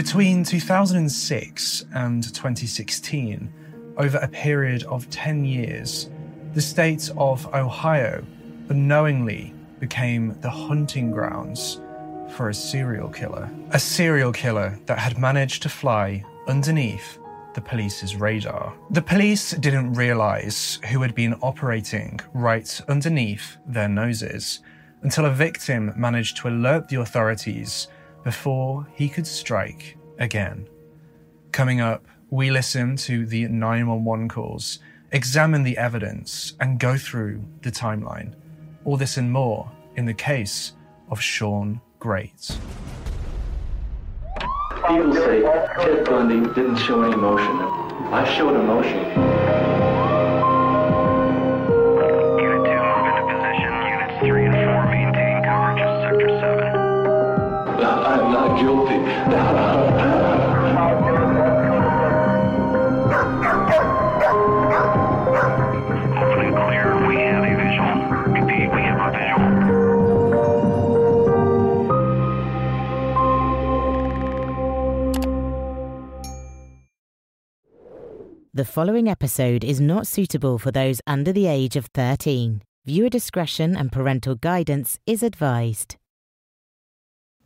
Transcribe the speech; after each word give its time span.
Between 0.00 0.44
2006 0.44 1.84
and 1.92 2.22
2016, 2.24 3.52
over 3.98 4.16
a 4.16 4.28
period 4.28 4.82
of 4.84 5.10
10 5.10 5.44
years, 5.44 6.08
the 6.54 6.62
state 6.62 7.10
of 7.18 7.46
Ohio 7.54 8.24
unknowingly 8.70 9.52
became 9.78 10.40
the 10.40 10.48
hunting 10.48 11.10
grounds 11.10 11.82
for 12.30 12.48
a 12.48 12.54
serial 12.54 13.10
killer. 13.10 13.50
A 13.72 13.78
serial 13.78 14.32
killer 14.32 14.80
that 14.86 14.98
had 14.98 15.18
managed 15.18 15.62
to 15.64 15.68
fly 15.68 16.24
underneath 16.48 17.18
the 17.54 17.60
police's 17.60 18.16
radar. 18.16 18.72
The 18.88 19.02
police 19.02 19.50
didn't 19.50 19.92
realize 19.92 20.80
who 20.90 21.02
had 21.02 21.14
been 21.14 21.34
operating 21.42 22.18
right 22.32 22.80
underneath 22.88 23.58
their 23.66 23.88
noses 23.90 24.60
until 25.02 25.26
a 25.26 25.30
victim 25.30 25.92
managed 25.94 26.38
to 26.38 26.48
alert 26.48 26.88
the 26.88 27.00
authorities 27.02 27.88
before 28.24 28.86
he 28.94 29.08
could 29.08 29.26
strike 29.26 29.96
again. 30.18 30.68
Coming 31.52 31.80
up, 31.80 32.06
we 32.30 32.50
listen 32.50 32.96
to 32.96 33.26
the 33.26 33.48
911 33.48 34.28
calls, 34.28 34.78
examine 35.12 35.62
the 35.62 35.76
evidence, 35.76 36.54
and 36.60 36.78
go 36.78 36.96
through 36.96 37.44
the 37.62 37.70
timeline. 37.70 38.34
All 38.84 38.96
this 38.96 39.16
and 39.16 39.32
more 39.32 39.70
in 39.96 40.06
the 40.06 40.14
case 40.14 40.72
of 41.10 41.20
Sean 41.20 41.80
Grate. 41.98 42.56
People 44.86 45.14
say 45.14 45.42
Ted 45.42 46.04
Bundy 46.04 46.40
didn't 46.54 46.76
show 46.76 47.02
any 47.02 47.12
emotion. 47.12 47.60
I 48.12 48.24
showed 48.36 48.54
emotion. 48.54 50.09
The 58.60 58.66
following 78.66 79.08
episode 79.08 79.64
is 79.64 79.80
not 79.80 80.06
suitable 80.06 80.58
for 80.58 80.70
those 80.70 81.00
under 81.06 81.32
the 81.32 81.46
age 81.46 81.76
of 81.76 81.86
13. 81.94 82.60
Viewer 82.84 83.08
discretion 83.08 83.74
and 83.74 83.90
parental 83.90 84.34
guidance 84.34 84.98
is 85.06 85.22
advised. 85.22 85.96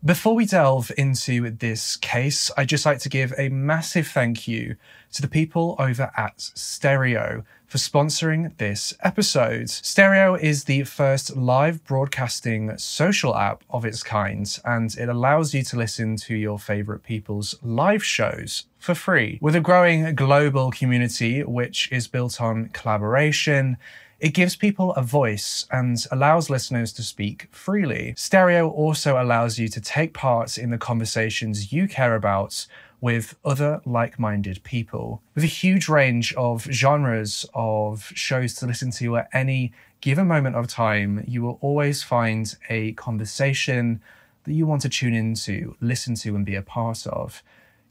Before 0.04 0.34
we 0.34 0.44
delve 0.44 0.92
into 0.98 1.48
this 1.48 1.96
case, 1.96 2.50
I'd 2.58 2.68
just 2.68 2.84
like 2.84 2.98
to 2.98 3.08
give 3.08 3.32
a 3.38 3.48
massive 3.48 4.06
thank 4.06 4.46
you 4.46 4.76
to 5.14 5.22
the 5.22 5.28
people 5.28 5.76
over 5.78 6.10
at 6.14 6.34
Stereo 6.36 7.42
for 7.66 7.78
sponsoring 7.78 8.54
this 8.58 8.92
episode. 9.00 9.70
Stereo 9.70 10.34
is 10.34 10.64
the 10.64 10.84
first 10.84 11.34
live 11.38 11.82
broadcasting 11.84 12.76
social 12.76 13.34
app 13.34 13.64
of 13.70 13.86
its 13.86 14.02
kind, 14.02 14.60
and 14.66 14.94
it 14.98 15.08
allows 15.08 15.54
you 15.54 15.62
to 15.62 15.78
listen 15.78 16.16
to 16.16 16.34
your 16.34 16.58
favorite 16.58 17.02
people's 17.02 17.54
live 17.62 18.04
shows 18.04 18.66
for 18.78 18.94
free. 18.94 19.38
With 19.40 19.56
a 19.56 19.60
growing 19.60 20.14
global 20.14 20.70
community 20.70 21.42
which 21.42 21.90
is 21.90 22.08
built 22.08 22.42
on 22.42 22.68
collaboration, 22.74 23.78
it 24.20 24.34
gives 24.34 24.56
people 24.56 24.92
a 24.94 25.02
voice 25.02 25.66
and 25.70 26.04
allows 26.10 26.50
listeners 26.50 26.92
to 26.94 27.02
speak 27.02 27.48
freely. 27.50 28.14
Stereo 28.16 28.68
also 28.68 29.20
allows 29.22 29.58
you 29.58 29.68
to 29.68 29.80
take 29.80 30.14
part 30.14 30.56
in 30.56 30.70
the 30.70 30.78
conversations 30.78 31.72
you 31.72 31.88
care 31.88 32.14
about 32.14 32.66
with 33.00 33.36
other 33.44 33.82
like 33.84 34.18
minded 34.18 34.62
people. 34.64 35.20
With 35.34 35.44
a 35.44 35.48
huge 35.48 35.88
range 35.88 36.32
of 36.34 36.62
genres 36.64 37.44
of 37.52 38.10
shows 38.14 38.54
to 38.54 38.66
listen 38.66 38.90
to 38.92 39.18
at 39.18 39.28
any 39.32 39.72
given 40.00 40.26
moment 40.26 40.56
of 40.56 40.68
time, 40.68 41.22
you 41.26 41.42
will 41.42 41.58
always 41.60 42.02
find 42.02 42.56
a 42.70 42.92
conversation 42.92 44.00
that 44.44 44.52
you 44.52 44.66
want 44.66 44.82
to 44.82 44.88
tune 44.88 45.14
into, 45.14 45.76
listen 45.80 46.14
to, 46.14 46.34
and 46.34 46.46
be 46.46 46.54
a 46.54 46.62
part 46.62 47.06
of. 47.06 47.42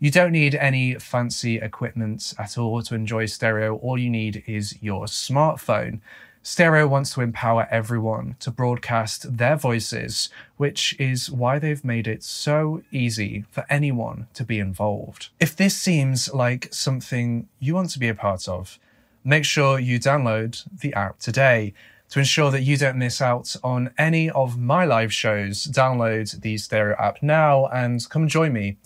You 0.04 0.12
don't 0.12 0.34
need 0.34 0.54
any 0.56 0.96
fancy 0.96 1.60
equipment 1.60 2.34
at 2.38 2.58
all 2.58 2.82
to 2.82 2.94
enjoy 2.94 3.26
stereo. 3.26 3.78
All 3.78 3.98
you 3.98 4.10
need 4.10 4.44
is 4.46 4.76
your 4.82 5.06
smartphone. 5.06 6.02
Stereo 6.42 6.86
wants 6.88 7.14
to 7.14 7.22
empower 7.22 7.70
everyone 7.72 8.36
to 8.42 8.52
broadcast 8.52 9.38
their 9.38 9.56
voices, 9.56 10.28
which 10.58 10.94
is 11.00 11.32
why 11.32 11.58
they've 11.58 11.86
made 11.86 12.06
it 12.06 12.22
so 12.22 12.84
easy 12.92 13.46
for 13.50 13.66
anyone 13.70 14.28
to 14.34 14.44
be 14.44 14.60
involved. 14.60 15.30
If 15.40 15.56
this 15.56 15.78
seems 15.78 16.34
like 16.34 16.68
something 16.74 17.48
you 17.60 17.74
want 17.74 17.92
to 17.92 18.00
be 18.00 18.10
a 18.10 18.14
part 18.14 18.50
of, 18.50 18.80
make 19.24 19.46
sure 19.46 19.80
you 19.80 20.02
download 20.02 20.68
the 20.82 20.94
app 20.96 21.20
today. 21.20 21.74
To 22.10 22.20
ensure 22.20 22.52
that 22.52 22.64
you 22.64 22.76
don't 22.76 22.98
miss 22.98 23.22
out 23.22 23.56
on 23.64 23.92
any 23.98 24.30
of 24.30 24.60
my 24.60 24.84
live 24.84 25.14
shows, 25.14 25.66
download 25.66 26.42
the 26.42 26.58
Stereo 26.58 26.98
app 27.00 27.24
now 27.24 27.68
and 27.68 28.08
come 28.10 28.28
join 28.28 28.52
me 28.52 28.78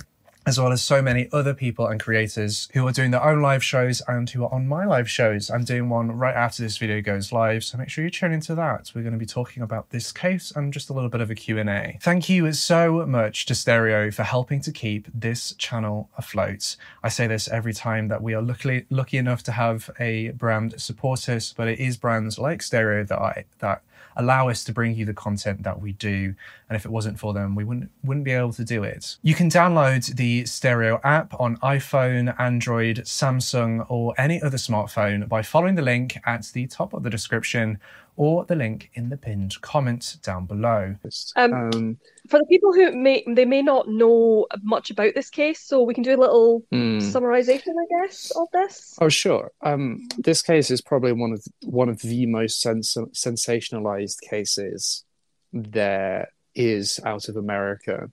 as 0.48 0.58
well 0.58 0.72
as 0.72 0.82
so 0.82 1.02
many 1.02 1.28
other 1.34 1.54
people 1.54 1.86
and 1.88 2.00
creators 2.00 2.70
who 2.72 2.88
are 2.88 2.94
doing 2.94 3.12
their 3.12 3.24
own 3.24 3.42
live 3.42 3.62
shows 3.62 4.02
and 4.08 4.30
who 4.30 4.46
are 4.46 4.54
on 4.54 4.66
my 4.66 4.86
live 4.86 5.10
shows. 5.10 5.52
I'm 5.52 5.66
doing 5.66 5.90
one 5.90 6.10
right 6.14 6.34
after 6.34 6.64
this 6.64 6.78
video 6.78 7.02
goes 7.02 7.34
live, 7.34 7.66
so 7.66 7.78
make 7.78 7.90
sure 7.90 8.06
you 8.06 8.10
tune 8.10 8.32
into 8.32 8.56
that. 8.56 8.90
We're 8.96 9.02
going 9.02 9.12
to 9.12 9.20
be 9.20 9.26
talking 9.26 9.62
about 9.62 9.90
this 9.90 10.14
case 10.14 10.54
and 10.56 10.72
just 10.72 10.90
a 10.90 10.94
little 10.94 11.10
bit 11.10 11.20
of 11.20 11.30
a 11.30 11.36
Q&A. 11.36 12.00
Thank 12.02 12.30
you 12.30 12.54
so 12.54 13.06
much 13.06 13.46
to 13.48 13.56
Stereo 13.56 14.10
for 14.10 14.24
helping 14.24 14.62
to 14.62 14.72
keep 14.72 15.10
this 15.14 15.54
channel 15.56 16.10
afloat. 16.18 16.78
I 17.04 17.10
say 17.10 17.28
this 17.28 17.50
every 17.50 17.74
time 17.74 18.08
that 18.08 18.24
we 18.24 18.34
are 18.34 18.42
lucky 18.42 18.86
lucky 18.90 19.18
enough 19.18 19.44
to 19.44 19.52
have 19.52 19.90
a 20.00 20.30
brand 20.30 20.80
support 20.80 21.28
us, 21.28 21.54
but 21.58 21.68
it 21.68 21.78
is 21.78 21.98
brands 21.98 22.40
like 22.40 22.62
Stereo 22.62 23.04
that 23.04 23.18
are, 23.18 23.44
that 23.60 23.82
allow 24.18 24.50
us 24.50 24.64
to 24.64 24.74
bring 24.74 24.96
you 24.96 25.06
the 25.06 25.14
content 25.14 25.64
that 25.64 25.80
we 25.80 25.94
do. 25.94 26.34
And 26.70 26.76
if 26.76 26.86
it 26.86 26.92
wasn't 26.92 27.20
for 27.20 27.34
them, 27.34 27.56
we 27.56 27.64
wouldn't 27.64 27.90
wouldn't 28.04 28.26
be 28.26 28.32
able 28.32 28.52
to 28.54 28.66
do 28.66 28.84
it. 28.84 29.18
You 29.22 29.36
can 29.36 29.50
download 29.50 30.16
the 30.16 30.37
Stereo 30.46 31.00
app 31.04 31.40
on 31.40 31.58
iPhone, 31.58 32.34
Android, 32.40 32.98
Samsung, 33.00 33.86
or 33.90 34.14
any 34.18 34.42
other 34.42 34.58
smartphone 34.58 35.28
by 35.28 35.42
following 35.42 35.76
the 35.76 35.82
link 35.82 36.18
at 36.26 36.46
the 36.54 36.68
top 36.68 36.94
of 36.94 37.04
the 37.04 37.10
description 37.10 37.80
or 38.18 38.46
the 38.46 38.56
link 38.56 38.90
in 38.96 39.10
the 39.10 39.18
pinned 39.18 39.62
comment 39.62 40.18
down 40.24 40.46
below. 40.46 40.96
Um, 41.36 41.54
Um, 41.54 41.98
For 42.28 42.40
the 42.40 42.46
people 42.50 42.74
who 42.74 42.92
may 42.92 43.24
they 43.28 43.46
may 43.46 43.62
not 43.62 43.88
know 43.88 44.48
much 44.64 44.90
about 44.90 45.14
this 45.14 45.30
case, 45.30 45.62
so 45.62 45.84
we 45.84 45.94
can 45.94 46.04
do 46.04 46.16
a 46.16 46.20
little 46.20 46.64
hmm. 46.72 46.98
summarization, 46.98 47.70
I 47.70 48.06
guess, 48.06 48.32
of 48.36 48.48
this. 48.52 48.98
Oh, 49.00 49.10
sure. 49.10 49.52
Um, 49.62 50.08
this 50.18 50.42
case 50.42 50.72
is 50.72 50.82
probably 50.82 51.14
one 51.14 51.32
of 51.32 51.44
one 51.64 51.90
of 51.90 52.02
the 52.02 52.26
most 52.26 52.60
sens- 52.62 52.98
sensationalized 53.14 54.22
cases 54.22 55.06
there 55.54 56.30
is 56.56 57.00
out 57.06 57.30
of 57.30 57.38
America. 57.38 58.10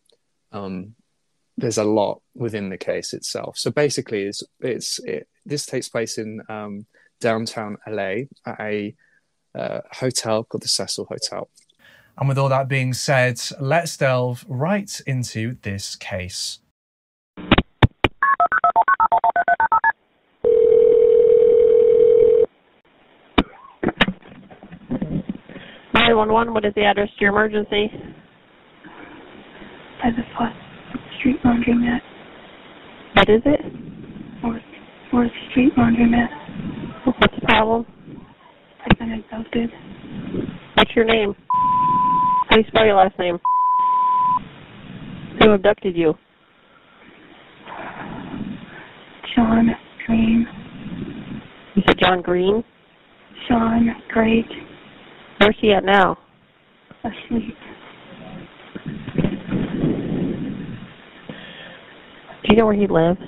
Um, 0.52 0.94
there's 1.56 1.78
a 1.78 1.84
lot 1.84 2.20
within 2.34 2.68
the 2.68 2.78
case 2.78 3.12
itself. 3.12 3.56
So 3.58 3.70
basically, 3.70 4.24
it's 4.24 4.42
it's 4.60 4.98
it, 5.00 5.28
this 5.46 5.66
takes 5.66 5.88
place 5.88 6.18
in 6.18 6.40
um, 6.48 6.86
downtown 7.20 7.76
LA 7.86 8.24
at 8.46 8.60
a 8.60 8.94
uh, 9.54 9.80
hotel 9.92 10.44
called 10.44 10.62
the 10.62 10.68
Cecil 10.68 11.06
Hotel. 11.06 11.48
And 12.16 12.28
with 12.28 12.38
all 12.38 12.48
that 12.48 12.68
being 12.68 12.92
said, 12.92 13.40
let's 13.60 13.96
delve 13.96 14.44
right 14.48 15.00
into 15.06 15.56
this 15.62 15.96
case. 15.96 16.60
Nine 25.92 26.16
one 26.16 26.32
one. 26.32 26.54
What 26.54 26.64
is 26.64 26.74
the 26.74 26.84
address 26.84 27.08
to 27.18 27.20
your 27.20 27.30
emergency? 27.30 27.90
by 30.04 30.10
the 30.10 30.22
Fourth 30.36 30.52
Street 31.24 31.42
Laundromat. 31.42 32.00
What 33.14 33.30
is 33.30 33.40
it? 33.46 33.60
Fourth, 34.42 34.60
Fourth 35.10 35.30
Street 35.50 35.72
Laundromat. 35.74 36.28
What's 37.06 37.34
the 37.40 37.46
problem? 37.46 37.86
I've 38.84 38.98
been 38.98 39.12
abducted. 39.12 39.70
What's 40.74 40.90
your 40.94 41.06
name? 41.06 41.34
How 42.50 42.56
do 42.56 42.60
you 42.60 42.68
spell 42.68 42.84
your 42.84 42.96
last 42.96 43.18
name? 43.18 43.38
Who 45.40 45.52
abducted 45.52 45.96
you? 45.96 46.12
Sean 49.34 49.70
Green. 50.06 50.46
You 51.74 51.82
said 51.86 51.96
John 52.00 52.20
Green. 52.20 52.62
Sean 53.48 53.96
Grate. 54.10 54.44
Where's 55.40 55.56
he 55.58 55.72
at 55.72 55.84
now? 55.86 56.18
Asleep. 57.02 57.56
Do 62.43 62.43
you 62.54 62.60
know 62.60 62.66
where 62.66 62.76
he 62.76 62.86
lives? 62.86 63.18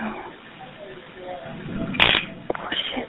Oh. 0.00 0.22
Oh 2.54 2.68
shit. 2.94 3.08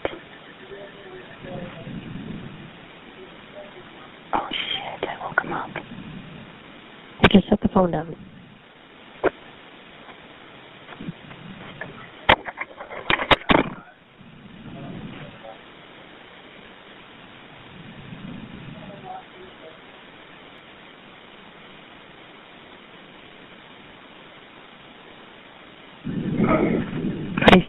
Oh 4.34 4.48
shit, 4.52 5.10
I 5.10 5.26
woke 5.26 5.42
him 5.42 5.54
up. 5.54 5.70
You 7.24 7.30
just 7.32 7.48
set 7.48 7.62
the 7.62 7.70
phone 7.70 7.92
down. 7.92 8.18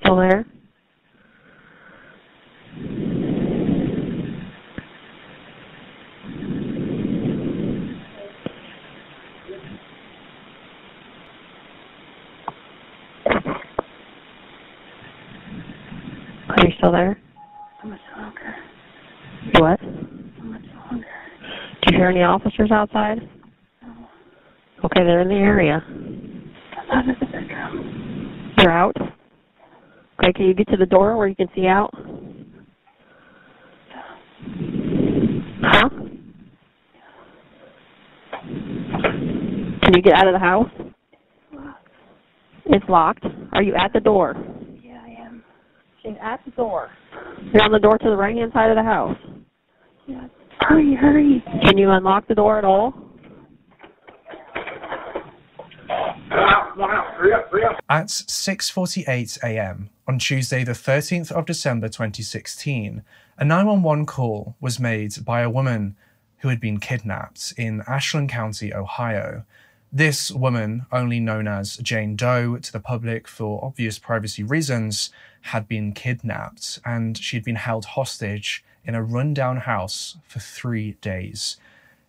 still 0.09 0.17
there? 0.17 0.47
Are 16.49 16.65
you 16.65 16.73
still 16.89 16.93
there? 16.93 17.19
How 17.83 17.89
much 17.89 18.01
longer? 18.17 18.57
What? 19.59 19.81
How 19.81 20.45
much 20.45 20.63
longer? 20.91 21.07
Do 21.83 21.93
you 21.93 21.99
hear 21.99 22.09
any 22.09 22.23
officers 22.23 22.71
outside? 22.71 23.19
No. 23.83 24.09
Okay, 24.85 25.05
they're 25.05 25.21
in 25.21 25.29
the 25.29 25.35
area. 25.35 25.83
I'm 25.87 26.91
out 26.91 27.09
of 27.09 27.21
the 27.21 27.27
bedroom. 27.27 28.55
You're 28.59 28.71
out? 28.71 28.97
Okay, 30.19 30.33
can 30.33 30.47
you 30.47 30.55
get 30.55 30.69
to 30.69 30.77
the 30.77 30.87
door 30.87 31.17
where 31.17 31.29
you 31.29 31.37
can 31.37 31.49
see 31.55 31.67
out? 31.67 31.91
Huh? 35.63 35.89
Can 39.83 39.95
you 39.95 40.03
get 40.03 40.15
out 40.15 40.27
of 40.27 40.33
the 40.33 40.39
house? 40.39 40.71
It's 42.67 42.85
locked. 42.89 43.25
Are 43.53 43.63
you 43.63 43.75
at 43.75 43.93
the 43.93 44.01
door? 44.01 44.35
Yeah, 44.83 45.01
I 45.03 45.27
am. 45.27 45.43
She's 46.03 46.08
at 46.21 46.41
the 46.45 46.51
door. 46.53 46.91
You're 47.53 47.63
on 47.63 47.73
the 47.73 47.79
door 47.79 47.99
to 47.99 48.11
the 48.11 48.17
right 48.17 48.37
hand 48.37 48.53
side 48.53 48.71
of 48.71 48.77
the 48.77 48.83
house. 48.83 49.17
Yeah. 50.07 50.29
Hurry, 50.61 50.95
hurry. 50.95 51.43
Can 51.65 51.79
you 51.79 51.91
unlock 51.91 52.29
the 52.29 52.35
door 52.35 52.59
at 52.59 52.65
all? 52.65 52.93
At 57.91 58.09
6:48 58.09 59.39
a.m. 59.43 59.91
on 60.07 60.19
Tuesday 60.19 60.63
the 60.63 60.73
13th 60.73 61.33
of 61.33 61.47
December 61.47 61.89
2016, 61.89 63.03
a 63.39 63.45
911 63.45 64.07
call 64.07 64.57
was 64.61 64.79
made 64.79 65.25
by 65.25 65.41
a 65.41 65.51
woman 65.51 65.97
who 66.39 66.49
had 66.49 66.61
been 66.61 66.79
kidnapped 66.79 67.53
in 67.57 67.83
Ashland 67.89 68.29
County, 68.29 68.73
Ohio. 68.73 69.45
This 69.93 70.31
woman, 70.31 70.85
only 70.93 71.19
known 71.19 71.49
as 71.49 71.79
Jane 71.79 72.15
Doe 72.15 72.59
to 72.59 72.73
the 72.73 72.81
public 72.81 73.27
for 73.27 73.65
obvious 73.65 73.99
privacy 73.99 74.43
reasons, 74.43 75.11
had 75.41 75.67
been 75.67 75.93
kidnapped 75.93 76.79
and 76.85 77.17
she'd 77.17 77.45
been 77.45 77.57
held 77.57 77.87
hostage 77.87 78.63
in 78.85 78.95
a 78.95 79.03
rundown 79.03 79.59
house 79.59 80.19
for 80.27 80.41
3 80.41 80.93
days. 81.01 81.57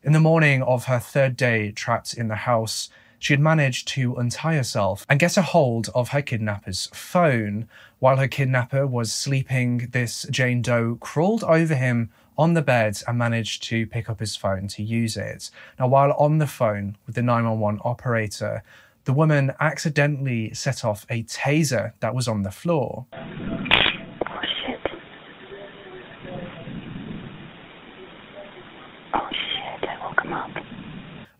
In 0.03 0.11
the 0.11 0.19
morning 0.19 0.61
of 0.61 0.85
her 0.85 0.99
third 0.99 1.37
day 1.37 1.71
trapped 1.71 2.13
in 2.13 2.27
the 2.27 2.35
house, 2.35 2.89
she 3.17 3.33
had 3.33 3.39
managed 3.39 3.87
to 3.89 4.15
untie 4.15 4.55
herself 4.55 5.05
and 5.09 5.19
get 5.19 5.37
a 5.37 5.41
hold 5.41 5.89
of 5.95 6.09
her 6.09 6.21
kidnapper's 6.21 6.89
phone. 6.93 7.67
While 7.99 8.17
her 8.17 8.27
kidnapper 8.27 8.87
was 8.87 9.13
sleeping, 9.13 9.89
this 9.91 10.25
Jane 10.29 10.61
Doe 10.61 10.97
crawled 10.99 11.43
over 11.43 11.75
him 11.75 12.09
on 12.39 12.53
the 12.53 12.61
bed 12.61 12.97
and 13.05 13.17
managed 13.17 13.61
to 13.63 13.85
pick 13.85 14.09
up 14.09 14.21
his 14.21 14.37
phone 14.37 14.65
to 14.65 14.81
use 14.81 15.17
it. 15.17 15.51
Now, 15.77 15.89
while 15.89 16.13
on 16.13 16.37
the 16.37 16.47
phone 16.47 16.95
with 17.05 17.15
the 17.15 17.21
911 17.21 17.81
operator, 17.83 18.63
the 19.03 19.11
woman 19.11 19.51
accidentally 19.59 20.53
set 20.53 20.85
off 20.85 21.05
a 21.09 21.23
taser 21.23 21.91
that 21.99 22.15
was 22.15 22.29
on 22.29 22.43
the 22.43 22.51
floor. 22.51 23.07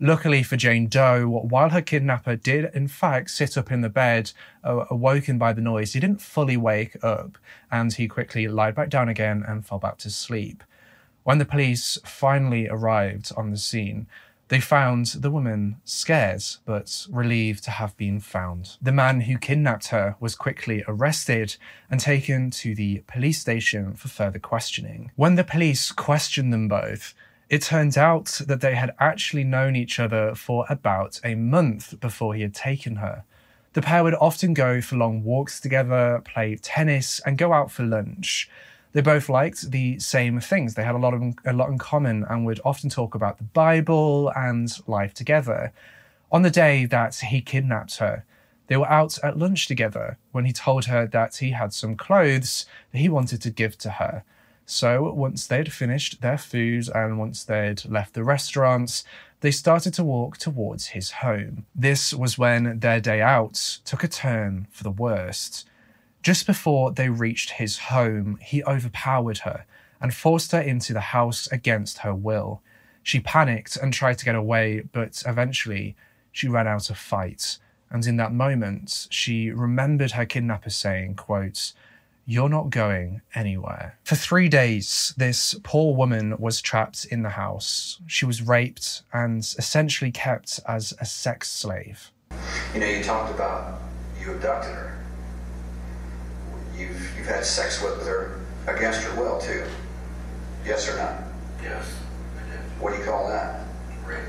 Luckily 0.02 0.44
for 0.44 0.58
Jane 0.58 0.88
Doe, 0.88 1.28
while 1.28 1.70
her 1.70 1.82
kidnapper 1.82 2.36
did 2.36 2.74
in 2.74 2.90
fact 2.90 3.30
sit 3.30 3.58
up 3.58 3.72
in 3.72 3.80
the 3.80 3.90
bed, 3.90 4.32
uh, 4.66 4.86
awoken 4.90 5.38
by 5.38 5.54
the 5.54 5.62
noise, 5.62 5.94
he 5.94 6.02
didn't 6.02 6.22
fully 6.22 6.58
wake 6.58 7.02
up 7.02 7.38
and 7.72 7.94
he 7.94 8.10
quickly 8.10 8.50
lied 8.50 8.76
back 8.76 8.90
down 8.90 9.08
again 9.08 9.46
and 9.48 9.66
fell 9.66 9.80
back 9.80 9.98
to 10.00 10.10
sleep. 10.10 10.62
When 11.24 11.38
the 11.38 11.46
police 11.46 11.98
finally 12.06 12.68
arrived 12.68 13.32
on 13.36 13.52
the 13.52 13.58
scene, 13.58 14.08
they 14.50 14.60
found 14.60 15.06
the 15.08 15.30
woman 15.30 15.80
scared 15.86 16.44
but 16.66 17.06
relieved 17.10 17.64
to 17.66 17.72
have 17.72 17.96
been 17.98 18.20
found. 18.20 18.78
The 18.82 18.92
man 18.92 19.22
who 19.22 19.38
kidnapped 19.38 19.90
her 19.90 20.16
was 20.20 20.36
quickly 20.36 20.84
arrested 20.88 21.56
and 21.90 22.00
taken 22.00 22.50
to 22.52 22.74
the 22.74 23.04
police 23.06 23.40
station 23.40 23.94
for 23.94 24.08
further 24.08 24.40
questioning. 24.40 25.12
When 25.16 25.36
the 25.36 25.44
police 25.44 25.92
questioned 25.92 26.52
them 26.52 26.68
both, 26.68 27.14
it 27.48 27.62
turned 27.62 27.98
out 27.98 28.42
that 28.48 28.62
they 28.62 28.76
had 28.76 28.96
actually 29.00 29.44
known 29.44 29.76
each 29.76 30.00
other 30.00 30.34
for 30.36 30.66
about 30.68 31.20
a 31.24 31.36
month 31.36 32.00
before 32.00 32.34
he 32.34 32.42
had 32.42 32.56
taken 32.56 32.98
her. 32.98 33.24
The 33.74 33.84
pair 33.84 34.04
would 34.04 34.16
often 34.16 34.56
go 34.56 34.82
for 34.82 34.98
long 34.98 35.24
walks 35.24 35.60
together, 35.60 36.22
play 36.26 36.56
tennis, 36.56 37.22
and 37.24 37.38
go 37.38 37.54
out 37.54 37.72
for 37.72 37.84
lunch. 37.84 38.50
They 39.00 39.04
both 39.04 39.30
liked 39.30 39.72
the 39.72 39.98
same 40.00 40.42
things. 40.42 40.74
They 40.74 40.84
had 40.84 40.94
a 40.94 40.98
lot 40.98 41.14
of 41.14 41.22
a 41.46 41.54
lot 41.54 41.70
in 41.70 41.78
common 41.78 42.26
and 42.30 42.46
would 42.46 42.60
often 42.66 42.90
talk 42.90 43.16
about 43.16 43.38
the 43.38 43.46
Bible 43.46 44.30
and 44.36 44.70
life 44.88 45.14
together. 45.14 45.72
On 46.34 46.42
the 46.42 46.50
day 46.50 46.84
that 46.84 47.16
he 47.16 47.40
kidnapped 47.40 48.00
her, 48.00 48.26
they 48.68 48.76
were 48.76 48.90
out 48.90 49.18
at 49.24 49.38
lunch 49.38 49.68
together 49.68 50.18
when 50.34 50.44
he 50.44 50.52
told 50.52 50.84
her 50.88 51.08
that 51.08 51.38
he 51.38 51.52
had 51.52 51.72
some 51.72 51.96
clothes 51.96 52.66
that 52.92 52.98
he 52.98 53.08
wanted 53.08 53.42
to 53.44 53.50
give 53.50 53.78
to 53.78 53.90
her. 53.92 54.26
So 54.66 55.14
once 55.14 55.48
they'd 55.48 55.72
finished 55.72 56.20
their 56.20 56.38
food 56.38 56.90
and 56.94 57.18
once 57.18 57.46
they'd 57.46 57.86
left 57.86 58.16
the 58.16 58.26
restaurants, 58.26 59.06
they 59.40 59.52
started 59.52 59.94
to 59.94 60.04
walk 60.04 60.36
towards 60.36 60.88
his 60.88 61.12
home. 61.24 61.66
This 61.74 62.14
was 62.14 62.38
when 62.38 62.80
their 62.80 63.00
day 63.00 63.22
out 63.22 63.80
took 63.86 64.04
a 64.04 64.10
turn 64.10 64.68
for 64.72 64.84
the 64.84 64.92
worst. 64.92 65.69
Just 66.22 66.46
before 66.46 66.92
they 66.92 67.10
reached 67.10 67.52
his 67.52 67.78
home, 67.78 68.38
he 68.42 68.64
overpowered 68.64 69.40
her 69.40 69.66
and 70.02 70.14
forced 70.14 70.52
her 70.52 70.62
into 70.62 70.94
the 70.94 71.00
house 71.00 71.48
against 71.52 72.00
her 72.00 72.14
will. 72.14 72.62
She 73.04 73.20
panicked 73.20 73.78
and 73.78 73.94
tried 73.94 74.18
to 74.20 74.26
get 74.26 74.36
away, 74.36 74.84
but 74.92 75.24
eventually 75.26 75.96
she 76.32 76.48
ran 76.48 76.68
out 76.68 76.90
of 76.90 76.98
fight. 76.98 77.58
And 77.90 78.06
in 78.06 78.18
that 78.18 78.34
moment, 78.34 79.08
she 79.10 79.50
remembered 79.50 80.12
her 80.12 80.26
kidnapper 80.26 80.70
saying, 80.70 81.16
quote, 81.16 81.74
you're 82.26 82.50
not 82.50 82.70
going 82.70 83.22
anywhere. 83.34 83.98
For 84.04 84.16
three 84.16 84.50
days, 84.50 85.16
this 85.18 85.56
poor 85.64 85.96
woman 85.96 86.36
was 86.38 86.62
trapped 86.62 87.06
in 87.06 87.24
the 87.24 87.30
house. 87.30 88.00
She 88.06 88.26
was 88.26 88.44
raped 88.44 89.02
and 89.12 89.40
essentially 89.40 90.12
kept 90.12 90.60
as 90.68 90.94
a 91.00 91.06
sex 91.06 91.50
slave. 91.50 92.12
You 92.76 92.82
know, 92.82 92.86
you 92.86 93.04
talked 93.04 93.34
about 93.34 93.82
you 94.22 94.34
abducted 94.34 94.76
her. 94.76 94.99
You've 96.80 97.18
you've 97.18 97.28
had 97.28 97.46
sex 97.46 97.84
with 97.84 98.08
her 98.08 98.40
against 98.66 99.02
her 99.02 99.20
will 99.20 99.38
too. 99.40 99.66
Yes 100.66 100.88
or 100.88 100.96
no? 100.96 101.18
Yes, 101.62 101.86
I 102.38 102.50
did. 102.50 102.60
What 102.82 102.94
do 102.94 103.00
you 103.00 103.04
call 103.04 103.28
that? 103.28 103.66
Rape. 104.06 104.24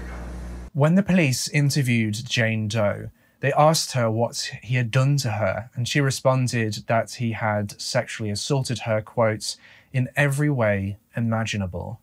When 0.73 0.97
the 0.97 1.03
police 1.05 1.47
interviewed 1.49 2.15
Jane 2.29 2.67
Doe, 2.67 3.11
they 3.39 3.53
asked 3.53 3.93
her 3.93 4.11
what 4.11 4.51
he 4.63 4.75
had 4.75 4.91
done 4.91 5.17
to 5.19 5.33
her, 5.33 5.71
and 5.75 5.87
she 5.87 6.01
responded 6.01 6.85
that 6.89 7.13
he 7.15 7.33
had 7.33 7.81
sexually 7.81 8.31
assaulted 8.31 8.81
her, 8.81 9.01
quote, 9.01 9.57
in 9.93 10.09
every 10.17 10.51
way 10.51 10.99
imaginable. 11.17 12.01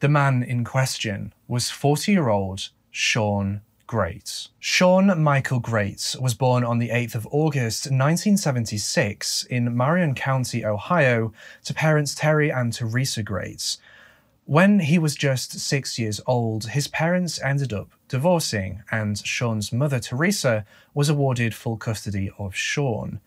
The 0.00 0.08
man 0.08 0.42
in 0.42 0.64
question 0.64 1.32
was 1.48 1.70
40 1.70 2.12
year 2.12 2.28
old 2.28 2.68
Sean 2.90 3.62
Grate. 3.92 4.48
Sean 4.58 5.22
Michael 5.22 5.60
Grate 5.60 6.16
was 6.18 6.32
born 6.32 6.64
on 6.64 6.78
the 6.78 6.88
8th 6.88 7.14
of 7.14 7.26
August 7.30 7.90
1976 7.90 9.44
in 9.50 9.76
Marion 9.76 10.14
County, 10.14 10.64
Ohio, 10.64 11.34
to 11.64 11.74
parents 11.74 12.14
Terry 12.14 12.48
and 12.48 12.72
Teresa 12.72 13.22
Grate. 13.22 13.76
When 14.46 14.80
he 14.80 14.98
was 14.98 15.14
just 15.14 15.60
six 15.60 15.98
years 15.98 16.22
old, 16.26 16.68
his 16.68 16.88
parents 16.88 17.38
ended 17.42 17.74
up 17.74 17.90
divorcing, 18.08 18.82
and 18.90 19.18
Sean's 19.18 19.74
mother, 19.74 20.00
Teresa, 20.00 20.64
was 20.94 21.10
awarded 21.10 21.54
full 21.54 21.76
custody 21.76 22.30
of 22.38 22.56
Sean. 22.56 23.20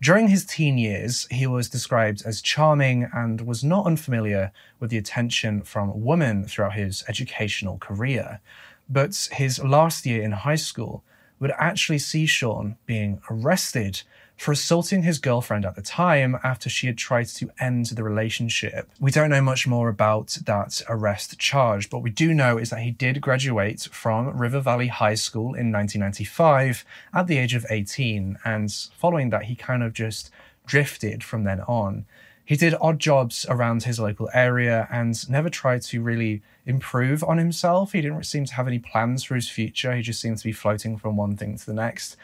During 0.00 0.26
his 0.26 0.44
teen 0.44 0.78
years, 0.78 1.28
he 1.30 1.46
was 1.46 1.68
described 1.68 2.22
as 2.26 2.42
charming 2.42 3.08
and 3.12 3.40
was 3.42 3.62
not 3.62 3.86
unfamiliar 3.86 4.50
with 4.80 4.90
the 4.90 4.98
attention 4.98 5.62
from 5.62 6.04
women 6.04 6.44
throughout 6.44 6.74
his 6.74 7.04
educational 7.06 7.78
career. 7.78 8.40
But 8.88 9.28
his 9.32 9.62
last 9.62 10.06
year 10.06 10.22
in 10.22 10.32
high 10.32 10.56
school 10.56 11.04
would 11.40 11.52
actually 11.58 11.98
see 11.98 12.26
Sean 12.26 12.76
being 12.86 13.20
arrested 13.30 14.02
for 14.36 14.52
assaulting 14.52 15.02
his 15.02 15.18
girlfriend 15.18 15.64
at 15.64 15.74
the 15.74 15.82
time 15.82 16.38
after 16.44 16.70
she 16.70 16.86
had 16.86 16.96
tried 16.96 17.26
to 17.26 17.50
end 17.58 17.86
the 17.86 18.04
relationship. 18.04 18.88
We 19.00 19.10
don't 19.10 19.30
know 19.30 19.42
much 19.42 19.66
more 19.66 19.88
about 19.88 20.38
that 20.46 20.80
arrest 20.88 21.38
charge, 21.38 21.90
but 21.90 22.00
we 22.00 22.10
do 22.10 22.32
know 22.32 22.56
is 22.56 22.70
that 22.70 22.80
he 22.80 22.92
did 22.92 23.20
graduate 23.20 23.88
from 23.90 24.38
River 24.38 24.60
Valley 24.60 24.86
High 24.86 25.16
School 25.16 25.54
in 25.54 25.72
1995 25.72 26.84
at 27.12 27.26
the 27.26 27.36
age 27.36 27.54
of 27.54 27.66
18, 27.68 28.38
and 28.44 28.72
following 28.96 29.30
that, 29.30 29.44
he 29.44 29.56
kind 29.56 29.82
of 29.82 29.92
just 29.92 30.30
drifted 30.66 31.24
from 31.24 31.42
then 31.42 31.60
on. 31.62 32.06
He 32.44 32.56
did 32.56 32.74
odd 32.80 33.00
jobs 33.00 33.44
around 33.48 33.82
his 33.82 33.98
local 33.98 34.30
area 34.32 34.86
and 34.90 35.28
never 35.28 35.50
tried 35.50 35.82
to 35.82 36.00
really 36.00 36.42
improve 36.68 37.24
on 37.24 37.38
himself. 37.38 37.92
He 37.92 38.02
didn't 38.02 38.24
seem 38.24 38.44
to 38.44 38.54
have 38.54 38.68
any 38.68 38.78
plans 38.78 39.24
for 39.24 39.34
his 39.34 39.48
future. 39.48 39.96
He 39.96 40.02
just 40.02 40.20
seemed 40.20 40.38
to 40.38 40.44
be 40.44 40.52
floating 40.52 40.98
from 40.98 41.16
one 41.16 41.36
thing 41.36 41.56
to 41.56 41.66
the 41.66 41.72
next. 41.72 42.16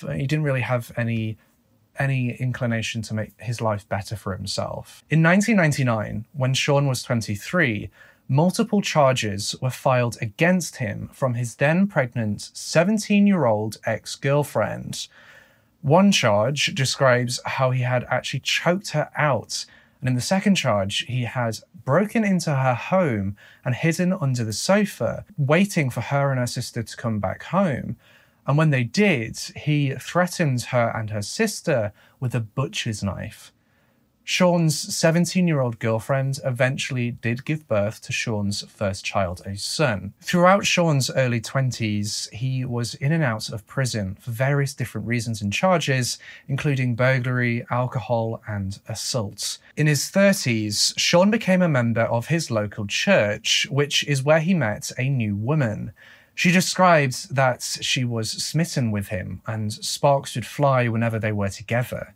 He 0.00 0.26
didn't 0.26 0.42
really 0.42 0.60
have 0.60 0.92
any 0.96 1.38
any 1.98 2.34
inclination 2.36 3.02
to 3.02 3.12
make 3.14 3.32
his 3.38 3.60
life 3.60 3.86
better 3.86 4.16
for 4.16 4.34
himself. 4.34 5.04
In 5.10 5.22
1999, 5.22 6.24
when 6.32 6.54
Sean 6.54 6.86
was 6.86 7.02
23, 7.02 7.90
multiple 8.28 8.80
charges 8.80 9.54
were 9.60 9.70
filed 9.70 10.16
against 10.22 10.76
him 10.76 11.10
from 11.12 11.34
his 11.34 11.56
then 11.56 11.86
pregnant 11.86 12.50
17 12.54 13.26
year 13.26 13.44
old 13.44 13.76
ex 13.84 14.16
girlfriend. 14.16 15.06
One 15.82 16.10
charge 16.12 16.74
describes 16.74 17.40
how 17.44 17.70
he 17.72 17.82
had 17.82 18.04
actually 18.04 18.40
choked 18.40 18.90
her 18.90 19.10
out, 19.16 19.66
and 20.02 20.08
in 20.08 20.14
the 20.16 20.20
second 20.20 20.56
charge, 20.56 21.06
he 21.06 21.22
has 21.22 21.62
broken 21.84 22.24
into 22.24 22.52
her 22.52 22.74
home 22.74 23.36
and 23.64 23.72
hidden 23.72 24.12
under 24.12 24.42
the 24.42 24.52
sofa, 24.52 25.24
waiting 25.38 25.90
for 25.90 26.00
her 26.00 26.32
and 26.32 26.40
her 26.40 26.46
sister 26.48 26.82
to 26.82 26.96
come 26.96 27.20
back 27.20 27.44
home. 27.44 27.96
And 28.44 28.58
when 28.58 28.70
they 28.70 28.82
did, 28.82 29.38
he 29.54 29.94
threatened 29.94 30.62
her 30.62 30.92
and 30.92 31.10
her 31.10 31.22
sister 31.22 31.92
with 32.18 32.34
a 32.34 32.40
butcher's 32.40 33.04
knife. 33.04 33.52
Sean's 34.24 34.78
17 34.78 35.48
year 35.48 35.60
old 35.60 35.78
girlfriend 35.80 36.38
eventually 36.44 37.10
did 37.10 37.44
give 37.44 37.66
birth 37.66 38.00
to 38.02 38.12
Sean's 38.12 38.62
first 38.68 39.04
child, 39.04 39.42
a 39.44 39.56
son. 39.56 40.12
Throughout 40.20 40.64
Sean's 40.64 41.10
early 41.10 41.40
20s, 41.40 42.32
he 42.32 42.64
was 42.64 42.94
in 42.94 43.10
and 43.10 43.24
out 43.24 43.48
of 43.48 43.66
prison 43.66 44.16
for 44.20 44.30
various 44.30 44.74
different 44.74 45.08
reasons 45.08 45.42
and 45.42 45.52
charges, 45.52 46.18
including 46.46 46.94
burglary, 46.94 47.66
alcohol, 47.70 48.40
and 48.46 48.78
assault. 48.88 49.58
In 49.76 49.88
his 49.88 50.04
30s, 50.04 50.92
Sean 50.96 51.30
became 51.30 51.62
a 51.62 51.68
member 51.68 52.02
of 52.02 52.28
his 52.28 52.50
local 52.50 52.86
church, 52.86 53.66
which 53.70 54.04
is 54.04 54.22
where 54.22 54.40
he 54.40 54.54
met 54.54 54.92
a 54.98 55.08
new 55.08 55.34
woman. 55.34 55.92
She 56.34 56.52
described 56.52 57.34
that 57.34 57.62
she 57.62 58.04
was 58.04 58.30
smitten 58.30 58.90
with 58.90 59.08
him 59.08 59.42
and 59.46 59.72
sparks 59.72 60.34
would 60.34 60.46
fly 60.46 60.88
whenever 60.88 61.18
they 61.18 61.32
were 61.32 61.50
together. 61.50 62.14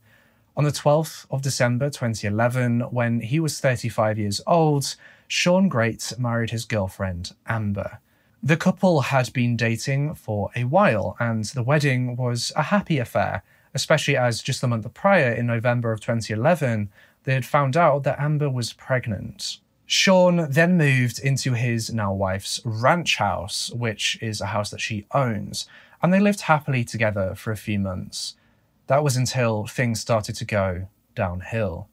On 0.58 0.64
the 0.64 0.70
12th 0.70 1.26
of 1.30 1.42
December 1.42 1.90
2011, 1.90 2.80
when 2.90 3.20
he 3.20 3.38
was 3.38 3.60
35 3.60 4.18
years 4.18 4.40
old, 4.46 4.96
Sean 5.28 5.68
Grate 5.68 6.14
married 6.18 6.48
his 6.48 6.64
girlfriend, 6.64 7.34
Amber. 7.46 7.98
The 8.42 8.56
couple 8.56 9.02
had 9.02 9.30
been 9.34 9.58
dating 9.58 10.14
for 10.14 10.48
a 10.56 10.64
while, 10.64 11.14
and 11.20 11.44
the 11.44 11.62
wedding 11.62 12.16
was 12.16 12.52
a 12.56 12.62
happy 12.62 12.96
affair, 12.98 13.42
especially 13.74 14.16
as 14.16 14.40
just 14.40 14.62
a 14.62 14.66
month 14.66 14.92
prior, 14.94 15.30
in 15.30 15.46
November 15.46 15.92
of 15.92 16.00
2011, 16.00 16.88
they 17.24 17.34
had 17.34 17.44
found 17.44 17.76
out 17.76 18.04
that 18.04 18.18
Amber 18.18 18.48
was 18.48 18.72
pregnant. 18.72 19.58
Sean 19.84 20.50
then 20.50 20.78
moved 20.78 21.18
into 21.18 21.52
his 21.52 21.92
now 21.92 22.14
wife's 22.14 22.62
ranch 22.64 23.16
house, 23.16 23.70
which 23.74 24.18
is 24.22 24.40
a 24.40 24.46
house 24.46 24.70
that 24.70 24.80
she 24.80 25.04
owns, 25.12 25.66
and 26.02 26.14
they 26.14 26.20
lived 26.20 26.42
happily 26.42 26.82
together 26.82 27.34
for 27.34 27.52
a 27.52 27.56
few 27.58 27.78
months. 27.78 28.36
That 28.86 29.02
was 29.02 29.16
until 29.16 29.66
things 29.66 30.00
started 30.00 30.36
to 30.36 30.44
go 30.44 30.88
downhill. 31.14 31.88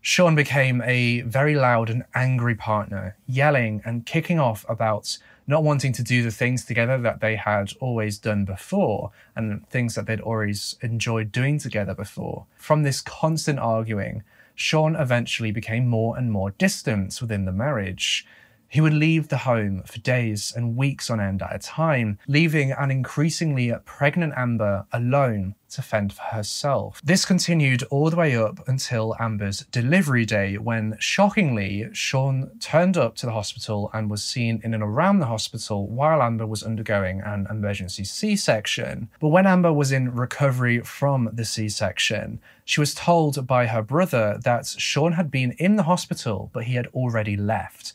Sean 0.00 0.34
became 0.34 0.82
a 0.82 1.20
very 1.22 1.54
loud 1.54 1.88
and 1.88 2.04
angry 2.14 2.54
partner, 2.54 3.16
yelling 3.26 3.82
and 3.84 4.04
kicking 4.04 4.38
off 4.40 4.64
about 4.68 5.18
not 5.46 5.62
wanting 5.62 5.92
to 5.92 6.02
do 6.02 6.22
the 6.22 6.30
things 6.30 6.64
together 6.64 6.98
that 6.98 7.20
they 7.20 7.36
had 7.36 7.72
always 7.80 8.18
done 8.18 8.44
before 8.44 9.10
and 9.36 9.68
things 9.68 9.94
that 9.94 10.06
they'd 10.06 10.20
always 10.20 10.76
enjoyed 10.80 11.30
doing 11.32 11.58
together 11.58 11.94
before. 11.94 12.46
From 12.56 12.82
this 12.82 13.00
constant 13.00 13.58
arguing, 13.58 14.22
Sean 14.54 14.96
eventually 14.96 15.50
became 15.50 15.86
more 15.86 16.16
and 16.16 16.30
more 16.30 16.50
distant 16.50 17.20
within 17.20 17.44
the 17.44 17.52
marriage. 17.52 18.26
He 18.72 18.80
would 18.80 18.94
leave 18.94 19.28
the 19.28 19.36
home 19.36 19.82
for 19.84 19.98
days 19.98 20.50
and 20.56 20.78
weeks 20.78 21.10
on 21.10 21.20
end 21.20 21.42
at 21.42 21.54
a 21.54 21.58
time, 21.58 22.18
leaving 22.26 22.72
an 22.72 22.90
increasingly 22.90 23.70
pregnant 23.84 24.32
Amber 24.34 24.86
alone 24.90 25.56
to 25.72 25.82
fend 25.82 26.14
for 26.14 26.22
herself. 26.22 26.98
This 27.04 27.26
continued 27.26 27.82
all 27.90 28.08
the 28.08 28.16
way 28.16 28.34
up 28.34 28.66
until 28.66 29.14
Amber's 29.20 29.66
delivery 29.66 30.24
day, 30.24 30.56
when 30.56 30.96
shockingly, 30.98 31.90
Sean 31.92 32.50
turned 32.60 32.96
up 32.96 33.14
to 33.16 33.26
the 33.26 33.32
hospital 33.32 33.90
and 33.92 34.08
was 34.08 34.24
seen 34.24 34.58
in 34.64 34.72
and 34.72 34.82
around 34.82 35.18
the 35.18 35.26
hospital 35.26 35.86
while 35.86 36.22
Amber 36.22 36.46
was 36.46 36.62
undergoing 36.62 37.20
an 37.20 37.46
emergency 37.50 38.04
C 38.04 38.36
section. 38.36 39.10
But 39.20 39.28
when 39.28 39.46
Amber 39.46 39.72
was 39.74 39.92
in 39.92 40.14
recovery 40.14 40.80
from 40.80 41.28
the 41.30 41.44
C 41.44 41.68
section, 41.68 42.40
she 42.64 42.80
was 42.80 42.94
told 42.94 43.46
by 43.46 43.66
her 43.66 43.82
brother 43.82 44.40
that 44.44 44.66
Sean 44.66 45.12
had 45.12 45.30
been 45.30 45.52
in 45.58 45.76
the 45.76 45.82
hospital, 45.82 46.48
but 46.54 46.64
he 46.64 46.74
had 46.74 46.86
already 46.88 47.36
left. 47.36 47.92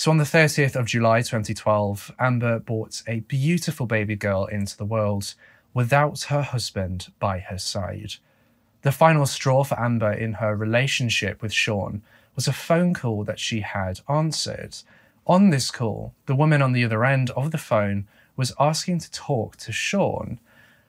So 0.00 0.10
on 0.10 0.16
the 0.16 0.24
30th 0.24 0.76
of 0.76 0.86
July 0.86 1.20
2012, 1.20 2.14
Amber 2.18 2.58
brought 2.58 3.02
a 3.06 3.20
beautiful 3.20 3.84
baby 3.84 4.16
girl 4.16 4.46
into 4.46 4.74
the 4.74 4.86
world 4.86 5.34
without 5.74 6.22
her 6.30 6.40
husband 6.40 7.12
by 7.18 7.40
her 7.40 7.58
side. 7.58 8.14
The 8.80 8.92
final 8.92 9.26
straw 9.26 9.62
for 9.62 9.78
Amber 9.78 10.10
in 10.10 10.32
her 10.40 10.56
relationship 10.56 11.42
with 11.42 11.52
Sean 11.52 12.00
was 12.34 12.48
a 12.48 12.52
phone 12.54 12.94
call 12.94 13.24
that 13.24 13.38
she 13.38 13.60
had 13.60 14.00
answered. 14.08 14.74
On 15.26 15.50
this 15.50 15.70
call, 15.70 16.14
the 16.24 16.34
woman 16.34 16.62
on 16.62 16.72
the 16.72 16.86
other 16.86 17.04
end 17.04 17.28
of 17.32 17.50
the 17.50 17.58
phone 17.58 18.08
was 18.38 18.54
asking 18.58 19.00
to 19.00 19.10
talk 19.10 19.58
to 19.58 19.70
Sean. 19.70 20.40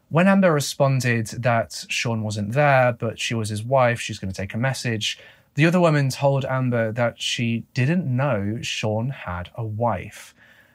When 0.08 0.30
Amber 0.30 0.54
responded 0.54 1.28
that 1.28 1.84
Sean 1.90 2.24
wasn't 2.24 2.54
there, 2.54 2.94
but 2.94 3.20
she 3.20 3.34
was 3.34 3.50
his 3.50 3.62
wife, 3.62 4.00
she's 4.00 4.20
going 4.20 4.32
to 4.32 4.42
take 4.42 4.54
a 4.54 4.58
message, 4.58 5.20
the 5.56 5.66
other 5.66 5.80
woman 5.80 6.10
told 6.10 6.46
Amber 6.46 6.92
that 6.94 7.22
she 7.22 7.66
didn't 7.74 8.06
know 8.06 8.60
Sean 8.62 9.10
had 9.10 9.50
a 9.56 9.64
wife. 9.64 10.34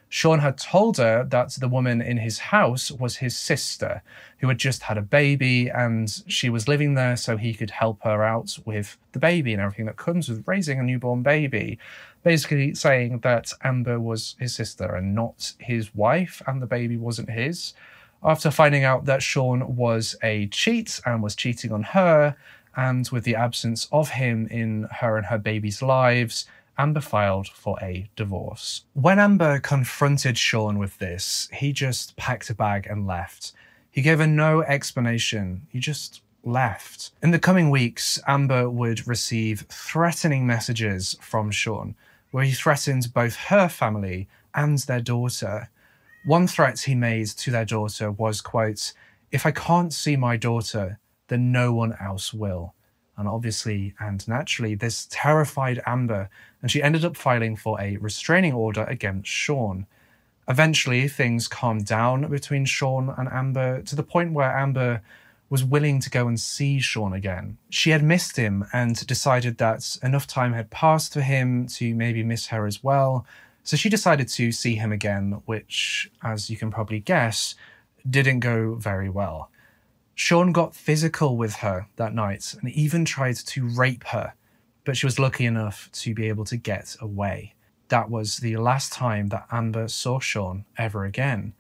Sean 0.09 0.39
had 0.39 0.57
told 0.57 0.99
her 0.99 1.25
that 1.25 1.51
the 1.59 1.69
woman 1.69 2.01
in 2.01 2.19
his 2.19 2.39
house 2.39 2.91
was 2.91 3.17
his 3.17 3.37
sister, 3.37 4.03
who 4.39 4.49
had 4.49 4.59
just 4.59 4.85
had 4.85 4.97
a 4.97 5.03
baby, 5.03 5.69
and 5.69 6.23
she 6.29 6.49
was 6.49 6.69
living 6.69 6.95
there 6.95 7.17
so 7.17 7.37
he 7.37 7.53
could 7.53 7.71
help 7.71 8.03
her 8.03 8.23
out 8.23 8.59
with 8.65 8.97
the 9.13 9.19
baby 9.19 9.53
and 9.53 9.61
everything 9.61 9.87
that 9.87 9.97
comes 9.97 10.29
with 10.29 10.47
raising 10.47 10.79
a 10.79 10.83
newborn 10.83 11.23
baby. 11.23 11.79
Basically, 12.23 12.75
saying 12.75 13.21
that 13.21 13.53
Amber 13.65 13.99
was 13.99 14.37
his 14.39 14.55
sister 14.55 14.95
and 14.95 15.15
not 15.15 15.55
his 15.59 15.95
wife, 15.95 16.41
and 16.47 16.63
the 16.63 16.67
baby 16.67 16.97
wasn't 16.97 17.31
his. 17.31 17.75
After 18.23 18.51
finding 18.51 18.85
out 18.85 19.05
that 19.07 19.23
Sean 19.23 19.77
was 19.77 20.17
a 20.23 20.47
cheat 20.49 21.01
and 21.05 21.23
was 21.23 21.35
cheating 21.35 21.73
on 21.73 21.83
her, 21.83 22.37
and 22.77 23.09
with 23.09 23.25
the 23.25 23.35
absence 23.35 23.89
of 23.91 24.11
him 24.11 24.47
in 24.49 24.87
her 25.01 25.17
and 25.17 25.27
her 25.27 25.39
baby's 25.39 25.83
lives, 25.83 26.47
Amber 26.79 27.01
filed 27.01 27.49
for 27.49 27.79
a 27.81 28.09
divorce. 28.17 28.85
When 28.93 29.19
Amber 29.19 29.59
confronted 29.59 30.37
Sean 30.37 30.79
with 30.79 30.99
this, 30.99 31.49
he 31.53 31.73
just 31.73 32.17
packed 32.17 32.51
a 32.51 32.55
bag 32.55 32.87
and 32.87 33.07
left. 33.07 33.53
He 33.91 34.03
gave 34.03 34.19
her 34.19 34.27
no 34.27 34.63
explanation, 34.63 35.67
he 35.71 35.81
just 35.81 36.21
left. 36.45 37.13
In 37.23 37.31
the 37.31 37.39
coming 37.39 37.71
weeks, 37.71 38.21
Amber 38.27 38.69
would 38.69 39.07
receive 39.09 39.67
threatening 39.71 40.47
messages 40.47 41.17
from 41.21 41.51
Sean, 41.51 41.95
where 42.31 42.45
he 42.45 42.53
threatened 42.53 43.15
both 43.15 43.37
her 43.37 43.69
family 43.69 44.29
and 44.55 44.79
their 44.81 45.01
daughter. 45.01 45.71
One 46.27 46.47
threat 46.47 46.81
he 46.81 46.95
made 46.95 47.29
to 47.29 47.51
their 47.51 47.65
daughter 47.65 48.11
was, 48.11 48.43
quote, 48.43 48.93
if 49.33 49.47
I 49.47 49.51
can't 49.51 49.93
see 49.93 50.17
my 50.17 50.37
daughter, 50.37 50.99
then 51.29 51.53
no 51.53 51.73
one 51.73 51.95
else 52.01 52.33
will. 52.33 52.75
And 53.17 53.27
obviously 53.27 53.95
and 53.99 54.27
naturally, 54.29 54.75
this 54.75 55.07
terrified 55.11 55.83
Amber, 55.87 56.29
and 56.61 56.71
she 56.71 56.83
ended 56.83 57.05
up 57.05 57.17
filing 57.17 57.57
for 57.57 57.81
a 57.81 57.97
restraining 57.97 58.53
order 58.53 58.85
against 58.85 59.31
Sean. 59.31 59.87
Eventually, 60.49 61.09
things 61.09 61.49
calmed 61.49 61.87
down 61.87 62.29
between 62.31 62.67
Sean 62.67 63.13
and 63.17 63.29
Amber 63.29 63.83
to 63.83 63.97
the 63.97 64.03
point 64.03 64.33
where 64.33 64.57
Amber 64.57 65.03
was 65.49 65.65
willing 65.65 66.01
to 66.01 66.11
go 66.11 66.27
and 66.29 66.39
see 66.39 66.81
Sean 66.81 67.13
again. 67.13 67.57
She 67.71 67.91
had 67.91 68.03
missed 68.03 68.37
him 68.37 68.65
and 68.73 69.07
decided 69.07 69.59
that 69.59 69.97
enough 70.03 70.27
time 70.27 70.53
had 70.53 70.71
passed 70.71 71.13
for 71.13 71.21
him 71.21 71.67
to 71.69 71.95
maybe 71.95 72.23
miss 72.23 72.49
her 72.49 72.67
as 72.67 72.83
well. 72.83 73.25
So 73.63 73.77
she 73.77 73.89
decided 73.89 74.29
to 74.29 74.53
see 74.53 74.75
him 74.75 74.93
again, 74.93 75.43
which, 75.47 76.11
as 76.23 76.51
you 76.51 76.57
can 76.57 76.71
probably 76.71 77.01
guess, 77.01 77.55
didn't 78.09 78.41
go 78.41 78.75
very 78.75 79.09
well. 79.09 79.51
Sean 80.19 80.51
got 80.51 80.75
physical 80.75 81.37
with 81.37 81.57
her 81.57 81.89
that 81.97 82.15
night 82.15 82.55
and 82.55 82.71
even 82.71 83.05
tried 83.05 83.37
to 83.37 83.69
rape 83.69 84.03
her, 84.05 84.33
but 84.83 84.97
she 84.97 85.05
was 85.05 85.19
lucky 85.19 85.45
enough 85.45 85.91
to 85.93 86.15
be 86.15 86.27
able 86.27 86.47
to 86.47 86.57
get 86.57 86.97
away. 87.03 87.53
That 87.89 88.09
was 88.09 88.39
the 88.39 88.57
last 88.57 88.95
time 88.95 89.29
that 89.29 89.47
Amber 89.53 89.89
saw 89.89 90.19
Sean 90.19 90.65
ever 90.79 91.05
again. 91.05 91.53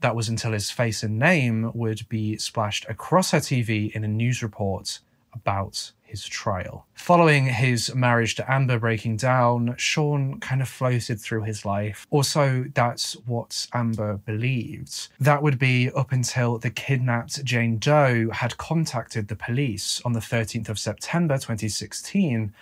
That 0.00 0.16
was 0.16 0.30
until 0.30 0.52
his 0.52 0.70
face 0.70 1.02
and 1.02 1.18
name 1.18 1.72
would 1.74 2.08
be 2.08 2.38
splashed 2.38 2.86
across 2.88 3.32
her 3.32 3.38
TV 3.38 3.92
in 3.92 4.02
a 4.02 4.08
news 4.08 4.42
report 4.42 5.00
about 5.34 5.92
his 6.14 6.24
trial. 6.24 6.86
Following 6.94 7.46
his 7.46 7.92
marriage 7.92 8.36
to 8.36 8.48
Amber 8.48 8.78
breaking 8.78 9.16
down, 9.16 9.74
Sean 9.76 10.38
kind 10.38 10.62
of 10.62 10.68
floated 10.68 11.20
through 11.20 11.42
his 11.42 11.64
life. 11.64 12.06
Also, 12.08 12.66
that's 12.72 13.14
what 13.26 13.66
Amber 13.72 14.18
believed. 14.18 15.08
That 15.18 15.42
would 15.42 15.58
be 15.58 15.90
up 15.90 16.12
until 16.12 16.58
the 16.58 16.70
kidnapped 16.70 17.44
Jane 17.44 17.78
Doe 17.78 18.30
had 18.30 18.56
contacted 18.58 19.26
the 19.26 19.34
police 19.34 20.00
on 20.04 20.12
the 20.12 20.20
13th 20.20 20.68
of 20.68 20.78
September 20.78 21.34
2016 21.34 22.52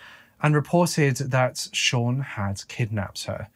and 0.41 0.55
reported 0.55 1.17
that 1.17 1.67
Sean 1.73 2.21
had 2.21 2.67
kidnapped 2.67 3.25
her. 3.25 3.49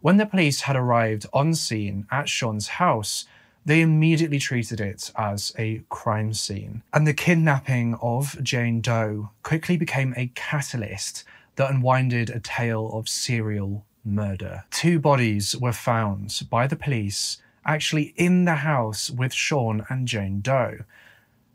When 0.00 0.16
the 0.16 0.24
police 0.24 0.62
had 0.62 0.74
arrived 0.74 1.26
on 1.34 1.52
scene 1.52 2.06
at 2.10 2.30
Sean's 2.30 2.68
house, 2.80 3.26
They 3.66 3.80
immediately 3.80 4.38
treated 4.38 4.80
it 4.80 5.10
as 5.16 5.54
a 5.58 5.82
crime 5.88 6.34
scene. 6.34 6.82
And 6.92 7.06
the 7.06 7.14
kidnapping 7.14 7.94
of 8.02 8.42
Jane 8.42 8.80
Doe 8.80 9.30
quickly 9.42 9.76
became 9.76 10.12
a 10.16 10.30
catalyst 10.34 11.24
that 11.56 11.70
unwinded 11.70 12.30
a 12.30 12.40
tale 12.40 12.90
of 12.92 13.08
serial 13.08 13.84
murder. 14.04 14.64
Two 14.70 14.98
bodies 14.98 15.56
were 15.56 15.72
found 15.72 16.42
by 16.50 16.66
the 16.66 16.76
police 16.76 17.38
actually 17.66 18.12
in 18.16 18.44
the 18.44 18.56
house 18.56 19.10
with 19.10 19.32
Sean 19.32 19.86
and 19.88 20.06
Jane 20.06 20.40
Doe. 20.40 20.80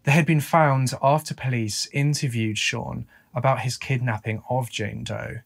They 0.03 0.11
had 0.11 0.25
been 0.25 0.41
found 0.41 0.93
after 1.03 1.35
police 1.35 1.87
interviewed 1.91 2.57
Sean 2.57 3.05
about 3.35 3.59
his 3.59 3.77
kidnapping 3.77 4.41
of 4.49 4.71
Jane 4.71 5.03
Doe. 5.03 5.41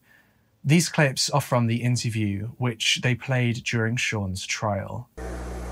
These 0.64 0.88
clips 0.88 1.28
are 1.28 1.42
from 1.42 1.66
the 1.66 1.82
interview, 1.82 2.52
which 2.56 3.00
they 3.02 3.14
played 3.14 3.56
during 3.64 3.96
Sean's 3.96 4.46
trial. 4.46 5.10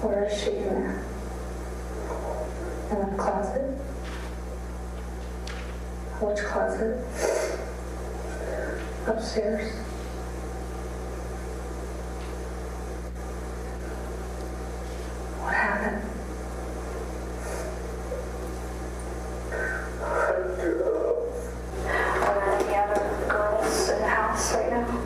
Where 0.03 0.25
is 0.25 0.43
she 0.43 0.51
in 0.51 0.65
there? 0.65 1.05
In 2.91 2.99
the 3.11 3.17
closet? 3.17 3.63
Which 6.21 6.39
closet? 6.41 6.99
Upstairs? 9.07 9.73
What 15.39 15.55
happened? 15.55 16.03
Are 22.23 22.35
there 22.35 22.55
any 22.59 22.77
other 22.77 23.03
girls 23.29 23.89
in 23.89 23.99
the 24.01 24.07
house 24.09 24.55
right 24.55 24.71
now? 24.71 24.99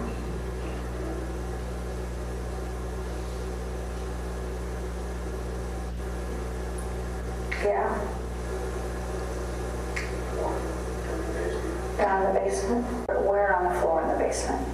Yeah. 7.64 7.98
Down 11.96 12.22
in 12.22 12.34
the 12.34 12.40
basement? 12.40 12.84
Where 13.26 13.56
on 13.56 13.64
the 13.72 13.80
floor 13.80 14.02
in 14.02 14.08
the 14.08 14.14
basement? 14.22 14.68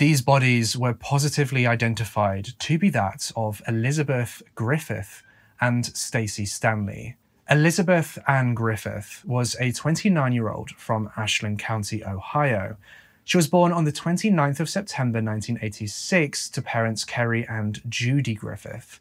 These 0.00 0.22
bodies 0.22 0.78
were 0.78 0.94
positively 0.94 1.66
identified 1.66 2.54
to 2.60 2.78
be 2.78 2.88
that 2.88 3.30
of 3.36 3.60
Elizabeth 3.68 4.42
Griffith 4.54 5.22
and 5.60 5.84
Stacey 5.84 6.46
Stanley. 6.46 7.16
Elizabeth 7.50 8.16
Ann 8.26 8.54
Griffith 8.54 9.22
was 9.26 9.56
a 9.60 9.72
29 9.72 10.32
year 10.32 10.48
old 10.48 10.70
from 10.70 11.10
Ashland 11.18 11.58
County, 11.58 12.02
Ohio. 12.02 12.78
She 13.24 13.36
was 13.36 13.46
born 13.46 13.72
on 13.72 13.84
the 13.84 13.92
29th 13.92 14.58
of 14.60 14.70
September 14.70 15.18
1986 15.18 16.48
to 16.48 16.62
parents 16.62 17.04
Kerry 17.04 17.46
and 17.46 17.82
Judy 17.86 18.32
Griffith. 18.32 19.00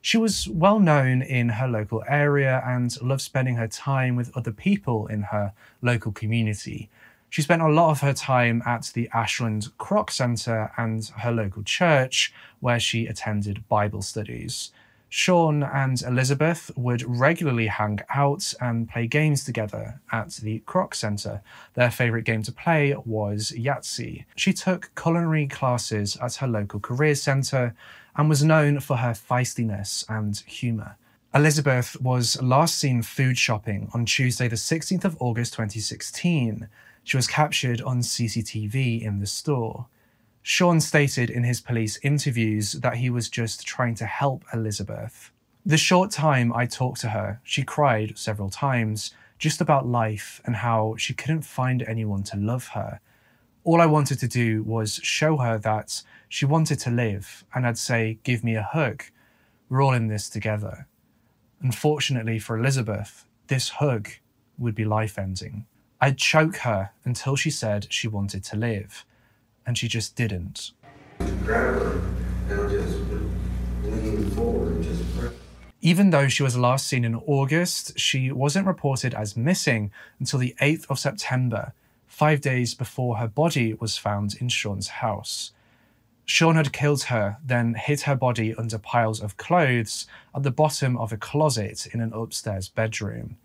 She 0.00 0.16
was 0.16 0.48
well 0.48 0.80
known 0.80 1.20
in 1.20 1.50
her 1.50 1.68
local 1.68 2.02
area 2.08 2.62
and 2.64 2.98
loved 3.02 3.20
spending 3.20 3.56
her 3.56 3.68
time 3.68 4.16
with 4.16 4.34
other 4.34 4.52
people 4.52 5.08
in 5.08 5.24
her 5.24 5.52
local 5.82 6.10
community. 6.10 6.88
She 7.30 7.42
spent 7.42 7.62
a 7.62 7.68
lot 7.68 7.90
of 7.90 8.00
her 8.00 8.14
time 8.14 8.62
at 8.64 8.90
the 8.94 9.08
Ashland 9.12 9.68
Kroc 9.78 10.10
Center 10.10 10.72
and 10.76 11.06
her 11.18 11.32
local 11.32 11.62
church, 11.62 12.32
where 12.60 12.80
she 12.80 13.06
attended 13.06 13.68
Bible 13.68 14.02
studies. 14.02 14.72
Sean 15.10 15.62
and 15.62 16.02
Elizabeth 16.02 16.70
would 16.76 17.02
regularly 17.02 17.66
hang 17.66 17.98
out 18.14 18.52
and 18.60 18.88
play 18.88 19.06
games 19.06 19.42
together 19.42 20.00
at 20.12 20.32
the 20.42 20.62
Kroc 20.66 20.94
Center. 20.94 21.40
Their 21.74 21.90
favourite 21.90 22.24
game 22.24 22.42
to 22.42 22.52
play 22.52 22.94
was 23.04 23.52
Yahtzee. 23.56 24.24
She 24.36 24.52
took 24.52 24.90
culinary 24.94 25.46
classes 25.46 26.16
at 26.16 26.36
her 26.36 26.46
local 26.46 26.80
career 26.80 27.14
centre 27.14 27.74
and 28.16 28.28
was 28.28 28.44
known 28.44 28.80
for 28.80 28.98
her 28.98 29.12
feistiness 29.12 30.04
and 30.08 30.36
humour. 30.46 30.96
Elizabeth 31.34 32.00
was 32.00 32.40
last 32.42 32.78
seen 32.78 33.02
food 33.02 33.38
shopping 33.38 33.90
on 33.94 34.04
Tuesday, 34.04 34.48
the 34.48 34.56
16th 34.56 35.04
of 35.04 35.16
August 35.20 35.52
2016. 35.54 36.68
She 37.08 37.16
was 37.16 37.26
captured 37.26 37.80
on 37.80 38.00
CCTV 38.00 39.00
in 39.00 39.18
the 39.18 39.26
store. 39.26 39.86
Sean 40.42 40.78
stated 40.78 41.30
in 41.30 41.42
his 41.42 41.58
police 41.58 41.98
interviews 42.02 42.72
that 42.72 42.98
he 42.98 43.08
was 43.08 43.30
just 43.30 43.66
trying 43.66 43.94
to 43.94 44.04
help 44.04 44.44
Elizabeth. 44.52 45.32
The 45.64 45.78
short 45.78 46.10
time 46.10 46.52
I 46.52 46.66
talked 46.66 47.00
to 47.00 47.08
her, 47.08 47.40
she 47.42 47.62
cried 47.62 48.18
several 48.18 48.50
times 48.50 49.14
just 49.38 49.62
about 49.62 49.86
life 49.86 50.42
and 50.44 50.56
how 50.56 50.96
she 50.98 51.14
couldn't 51.14 51.46
find 51.46 51.82
anyone 51.84 52.24
to 52.24 52.36
love 52.36 52.68
her. 52.74 53.00
All 53.64 53.80
I 53.80 53.86
wanted 53.86 54.18
to 54.18 54.28
do 54.28 54.62
was 54.62 55.00
show 55.02 55.38
her 55.38 55.56
that 55.56 56.02
she 56.28 56.44
wanted 56.44 56.78
to 56.80 56.90
live, 56.90 57.42
and 57.54 57.66
I'd 57.66 57.78
say, 57.78 58.18
Give 58.22 58.44
me 58.44 58.54
a 58.54 58.68
hug. 58.74 59.02
We're 59.70 59.82
all 59.82 59.94
in 59.94 60.08
this 60.08 60.28
together. 60.28 60.86
Unfortunately 61.62 62.38
for 62.38 62.58
Elizabeth, 62.58 63.24
this 63.46 63.70
hug 63.80 64.10
would 64.58 64.74
be 64.74 64.84
life 64.84 65.18
ending. 65.18 65.64
I'd 66.00 66.16
choke 66.16 66.58
her 66.58 66.90
until 67.04 67.34
she 67.34 67.50
said 67.50 67.88
she 67.90 68.06
wanted 68.06 68.44
to 68.44 68.56
live, 68.56 69.04
and 69.66 69.76
she 69.76 69.88
just 69.88 70.14
didn't. 70.14 70.70
Even 75.80 76.10
though 76.10 76.28
she 76.28 76.42
was 76.42 76.56
last 76.56 76.86
seen 76.86 77.04
in 77.04 77.16
August, 77.16 77.98
she 77.98 78.30
wasn't 78.30 78.66
reported 78.66 79.12
as 79.14 79.36
missing 79.36 79.90
until 80.20 80.38
the 80.38 80.54
8th 80.60 80.86
of 80.88 80.98
September, 80.98 81.72
five 82.06 82.40
days 82.40 82.74
before 82.74 83.16
her 83.16 83.28
body 83.28 83.74
was 83.74 83.98
found 83.98 84.36
in 84.40 84.48
Sean's 84.48 84.88
house. 84.88 85.52
Sean 86.24 86.56
had 86.56 86.72
killed 86.72 87.04
her, 87.04 87.38
then 87.44 87.74
hid 87.74 88.02
her 88.02 88.14
body 88.14 88.54
under 88.54 88.78
piles 88.78 89.20
of 89.20 89.36
clothes 89.36 90.06
at 90.34 90.42
the 90.42 90.50
bottom 90.50 90.96
of 90.96 91.12
a 91.12 91.16
closet 91.16 91.86
in 91.92 92.00
an 92.00 92.12
upstairs 92.12 92.68
bedroom. 92.68 93.36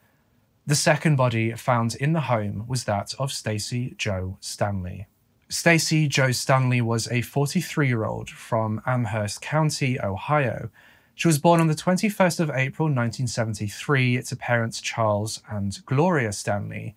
The 0.66 0.76
second 0.76 1.18
body 1.18 1.52
found 1.54 1.94
in 1.96 2.14
the 2.14 2.22
home 2.22 2.64
was 2.68 2.86
that 2.86 3.14
of 3.20 3.34
Stacy 3.34 3.96
Joe 3.98 4.38
Stanley. 4.40 5.08
Stacy 5.50 6.08
Joe 6.08 6.32
Stanley 6.32 6.80
was 6.80 7.06
a 7.10 7.22
43 7.22 7.86
year 7.86 8.06
old 8.06 8.30
from 8.30 8.82
Amherst 8.86 9.42
County, 9.42 10.00
Ohio. 10.00 10.70
She 11.16 11.28
was 11.28 11.38
born 11.38 11.60
on 11.60 11.68
the 11.68 11.76
21st 11.76 12.40
of 12.40 12.50
April 12.50 12.86
1973 12.88 14.22
to 14.22 14.36
parents 14.38 14.80
Charles 14.80 15.42
and 15.50 15.86
Gloria 15.86 16.32
Stanley. 16.32 16.96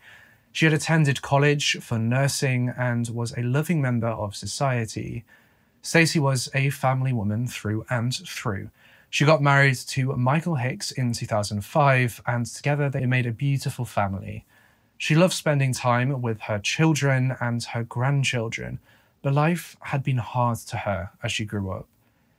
She 0.52 0.64
had 0.64 0.72
attended 0.72 1.20
college 1.20 1.78
for 1.82 1.98
nursing 1.98 2.72
and 2.78 3.08
was 3.08 3.36
a 3.36 3.42
loving 3.42 3.82
member 3.82 4.06
of 4.06 4.36
society. 4.36 5.24
Stacy 5.82 6.20
was 6.20 6.48
a 6.54 6.70
family 6.70 7.12
woman 7.12 7.48
through 7.48 7.84
and 7.90 8.14
through. 8.14 8.70
She 9.10 9.24
got 9.24 9.42
married 9.42 9.76
to 9.88 10.16
Michael 10.16 10.56
Hicks 10.56 10.90
in 10.90 11.12
2005, 11.12 12.22
and 12.26 12.46
together 12.46 12.90
they 12.90 13.06
made 13.06 13.26
a 13.26 13.32
beautiful 13.32 13.84
family. 13.84 14.44
She 14.98 15.14
loved 15.14 15.34
spending 15.34 15.72
time 15.72 16.20
with 16.22 16.40
her 16.42 16.58
children 16.58 17.36
and 17.40 17.62
her 17.64 17.84
grandchildren, 17.84 18.78
but 19.22 19.34
life 19.34 19.76
had 19.80 20.02
been 20.02 20.18
hard 20.18 20.58
to 20.58 20.78
her 20.78 21.10
as 21.22 21.32
she 21.32 21.44
grew 21.44 21.70
up. 21.70 21.86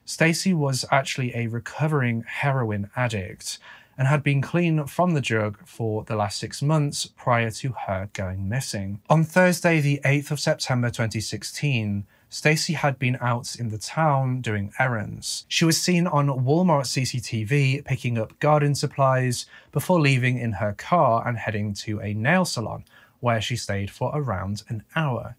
Stacey 0.05 0.53
was 0.53 0.85
actually 0.91 1.35
a 1.35 1.47
recovering 1.47 2.23
heroin 2.27 2.89
addict 2.95 3.59
and 3.97 4.07
had 4.07 4.23
been 4.23 4.41
clean 4.41 4.85
from 4.85 5.13
the 5.13 5.21
drug 5.21 5.57
for 5.65 6.03
the 6.03 6.15
last 6.15 6.37
six 6.37 6.61
months 6.61 7.05
prior 7.05 7.49
to 7.49 7.73
her 7.87 8.09
going 8.13 8.47
missing. 8.47 9.01
On 9.09 9.23
Thursday, 9.23 9.81
the 9.81 9.99
8th 10.05 10.31
of 10.31 10.39
September 10.39 10.89
2016, 10.89 12.05
Stacey 12.29 12.73
had 12.73 12.99
been 12.99 13.17
out 13.21 13.55
in 13.55 13.69
the 13.69 13.77
town 13.77 14.41
doing 14.41 14.73
errands. 14.77 15.45
She 15.47 15.63
was 15.63 15.81
seen 15.81 16.05
on 16.05 16.27
Walmart 16.27 16.85
CCTV 16.85 17.85
picking 17.85 18.17
up 18.17 18.37
garden 18.39 18.75
supplies 18.75 19.45
before 19.71 20.01
leaving 20.01 20.37
in 20.37 20.53
her 20.53 20.73
car 20.73 21.25
and 21.25 21.37
heading 21.37 21.73
to 21.75 22.01
a 22.01 22.13
nail 22.13 22.43
salon, 22.43 22.83
where 23.21 23.39
she 23.39 23.55
stayed 23.55 23.89
for 23.89 24.11
around 24.13 24.63
an 24.67 24.83
hour. 24.93 25.37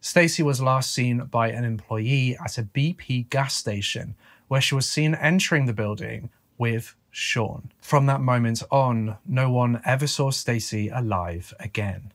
Stacey 0.00 0.42
was 0.42 0.60
last 0.62 0.92
seen 0.92 1.18
by 1.26 1.48
an 1.48 1.64
employee 1.64 2.36
at 2.42 2.56
a 2.56 2.62
BP 2.62 3.28
gas 3.28 3.54
station, 3.54 4.14
where 4.48 4.60
she 4.60 4.74
was 4.74 4.88
seen 4.88 5.14
entering 5.14 5.66
the 5.66 5.74
building 5.74 6.30
with 6.56 6.96
Sean. 7.10 7.70
From 7.82 8.06
that 8.06 8.22
moment 8.22 8.62
on, 8.70 9.18
no 9.26 9.50
one 9.50 9.82
ever 9.84 10.06
saw 10.06 10.30
Stacey 10.30 10.88
alive 10.88 11.52
again. 11.60 12.12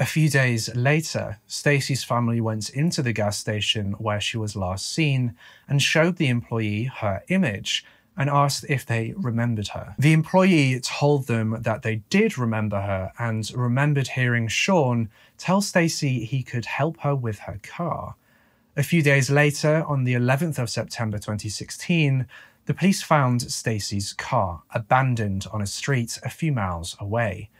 A 0.00 0.06
few 0.06 0.30
days 0.30 0.74
later, 0.74 1.40
Stacy's 1.46 2.04
family 2.04 2.40
went 2.40 2.70
into 2.70 3.02
the 3.02 3.12
gas 3.12 3.36
station 3.36 3.92
where 3.98 4.18
she 4.18 4.38
was 4.38 4.56
last 4.56 4.90
seen 4.90 5.36
and 5.68 5.82
showed 5.82 6.16
the 6.16 6.28
employee 6.28 6.84
her 6.84 7.22
image 7.28 7.84
and 8.16 8.30
asked 8.30 8.64
if 8.70 8.86
they 8.86 9.12
remembered 9.14 9.68
her. 9.68 9.94
The 9.98 10.14
employee 10.14 10.80
told 10.80 11.26
them 11.26 11.58
that 11.60 11.82
they 11.82 11.96
did 12.08 12.38
remember 12.38 12.80
her 12.80 13.12
and 13.18 13.52
remembered 13.54 14.08
hearing 14.08 14.48
Sean 14.48 15.10
tell 15.36 15.60
Stacy 15.60 16.24
he 16.24 16.42
could 16.42 16.64
help 16.64 17.00
her 17.00 17.14
with 17.14 17.40
her 17.40 17.60
car. 17.62 18.14
A 18.78 18.82
few 18.82 19.02
days 19.02 19.30
later, 19.30 19.84
on 19.86 20.04
the 20.04 20.14
11th 20.14 20.58
of 20.58 20.70
September 20.70 21.18
2016, 21.18 22.26
the 22.64 22.74
police 22.74 23.02
found 23.02 23.52
Stacy's 23.52 24.14
car 24.14 24.62
abandoned 24.70 25.46
on 25.52 25.60
a 25.60 25.66
street 25.66 26.18
a 26.24 26.30
few 26.30 26.52
miles 26.52 26.96
away. 26.98 27.50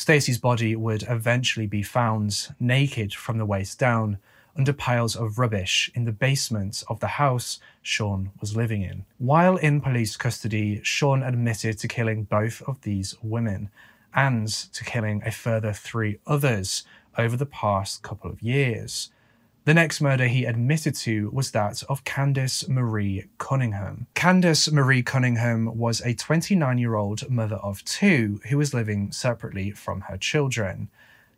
Stacey's 0.00 0.38
body 0.38 0.74
would 0.74 1.04
eventually 1.10 1.66
be 1.66 1.82
found 1.82 2.54
naked 2.58 3.12
from 3.12 3.36
the 3.36 3.44
waist 3.44 3.78
down 3.78 4.16
under 4.56 4.72
piles 4.72 5.14
of 5.14 5.38
rubbish 5.38 5.90
in 5.94 6.06
the 6.06 6.10
basement 6.10 6.82
of 6.88 7.00
the 7.00 7.06
house 7.06 7.60
Sean 7.82 8.30
was 8.40 8.56
living 8.56 8.80
in. 8.80 9.04
While 9.18 9.58
in 9.58 9.82
police 9.82 10.16
custody, 10.16 10.80
Sean 10.82 11.22
admitted 11.22 11.78
to 11.80 11.86
killing 11.86 12.24
both 12.24 12.62
of 12.62 12.80
these 12.80 13.14
women 13.20 13.68
and 14.14 14.48
to 14.48 14.84
killing 14.84 15.20
a 15.22 15.30
further 15.30 15.74
three 15.74 16.18
others 16.26 16.84
over 17.18 17.36
the 17.36 17.44
past 17.44 18.02
couple 18.02 18.30
of 18.30 18.40
years. 18.40 19.10
The 19.66 19.74
next 19.74 20.00
murder 20.00 20.26
he 20.26 20.46
admitted 20.46 20.94
to 20.96 21.28
was 21.30 21.50
that 21.50 21.82
of 21.90 22.02
Candice 22.04 22.66
Marie 22.66 23.26
Cunningham. 23.36 24.06
Candice 24.14 24.72
Marie 24.72 25.02
Cunningham 25.02 25.76
was 25.76 26.00
a 26.00 26.14
29 26.14 26.78
year 26.78 26.94
old 26.94 27.28
mother 27.28 27.56
of 27.56 27.84
two 27.84 28.40
who 28.48 28.56
was 28.56 28.72
living 28.72 29.12
separately 29.12 29.70
from 29.70 30.02
her 30.02 30.16
children. 30.16 30.88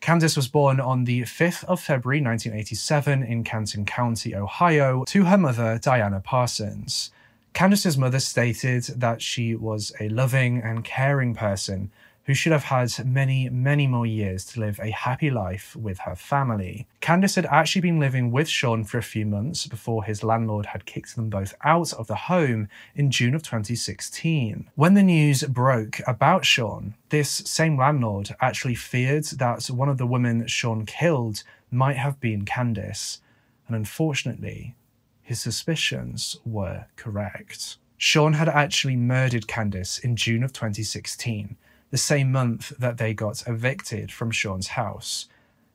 Candice 0.00 0.36
was 0.36 0.46
born 0.46 0.78
on 0.78 1.04
the 1.04 1.22
5th 1.22 1.64
of 1.64 1.80
February 1.80 2.20
1987 2.20 3.24
in 3.24 3.42
Canton 3.42 3.84
County, 3.84 4.36
Ohio, 4.36 5.04
to 5.06 5.24
her 5.24 5.38
mother, 5.38 5.78
Diana 5.82 6.20
Parsons. 6.20 7.10
Candice's 7.54 7.98
mother 7.98 8.20
stated 8.20 8.84
that 8.84 9.20
she 9.20 9.56
was 9.56 9.92
a 10.00 10.08
loving 10.08 10.58
and 10.58 10.84
caring 10.84 11.34
person 11.34 11.90
who 12.24 12.34
should 12.34 12.52
have 12.52 12.64
had 12.64 12.92
many, 13.04 13.48
many 13.48 13.86
more 13.86 14.06
years 14.06 14.44
to 14.44 14.60
live 14.60 14.78
a 14.80 14.90
happy 14.90 15.30
life 15.30 15.74
with 15.74 15.98
her 16.00 16.14
family. 16.14 16.86
Candice 17.00 17.36
had 17.36 17.46
actually 17.46 17.80
been 17.80 17.98
living 17.98 18.30
with 18.30 18.48
Sean 18.48 18.84
for 18.84 18.98
a 18.98 19.02
few 19.02 19.26
months 19.26 19.66
before 19.66 20.04
his 20.04 20.22
landlord 20.22 20.66
had 20.66 20.86
kicked 20.86 21.16
them 21.16 21.28
both 21.28 21.54
out 21.64 21.92
of 21.94 22.06
the 22.06 22.14
home 22.14 22.68
in 22.94 23.10
June 23.10 23.34
of 23.34 23.42
2016. 23.42 24.70
When 24.74 24.94
the 24.94 25.02
news 25.02 25.42
broke 25.42 26.00
about 26.06 26.44
Sean, 26.44 26.94
this 27.08 27.30
same 27.30 27.76
landlord 27.76 28.30
actually 28.40 28.76
feared 28.76 29.24
that 29.24 29.66
one 29.66 29.88
of 29.88 29.98
the 29.98 30.06
women 30.06 30.46
Sean 30.46 30.86
killed 30.86 31.42
might 31.70 31.96
have 31.96 32.20
been 32.20 32.44
Candice, 32.44 33.18
and 33.66 33.74
unfortunately, 33.74 34.76
his 35.22 35.40
suspicions 35.40 36.38
were 36.44 36.86
correct. 36.96 37.78
Sean 37.96 38.32
had 38.32 38.48
actually 38.48 38.96
murdered 38.96 39.46
Candice 39.46 40.02
in 40.02 40.16
June 40.16 40.42
of 40.42 40.52
2016 40.52 41.56
the 41.92 41.98
same 41.98 42.32
month 42.32 42.70
that 42.78 42.96
they 42.96 43.12
got 43.14 43.46
evicted 43.46 44.10
from 44.10 44.30
Sean's 44.30 44.68
house. 44.68 45.28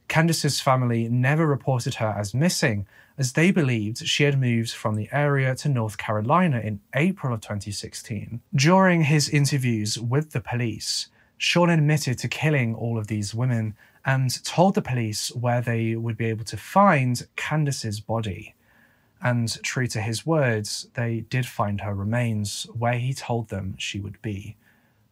Candice's 0.08 0.60
family 0.60 1.08
never 1.08 1.46
reported 1.46 1.96
her 1.96 2.16
as 2.18 2.34
missing, 2.34 2.88
as 3.20 3.34
they 3.34 3.52
believed 3.52 4.00
she 4.00 4.24
had 4.24 4.40
moved 4.40 4.72
from 4.72 4.96
the 4.96 5.10
area 5.12 5.54
to 5.56 5.70
North 5.70 5.98
Carolina 5.98 6.60
in 6.60 6.80
April 6.96 7.34
of 7.34 7.42
2016. 7.42 8.42
During 8.56 9.04
his 9.04 9.30
interviews 9.30 10.00
with 10.00 10.32
the 10.32 10.42
police, 10.42 11.08
Sean 11.38 11.70
admitted 11.70 12.18
to 12.20 12.28
killing 12.28 12.74
all 12.74 12.98
of 12.98 13.08
these 13.08 13.36
women 13.36 13.76
and 14.04 14.44
told 14.44 14.74
the 14.74 14.82
police 14.82 15.30
where 15.36 15.62
they 15.62 15.96
would 15.96 16.18
be 16.18 16.26
able 16.26 16.46
to 16.46 16.58
find 16.58 17.28
Candice's 17.36 18.00
body. 18.00 18.56
And 19.22 19.62
true 19.62 19.88
to 19.88 20.02
his 20.02 20.26
words, 20.26 20.88
they 20.96 21.20
did 21.30 21.46
find 21.46 21.82
her 21.82 21.94
remains 21.94 22.64
where 22.74 22.98
he 22.98 23.14
told 23.14 23.50
them 23.50 23.76
she 23.78 24.00
would 24.00 24.20
be. 24.24 24.56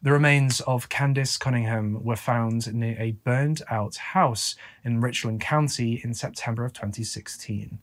The 0.05 0.11
remains 0.11 0.61
of 0.61 0.87
Candice 0.87 1.39
Cunningham 1.39 2.03
were 2.03 2.15
found 2.15 2.71
near 2.71 2.95
a 2.99 3.13
burned 3.13 3.63
out 3.71 3.95
house 3.95 4.53
in 4.83 5.01
Richland 5.01 5.41
County 5.41 5.99
in 6.03 6.13
September 6.13 6.63
of 6.63 6.73
2016. 6.73 7.79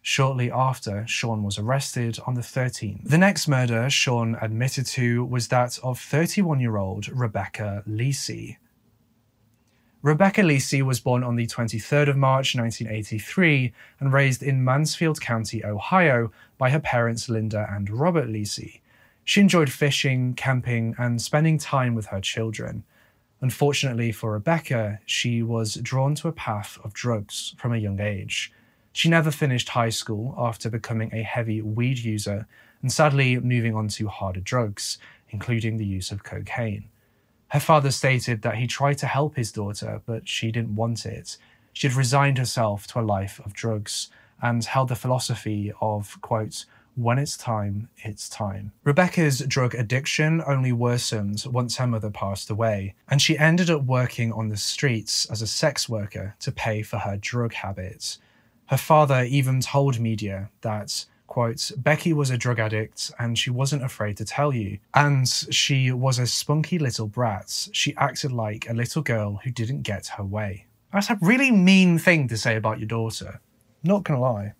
Shortly 0.00 0.50
after, 0.50 1.06
Sean 1.06 1.42
was 1.42 1.58
arrested 1.58 2.18
on 2.26 2.32
the 2.32 2.40
13th. 2.40 3.06
The 3.06 3.18
next 3.18 3.48
murder 3.48 3.90
Sean 3.90 4.38
admitted 4.40 4.86
to 4.86 5.26
was 5.26 5.48
that 5.48 5.78
of 5.82 6.00
31 6.00 6.58
year 6.58 6.78
old 6.78 7.06
Rebecca 7.08 7.82
Lisi. 7.86 8.56
Rebecca 10.00 10.40
Lisi 10.40 10.80
was 10.80 11.00
born 11.00 11.22
on 11.22 11.36
the 11.36 11.46
23rd 11.46 12.08
of 12.08 12.16
March 12.16 12.56
1983 12.56 13.74
and 14.00 14.10
raised 14.10 14.42
in 14.42 14.64
Mansfield 14.64 15.20
County, 15.20 15.62
Ohio, 15.62 16.32
by 16.56 16.70
her 16.70 16.80
parents 16.80 17.28
Linda 17.28 17.68
and 17.70 17.90
Robert 17.90 18.26
Lisi. 18.26 18.80
She 19.28 19.42
enjoyed 19.42 19.70
fishing, 19.70 20.32
camping, 20.32 20.94
and 20.96 21.20
spending 21.20 21.58
time 21.58 21.94
with 21.94 22.06
her 22.06 22.18
children. 22.18 22.84
Unfortunately 23.42 24.10
for 24.10 24.32
Rebecca, 24.32 25.00
she 25.04 25.42
was 25.42 25.74
drawn 25.74 26.14
to 26.14 26.28
a 26.28 26.32
path 26.32 26.78
of 26.82 26.94
drugs 26.94 27.54
from 27.58 27.74
a 27.74 27.76
young 27.76 28.00
age. 28.00 28.50
She 28.90 29.10
never 29.10 29.30
finished 29.30 29.68
high 29.68 29.90
school 29.90 30.34
after 30.38 30.70
becoming 30.70 31.12
a 31.12 31.20
heavy 31.20 31.60
weed 31.60 31.98
user 31.98 32.46
and 32.80 32.90
sadly 32.90 33.38
moving 33.38 33.74
on 33.74 33.88
to 33.88 34.08
harder 34.08 34.40
drugs, 34.40 34.96
including 35.28 35.76
the 35.76 35.84
use 35.84 36.10
of 36.10 36.24
cocaine. 36.24 36.88
Her 37.48 37.60
father 37.60 37.90
stated 37.90 38.40
that 38.40 38.56
he 38.56 38.66
tried 38.66 38.96
to 38.96 39.06
help 39.06 39.36
his 39.36 39.52
daughter, 39.52 40.00
but 40.06 40.26
she 40.26 40.50
didn't 40.50 40.74
want 40.74 41.04
it. 41.04 41.36
She 41.74 41.86
had 41.86 41.98
resigned 41.98 42.38
herself 42.38 42.86
to 42.86 43.00
a 43.00 43.02
life 43.02 43.42
of 43.44 43.52
drugs 43.52 44.08
and 44.40 44.64
held 44.64 44.88
the 44.88 44.96
philosophy 44.96 45.70
of, 45.82 46.18
quote, 46.22 46.64
when 46.98 47.16
it's 47.16 47.36
time, 47.36 47.88
it's 47.98 48.28
time. 48.28 48.72
Rebecca's 48.82 49.38
drug 49.40 49.74
addiction 49.76 50.42
only 50.44 50.72
worsened 50.72 51.44
once 51.48 51.76
her 51.76 51.86
mother 51.86 52.10
passed 52.10 52.50
away, 52.50 52.96
and 53.08 53.22
she 53.22 53.38
ended 53.38 53.70
up 53.70 53.84
working 53.84 54.32
on 54.32 54.48
the 54.48 54.56
streets 54.56 55.24
as 55.30 55.40
a 55.40 55.46
sex 55.46 55.88
worker 55.88 56.34
to 56.40 56.50
pay 56.50 56.82
for 56.82 56.98
her 56.98 57.16
drug 57.16 57.54
habits. 57.54 58.18
Her 58.66 58.76
father 58.76 59.22
even 59.22 59.60
told 59.60 60.00
media 60.00 60.50
that, 60.62 61.06
quote, 61.28 61.70
Becky 61.76 62.12
was 62.12 62.30
a 62.30 62.36
drug 62.36 62.58
addict 62.58 63.12
and 63.18 63.38
she 63.38 63.48
wasn't 63.48 63.84
afraid 63.84 64.16
to 64.16 64.24
tell 64.24 64.52
you. 64.52 64.78
And 64.92 65.26
she 65.28 65.92
was 65.92 66.18
a 66.18 66.26
spunky 66.26 66.78
little 66.78 67.06
brat. 67.06 67.68
She 67.72 67.96
acted 67.96 68.32
like 68.32 68.68
a 68.68 68.74
little 68.74 69.02
girl 69.02 69.40
who 69.44 69.50
didn't 69.50 69.82
get 69.82 70.08
her 70.08 70.24
way. 70.24 70.66
That's 70.92 71.10
a 71.10 71.18
really 71.22 71.50
mean 71.50 71.98
thing 71.98 72.28
to 72.28 72.36
say 72.36 72.56
about 72.56 72.78
your 72.78 72.88
daughter. 72.88 73.40
Not 73.82 74.02
gonna 74.02 74.20
lie 74.20 74.54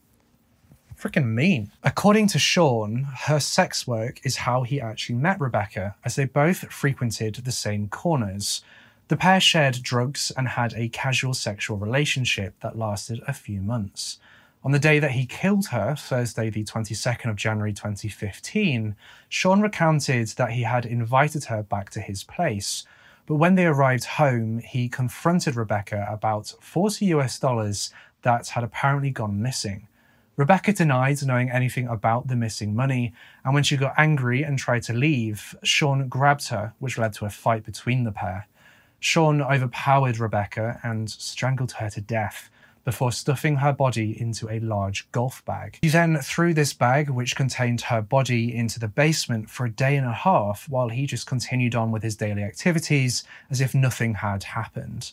freaking 0.99 1.29
mean. 1.29 1.71
According 1.85 2.27
to 2.29 2.39
Sean, 2.39 3.07
her 3.27 3.39
sex 3.39 3.87
work 3.87 4.21
is 4.25 4.37
how 4.37 4.63
he 4.63 4.81
actually 4.81 5.15
met 5.17 5.41
Rebecca, 5.41 5.95
as 6.05 6.17
they 6.17 6.25
both 6.25 6.73
frequented 6.73 7.37
the 7.37 7.53
same 7.53 7.89
corners. 7.89 8.63
The 9.07 9.17
pair 9.17 9.41
shared 9.41 9.83
drugs 9.83 10.33
and 10.37 10.49
had 10.49 10.75
a 10.75 10.89
casual 10.89 11.35
sexual 11.35 11.77
relationship 11.77 12.55
that 12.61 12.77
lasted 12.77 13.21
a 13.27 13.33
few 13.33 13.63
months. 13.63 14.19
On 14.65 14.73
the 14.73 14.79
day 14.81 14.99
that 14.99 15.13
he 15.13 15.25
killed 15.25 15.69
her, 15.69 15.95
Thursday, 15.95 16.51
the 16.51 16.65
22nd 16.65 17.31
of 17.31 17.37
January 17.37 17.73
2015, 17.73 18.97
Sean 19.29 19.61
recounted 19.61 20.29
that 20.29 20.51
he 20.51 20.63
had 20.63 20.85
invited 20.85 21.45
her 21.45 21.63
back 21.63 21.91
to 21.91 22.01
his 22.01 22.25
place. 22.25 22.85
But 23.27 23.37
when 23.37 23.55
they 23.55 23.67
arrived 23.67 24.05
home, 24.05 24.59
he 24.59 24.89
confronted 24.89 25.55
Rebecca 25.55 26.07
about 26.11 26.53
40 26.61 27.07
US 27.07 27.39
dollars 27.39 27.93
that 28.23 28.49
had 28.49 28.65
apparently 28.65 29.11
gone 29.11 29.41
missing. 29.41 29.87
Rebecca 30.39 30.73
denied 30.73 31.27
knowing 31.27 31.51
anything 31.51 31.89
about 31.89 32.29
the 32.29 32.37
missing 32.37 32.73
money, 32.73 33.13
and 33.45 33.55
when 33.55 33.65
she 33.65 33.77
got 33.77 33.95
angry 33.99 34.45
and 34.45 34.57
tried 34.57 34.85
to 34.85 34.93
leave, 34.93 35.57
Sean 35.65 36.07
grabbed 36.09 36.47
her, 36.51 36.75
which 36.79 36.97
led 36.97 37.13
to 37.15 37.25
a 37.25 37.31
fight 37.31 37.65
between 37.65 38.05
the 38.05 38.13
pair. 38.13 38.47
Sean 39.01 39.43
overpowered 39.43 40.21
Rebecca 40.21 40.79
and 40.85 41.11
strangled 41.11 41.73
her 41.73 41.91
to 41.91 42.01
death 42.01 42.51
before 42.85 43.11
stuffing 43.11 43.57
her 43.57 43.73
body 43.73 44.19
into 44.19 44.49
a 44.49 44.61
large 44.61 45.11
golf 45.11 45.45
bag. 45.45 45.81
He 45.83 45.89
then 45.89 46.17
threw 46.19 46.55
this 46.55 46.73
bag, 46.73 47.11
which 47.11 47.35
contained 47.35 47.81
her 47.83 48.01
body, 48.01 48.55
into 48.55 48.79
the 48.79 48.87
basement 48.87 49.51
for 49.51 49.67
a 49.67 49.71
day 49.71 49.97
and 49.97 50.07
a 50.07 50.13
half 50.13 50.69
while 50.69 50.89
he 50.89 51.05
just 51.05 51.27
continued 51.27 51.75
on 51.75 51.91
with 51.91 52.05
his 52.05 52.15
daily 52.15 52.45
activities 52.45 53.25
as 53.51 53.61
if 53.61 53.75
nothing 53.75 54.15
had 54.15 54.45
happened. 54.45 55.13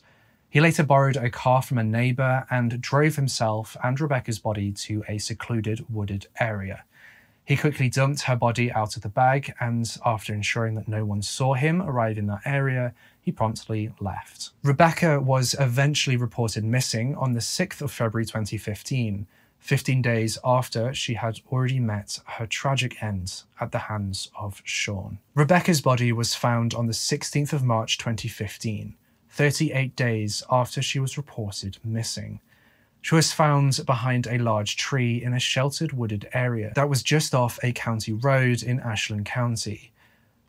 He 0.55 0.61
later 0.61 0.83
borrowed 0.83 1.17
a 1.17 1.29
car 1.29 1.61
from 1.61 1.79
a 1.79 1.83
neighbor 1.83 2.47
and 2.49 2.79
drove 2.79 3.17
himself 3.17 3.75
and 3.83 3.99
Rebecca's 3.99 4.39
body 4.39 4.71
to 4.71 5.03
a 5.05 5.17
secluded 5.17 5.85
wooded 5.89 6.27
area. 6.39 6.85
He 7.43 7.57
quickly 7.57 7.89
dumped 7.89 8.21
her 8.21 8.37
body 8.37 8.71
out 8.71 8.95
of 8.95 9.01
the 9.01 9.09
bag, 9.09 9.53
and 9.59 9.85
after 10.05 10.33
ensuring 10.33 10.75
that 10.75 10.87
no 10.87 11.03
one 11.03 11.21
saw 11.21 11.55
him 11.55 11.81
arrive 11.81 12.17
in 12.17 12.27
that 12.27 12.39
area, 12.45 12.93
he 13.19 13.33
promptly 13.33 13.91
left. 13.99 14.51
Rebecca 14.63 15.19
was 15.19 15.57
eventually 15.59 16.15
reported 16.15 16.63
missing 16.63 17.17
on 17.17 17.33
the 17.33 17.41
6th 17.41 17.81
of 17.81 17.91
February 17.91 18.23
2015, 18.23 19.27
15 19.59 20.01
days 20.01 20.37
after 20.45 20.93
she 20.93 21.15
had 21.15 21.41
already 21.51 21.81
met 21.81 22.21
her 22.37 22.45
tragic 22.45 23.03
end 23.03 23.43
at 23.59 23.73
the 23.73 23.79
hands 23.89 24.31
of 24.39 24.61
Sean. 24.63 25.19
Rebecca's 25.33 25.81
body 25.81 26.13
was 26.13 26.33
found 26.33 26.73
on 26.73 26.87
the 26.87 26.93
16th 26.93 27.51
of 27.51 27.61
March 27.61 27.97
2015, 27.97 28.95
38 29.35 29.97
days 29.97 30.43
after 30.49 30.81
she 30.81 30.97
was 30.97 31.17
reported 31.17 31.77
missing. 31.83 32.39
She 33.01 33.15
was 33.15 33.33
found 33.33 33.81
behind 33.85 34.27
a 34.27 34.37
large 34.37 34.77
tree 34.77 35.21
in 35.21 35.33
a 35.33 35.41
sheltered 35.41 35.91
wooded 35.91 36.29
area 36.31 36.71
that 36.75 36.87
was 36.87 37.03
just 37.03 37.35
off 37.35 37.59
a 37.61 37.73
county 37.73 38.13
road 38.13 38.63
in 38.63 38.79
Ashland 38.79 39.25
County. 39.25 39.91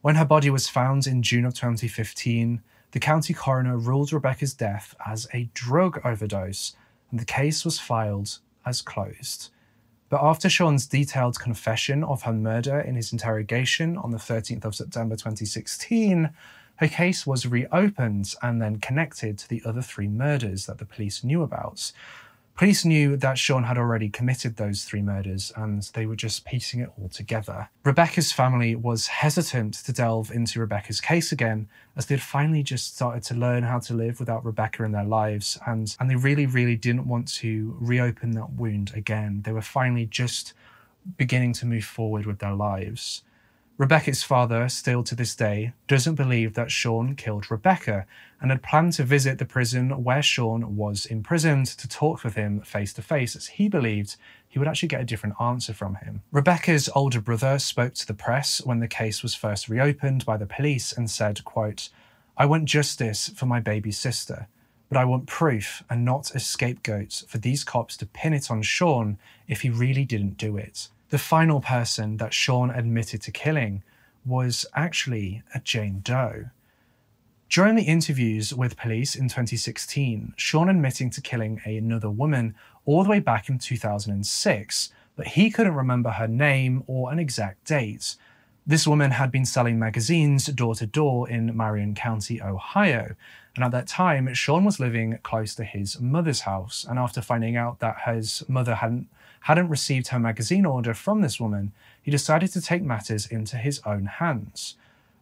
When 0.03 0.15
her 0.15 0.25
body 0.25 0.51
was 0.51 0.69
found 0.69 1.09
in 1.09 1.25
June 1.25 1.45
of 1.45 1.55
2015, 1.55 2.63
the 2.93 3.01
county 3.01 3.35
coroner 3.35 3.77
ruled 3.77 4.13
Rebecca's 4.13 4.55
death 4.55 4.95
as 5.05 5.27
a 5.35 5.51
drug 5.53 6.01
overdose, 6.05 6.77
and 7.11 7.19
the 7.19 7.25
case 7.25 7.65
was 7.65 7.81
filed 7.81 8.39
as 8.65 8.83
closed. 8.83 9.51
But 10.09 10.23
after 10.23 10.49
Sean's 10.49 10.87
detailed 10.87 11.41
confession 11.41 12.05
of 12.05 12.23
her 12.23 12.33
murder 12.33 12.79
in 12.79 12.95
his 12.95 13.13
interrogation 13.13 13.97
on 13.97 14.13
the 14.13 14.19
13th 14.19 14.65
of 14.65 14.77
September 14.77 15.17
2016, 15.17 16.31
her 16.77 16.89
case 16.89 17.27
was 17.27 17.47
reopened 17.47 18.35
and 18.43 18.61
then 18.61 18.79
connected 18.79 19.39
to 19.39 19.49
the 19.49 19.63
other 19.65 19.83
three 19.83 20.09
murders 20.09 20.67
that 20.67 20.79
the 20.79 20.85
police 20.85 21.25
knew 21.25 21.43
about. 21.43 21.93
Police 22.57 22.87
knew 22.87 23.19
that 23.19 23.37
Sean 23.37 23.65
had 23.65 23.77
already 23.77 24.09
committed 24.09 24.57
those 24.57 24.85
three 24.85 25.03
murders 25.03 25.53
and 25.57 25.83
they 25.93 26.07
were 26.07 26.17
just 26.17 26.47
piecing 26.47 26.81
it 26.81 26.91
all 26.99 27.11
together. 27.11 27.69
Rebecca's 27.85 28.33
family 28.33 28.75
was 28.75 29.09
hesitant 29.09 29.75
to 29.75 29.93
delve 29.93 30.31
into 30.31 30.61
Rebecca's 30.61 31.03
case 31.03 31.33
again 31.33 31.69
as 31.97 32.07
they'd 32.07 32.23
finally 32.23 32.63
just 32.63 32.97
started 32.97 33.23
to 33.25 33.35
learn 33.35 33.63
how 33.63 33.79
to 33.81 33.93
live 33.93 34.19
without 34.19 34.43
Rebecca 34.43 34.85
in 34.85 34.93
their 34.93 35.05
lives 35.05 35.59
and, 35.67 35.95
and 36.01 36.09
they 36.09 36.17
really, 36.17 36.47
really 36.47 36.77
didn't 36.77 37.07
want 37.07 37.29
to 37.35 37.77
reopen 37.79 38.31
that 38.31 38.53
wound 38.53 38.93
again. 38.95 39.43
They 39.45 39.53
were 39.53 39.61
finally 39.61 40.07
just 40.07 40.55
beginning 41.19 41.53
to 41.55 41.67
move 41.67 41.85
forward 41.85 42.25
with 42.25 42.39
their 42.39 42.55
lives. 42.55 43.23
Rebecca's 43.79 44.23
father, 44.23 44.71
still 44.71 45.03
to 45.03 45.15
this 45.15 45.37
day, 45.37 45.75
doesn't 45.87 46.15
believe 46.15 46.55
that 46.55 46.71
Sean 46.71 47.15
killed 47.15 47.51
Rebecca 47.51 48.07
and 48.41 48.51
had 48.51 48.63
planned 48.63 48.95
to 48.95 49.05
visit 49.05 49.39
the 49.39 49.45
prison 49.45 50.03
where 50.03 50.23
Sean 50.23 50.77
was 50.77 51.05
imprisoned 51.05 51.67
to 51.67 51.87
talk 51.87 52.25
with 52.25 52.37
him 52.37 52.63
face 52.63 52.95
to 52.95 53.03
face, 53.03 53.37
as 53.37 53.49
he 53.49 53.69
believed 53.69 54.17
he 54.49 54.59
would 54.59 54.67
actually 54.67 54.89
get 54.89 55.03
a 55.03 55.05
different 55.05 55.35
answer 55.39 55.75
from 55.75 55.97
him. 55.97 56.23
Rebecca's 56.33 56.89
older 56.95 57.21
brother 57.21 57.59
spoke 57.59 57.93
to 57.95 58.07
the 58.07 58.15
press 58.15 58.65
when 58.65 58.81
the 58.81 58.89
case 58.89 59.23
was 59.23 59.35
first 59.35 59.69
reopened 59.69 60.25
by 60.25 60.39
the 60.39 60.47
police 60.47 60.91
and 60.91 61.11
said, 61.11 61.45
quote, 61.45 61.91
I 62.35 62.47
want 62.47 62.65
justice 62.65 63.29
for 63.29 63.45
my 63.45 63.61
baby 63.61 63.93
sister, 63.93 64.49
but 64.89 64.97
I 64.97 65.05
want 65.05 65.27
proof 65.27 65.83
and 65.91 66.03
not 66.03 66.35
a 66.35 66.41
scapegoat 66.41 67.25
for 67.29 67.37
these 67.37 67.63
cops 67.63 67.99
to 67.99 68.07
pin 68.07 68.33
it 68.33 68.51
on 68.51 68.63
Sean 68.63 69.19
if 69.47 69.61
he 69.61 69.69
really 69.69 70.07
didn't 70.07 70.39
do 70.39 70.57
it. 70.57 70.89
The 71.11 71.19
final 71.19 71.61
person 71.61 72.17
that 72.17 72.35
Sean 72.35 72.71
admitted 72.71 73.23
to 73.23 73.31
killing 73.31 73.85
was 74.25 74.67
actually 74.75 75.43
a 75.55 75.61
Jane 75.61 76.01
Doe. 76.03 76.47
During 77.49 77.77
the 77.77 77.85
interviews 77.85 78.53
with 78.53 78.77
police 78.77 79.15
in 79.15 79.29
2016, 79.29 80.35
Sean 80.37 80.69
admitting 80.69 81.11
to 81.11 81.21
killing 81.21 81.61
another 81.65 82.11
woman 82.11 82.57
all 82.85 83.05
the 83.05 83.11
way 83.11 83.21
back 83.21 83.49
in 83.49 83.59
2006, 83.59 84.93
but 85.15 85.29
he 85.29 85.49
couldn't 85.49 85.75
remember 85.75 86.11
her 86.11 86.27
name 86.27 86.83
or 86.89 87.13
an 87.13 87.21
exact 87.21 87.65
date. 87.65 88.17
This 88.67 88.85
woman 88.85 89.13
had 89.13 89.31
been 89.31 89.47
selling 89.47 89.79
magazines 89.79 90.47
door 90.47 90.75
to 90.75 90.87
door 90.87 91.31
in 91.31 91.57
Marion 91.57 91.95
County, 91.95 92.43
Ohio, 92.43 93.15
and 93.55 93.65
at 93.65 93.71
that 93.71 93.87
time, 93.87 94.33
Sean 94.35 94.65
was 94.65 94.79
living 94.79 95.19
close 95.23 95.55
to 95.55 95.65
his 95.65 95.99
mother's 95.99 96.41
house. 96.41 96.85
And 96.89 96.99
after 96.99 97.23
finding 97.23 97.57
out 97.57 97.79
that 97.79 98.03
his 98.05 98.43
mother 98.49 98.75
hadn't 98.75 99.09
hadn't 99.47 99.69
received 99.69 100.09
her 100.09 100.19
magazine 100.19 100.67
order 100.67 100.93
from 100.93 101.21
this 101.21 101.39
woman, 101.39 101.71
he 102.03 102.11
decided 102.11 102.51
to 102.53 102.61
take 102.61 102.83
matters 102.83 103.29
into 103.29 103.57
his 103.57 103.81
own 103.87 104.07
hands. 104.07 104.75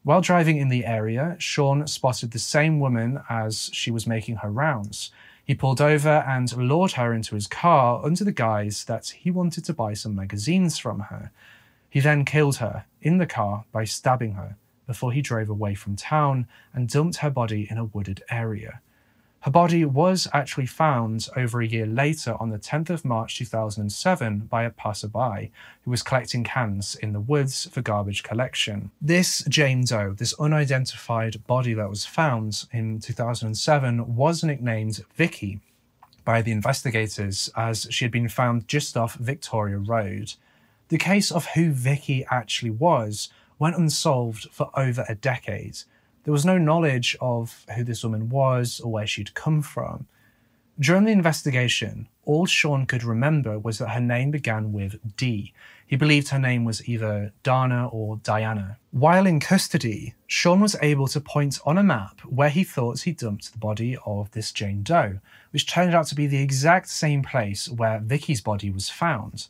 While 0.02 0.22
driving 0.22 0.56
in 0.56 0.70
the 0.70 0.86
area, 0.86 1.36
Sean 1.38 1.86
spotted 1.86 2.30
the 2.30 2.38
same 2.38 2.80
woman 2.80 3.20
as 3.28 3.68
she 3.74 3.90
was 3.90 4.06
making 4.06 4.36
her 4.36 4.50
rounds. 4.50 5.10
He 5.44 5.54
pulled 5.54 5.78
over 5.78 6.24
and 6.26 6.50
lured 6.56 6.92
her 6.92 7.12
into 7.12 7.34
his 7.34 7.46
car 7.46 8.02
under 8.02 8.24
the 8.24 8.32
guise 8.32 8.86
that 8.86 9.08
he 9.08 9.30
wanted 9.30 9.66
to 9.66 9.74
buy 9.74 9.92
some 9.92 10.14
magazines 10.14 10.78
from 10.78 11.00
her. 11.00 11.30
He 11.90 12.00
then 12.00 12.24
killed 12.24 12.56
her 12.56 12.86
in 13.02 13.18
the 13.18 13.26
car 13.26 13.66
by 13.72 13.84
stabbing 13.84 14.32
her 14.32 14.56
before 14.86 15.12
he 15.12 15.20
drove 15.20 15.50
away 15.50 15.74
from 15.74 15.96
town 15.96 16.46
and 16.72 16.88
dumped 16.88 17.18
her 17.18 17.30
body 17.30 17.68
in 17.70 17.76
a 17.76 17.84
wooded 17.84 18.22
area. 18.30 18.80
Her 19.44 19.50
body 19.50 19.84
was 19.84 20.26
actually 20.32 20.64
found 20.64 21.28
over 21.36 21.60
a 21.60 21.66
year 21.66 21.84
later 21.84 22.34
on 22.40 22.48
the 22.48 22.58
10th 22.58 22.88
of 22.88 23.04
March 23.04 23.36
2007 23.36 24.38
by 24.38 24.64
a 24.64 24.70
passerby 24.70 25.52
who 25.82 25.90
was 25.90 26.02
collecting 26.02 26.44
cans 26.44 26.94
in 26.94 27.12
the 27.12 27.20
woods 27.20 27.68
for 27.70 27.82
garbage 27.82 28.22
collection. 28.22 28.90
This 29.02 29.44
Jane 29.46 29.84
Doe, 29.84 30.14
this 30.14 30.32
unidentified 30.40 31.46
body 31.46 31.74
that 31.74 31.90
was 31.90 32.06
found 32.06 32.64
in 32.72 33.00
2007, 33.00 34.16
was 34.16 34.42
nicknamed 34.42 35.04
Vicky 35.14 35.60
by 36.24 36.40
the 36.40 36.52
investigators 36.52 37.50
as 37.54 37.86
she 37.90 38.06
had 38.06 38.12
been 38.12 38.30
found 38.30 38.66
just 38.66 38.96
off 38.96 39.16
Victoria 39.16 39.76
Road. 39.76 40.32
The 40.88 40.96
case 40.96 41.30
of 41.30 41.48
who 41.48 41.70
Vicky 41.70 42.24
actually 42.30 42.70
was 42.70 43.28
went 43.58 43.76
unsolved 43.76 44.48
for 44.50 44.70
over 44.74 45.04
a 45.06 45.14
decade. 45.14 45.80
There 46.24 46.32
was 46.32 46.44
no 46.44 46.58
knowledge 46.58 47.16
of 47.20 47.64
who 47.76 47.84
this 47.84 48.02
woman 48.02 48.30
was 48.30 48.80
or 48.80 48.90
where 48.90 49.06
she'd 49.06 49.34
come 49.34 49.62
from. 49.62 50.06
During 50.80 51.04
the 51.04 51.12
investigation, 51.12 52.08
all 52.24 52.46
Sean 52.46 52.86
could 52.86 53.04
remember 53.04 53.58
was 53.58 53.78
that 53.78 53.90
her 53.90 54.00
name 54.00 54.32
began 54.32 54.72
with 54.72 55.16
D. 55.16 55.52
He 55.86 55.96
believed 55.96 56.30
her 56.30 56.38
name 56.38 56.64
was 56.64 56.88
either 56.88 57.32
Dana 57.42 57.88
or 57.88 58.16
Diana. 58.16 58.78
While 58.90 59.26
in 59.26 59.38
custody, 59.38 60.14
Sean 60.26 60.60
was 60.60 60.76
able 60.82 61.06
to 61.08 61.20
point 61.20 61.60
on 61.64 61.78
a 61.78 61.82
map 61.82 62.20
where 62.22 62.48
he 62.48 62.64
thought 62.64 63.02
he 63.02 63.12
dumped 63.12 63.52
the 63.52 63.58
body 63.58 63.96
of 64.04 64.30
this 64.32 64.50
Jane 64.50 64.82
Doe, 64.82 65.20
which 65.52 65.66
turned 65.66 65.94
out 65.94 66.06
to 66.08 66.14
be 66.14 66.26
the 66.26 66.42
exact 66.42 66.88
same 66.88 67.22
place 67.22 67.68
where 67.68 68.00
Vicky's 68.00 68.40
body 68.40 68.70
was 68.70 68.88
found. 68.88 69.46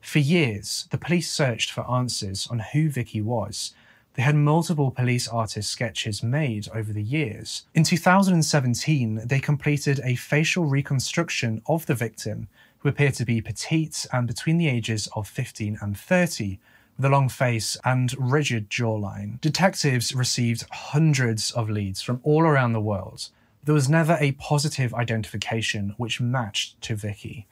For 0.00 0.18
years, 0.18 0.88
the 0.90 0.98
police 0.98 1.30
searched 1.30 1.70
for 1.70 1.90
answers 1.90 2.48
on 2.50 2.58
who 2.58 2.90
Vicky 2.90 3.22
was, 3.22 3.72
they 4.16 4.22
had 4.22 4.34
multiple 4.34 4.90
police 4.90 5.28
artist 5.28 5.70
sketches 5.70 6.22
made 6.22 6.68
over 6.74 6.90
the 6.90 7.02
years. 7.02 7.66
In 7.74 7.84
2017, 7.84 9.22
they 9.26 9.38
completed 9.38 10.00
a 10.02 10.14
facial 10.14 10.64
reconstruction 10.64 11.60
of 11.66 11.84
the 11.84 11.94
victim, 11.94 12.48
who 12.78 12.88
appeared 12.88 13.12
to 13.14 13.26
be 13.26 13.42
petite 13.42 14.06
and 14.14 14.26
between 14.26 14.56
the 14.56 14.68
ages 14.68 15.06
of 15.14 15.28
15 15.28 15.78
and 15.82 15.98
30, 15.98 16.58
with 16.96 17.04
a 17.04 17.10
long 17.10 17.28
face 17.28 17.76
and 17.84 18.14
rigid 18.18 18.70
jawline. 18.70 19.38
Detectives 19.42 20.14
received 20.14 20.64
hundreds 20.70 21.50
of 21.50 21.68
leads 21.68 22.00
from 22.00 22.20
all 22.22 22.42
around 22.42 22.72
the 22.72 22.80
world. 22.80 23.28
There 23.64 23.74
was 23.74 23.90
never 23.90 24.16
a 24.18 24.32
positive 24.32 24.94
identification 24.94 25.94
which 25.98 26.22
matched 26.22 26.80
to 26.82 26.96
Vicky. 26.96 27.46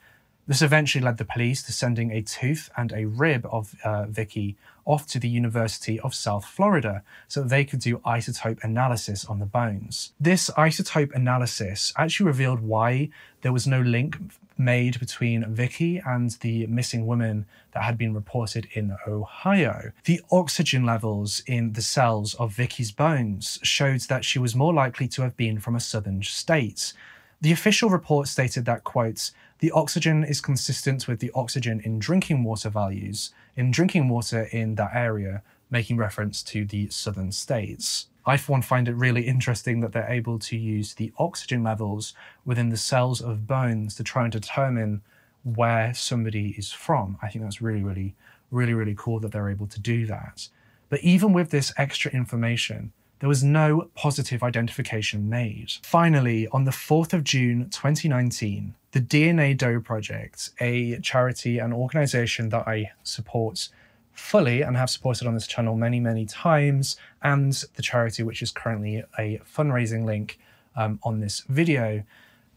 This 0.47 0.63
eventually 0.63 1.03
led 1.03 1.17
the 1.17 1.25
police 1.25 1.61
to 1.63 1.73
sending 1.73 2.11
a 2.11 2.23
tooth 2.23 2.71
and 2.75 2.91
a 2.91 3.05
rib 3.05 3.45
of 3.51 3.75
uh, 3.83 4.05
Vicky 4.05 4.55
off 4.85 5.07
to 5.07 5.19
the 5.19 5.27
University 5.27 5.99
of 5.99 6.15
South 6.15 6.45
Florida 6.45 7.03
so 7.27 7.41
that 7.41 7.49
they 7.49 7.65
could 7.65 7.79
do 7.79 7.97
isotope 7.99 8.63
analysis 8.63 9.25
on 9.25 9.39
the 9.39 9.45
bones. 9.45 10.13
This 10.19 10.49
isotope 10.51 11.13
analysis 11.13 11.91
actually 11.97 12.27
revealed 12.27 12.61
why 12.61 13.09
there 13.41 13.53
was 13.53 13.67
no 13.67 13.81
link 13.81 14.17
made 14.57 14.99
between 14.99 15.53
Vicky 15.53 16.01
and 16.05 16.31
the 16.41 16.65
missing 16.67 17.05
woman 17.05 17.45
that 17.73 17.83
had 17.83 17.97
been 17.97 18.13
reported 18.13 18.67
in 18.73 18.95
Ohio. 19.07 19.91
The 20.05 20.21
oxygen 20.31 20.85
levels 20.85 21.43
in 21.45 21.73
the 21.73 21.81
cells 21.81 22.35
of 22.35 22.53
Vicky's 22.53 22.91
bones 22.91 23.59
showed 23.63 24.01
that 24.01 24.23
she 24.23 24.39
was 24.39 24.55
more 24.55 24.73
likely 24.73 25.07
to 25.09 25.23
have 25.23 25.35
been 25.35 25.59
from 25.59 25.75
a 25.75 25.79
southern 25.79 26.23
state. 26.23 26.93
The 27.41 27.51
official 27.51 27.89
report 27.89 28.27
stated 28.27 28.65
that, 28.65 28.83
quote, 28.83 29.31
the 29.59 29.71
oxygen 29.71 30.23
is 30.23 30.41
consistent 30.41 31.07
with 31.07 31.19
the 31.19 31.31
oxygen 31.33 31.79
in 31.81 31.99
drinking 31.99 32.43
water 32.43 32.69
values 32.69 33.31
in 33.55 33.71
drinking 33.71 34.09
water 34.09 34.43
in 34.51 34.75
that 34.75 34.91
area, 34.93 35.41
making 35.69 35.97
reference 35.97 36.43
to 36.43 36.65
the 36.65 36.89
southern 36.89 37.31
states. 37.31 38.07
I, 38.25 38.37
for 38.37 38.53
one, 38.53 38.61
find 38.61 38.87
it 38.87 38.95
really 38.95 39.27
interesting 39.27 39.81
that 39.81 39.93
they're 39.93 40.09
able 40.09 40.39
to 40.39 40.57
use 40.57 40.95
the 40.95 41.13
oxygen 41.17 41.63
levels 41.63 42.13
within 42.43 42.69
the 42.69 42.77
cells 42.77 43.21
of 43.21 43.47
bones 43.47 43.95
to 43.95 44.03
try 44.03 44.23
and 44.23 44.31
determine 44.31 45.01
where 45.43 45.93
somebody 45.93 46.55
is 46.57 46.71
from. 46.71 47.17
I 47.21 47.29
think 47.29 47.43
that's 47.43 47.61
really, 47.61 47.83
really, 47.83 48.15
really, 48.49 48.73
really 48.73 48.95
cool 48.97 49.19
that 49.19 49.31
they're 49.31 49.49
able 49.49 49.67
to 49.67 49.79
do 49.79 50.07
that. 50.07 50.49
But 50.89 51.01
even 51.01 51.33
with 51.33 51.51
this 51.51 51.71
extra 51.77 52.11
information, 52.11 52.93
there 53.19 53.29
was 53.29 53.43
no 53.43 53.89
positive 53.95 54.43
identification 54.43 55.29
made. 55.29 55.73
Finally, 55.83 56.47
on 56.49 56.65
the 56.65 56.71
4th 56.71 57.13
of 57.13 57.23
June 57.23 57.69
2019, 57.69 58.75
the 58.91 59.01
DNA 59.01 59.57
Doe 59.57 59.79
Project, 59.79 60.51
a 60.59 60.99
charity 60.99 61.59
and 61.59 61.73
organization 61.73 62.49
that 62.49 62.67
I 62.67 62.91
support 63.03 63.69
fully 64.13 64.61
and 64.61 64.77
have 64.77 64.89
supported 64.89 65.27
on 65.27 65.33
this 65.33 65.47
channel 65.47 65.75
many, 65.75 65.99
many 65.99 66.25
times, 66.25 66.97
and 67.21 67.51
the 67.75 67.81
charity 67.81 68.23
which 68.23 68.41
is 68.41 68.51
currently 68.51 69.03
a 69.19 69.41
fundraising 69.45 70.05
link 70.05 70.39
um, 70.75 70.99
on 71.03 71.19
this 71.19 71.41
video, 71.49 72.03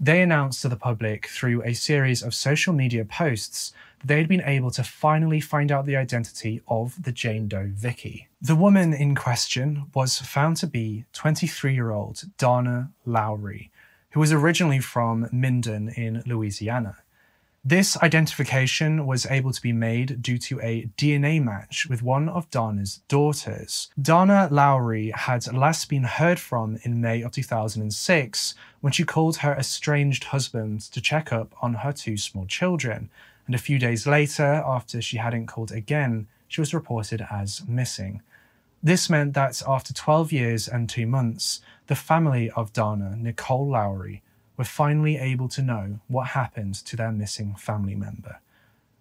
they 0.01 0.23
announced 0.23 0.63
to 0.63 0.69
the 0.69 0.77
public 0.77 1.27
through 1.27 1.63
a 1.65 1.75
series 1.75 2.23
of 2.23 2.35
social 2.35 2.73
media 2.73 3.05
posts 3.05 3.73
that 3.99 4.09
they 4.09 4.19
had 4.19 4.29
been 4.29 4.43
able 4.43 4.71
to 4.73 4.83
finally 4.83 5.41
find 5.41 5.73
out 5.73 5.87
the 5.87 5.97
identity 5.97 6.61
of 6.69 7.03
the 7.03 7.13
Jane 7.13 7.49
Doe 7.49 7.71
Vicky. 7.73 8.29
The 8.41 8.57
woman 8.57 8.93
in 8.93 9.15
question 9.15 9.87
was 9.95 10.19
found 10.19 10.57
to 10.59 10.67
be 10.67 11.05
23 11.13 11.75
year 11.75 11.91
old 11.91 12.23
Donna 12.39 12.91
Lowery, 13.05 13.71
who 14.11 14.21
was 14.21 14.33
originally 14.33 14.81
from 14.81 15.29
Minden 15.33 15.89
in 15.89 16.23
Louisiana. 16.27 16.97
This 17.65 17.99
identification 17.99 19.05
was 19.05 19.27
able 19.27 19.53
to 19.53 19.61
be 19.61 19.73
made 19.73 20.23
due 20.23 20.39
to 20.39 20.61
a 20.61 20.89
DNA 20.97 21.43
match 21.43 21.87
with 21.91 22.03
one 22.03 22.29
of 22.29 22.49
Dana's 22.51 23.03
daughters. 23.09 23.91
Dana 24.01 24.49
Lowery 24.51 25.11
had 25.11 25.53
last 25.53 25.89
been 25.89 26.05
heard 26.05 26.39
from 26.39 26.79
in 26.85 27.01
May 27.01 27.21
of 27.21 27.33
2006 27.33 28.55
when 28.81 28.93
she 28.93 29.05
called 29.05 29.39
her 29.39 29.55
estranged 29.55 30.25
husband 30.25 30.81
to 30.93 31.01
check 31.01 31.33
up 31.33 31.53
on 31.61 31.75
her 31.75 31.93
two 31.93 32.17
small 32.17 32.47
children, 32.47 33.11
and 33.49 33.55
a 33.55 33.59
few 33.59 33.79
days 33.79 34.07
later, 34.07 34.63
after 34.67 35.01
she 35.01 35.17
hadn't 35.17 35.47
called 35.47 35.73
again, 35.73 36.29
she 36.49 36.61
was 36.61 36.75
reported 36.75 37.27
as 37.31 37.67
missing. 37.67 38.21
This 38.83 39.09
meant 39.09 39.33
that 39.35 39.63
after 39.67 39.95
12 39.95 40.33
years 40.33 40.69
and 40.69 40.87
two 40.87 41.07
months, 41.07 41.63
the 41.87 41.95
family 41.95 42.51
of 42.51 42.75
Dana, 42.75 43.17
Nicole 43.17 43.67
Lowery, 43.67 44.23
were 44.59 44.65
finally 44.65 45.17
able 45.17 45.49
to 45.49 45.63
know 45.63 45.99
what 46.09 46.29
happened 46.29 46.75
to 46.75 46.95
their 46.95 47.11
missing 47.11 47.55
family 47.57 47.95
member. 47.95 48.39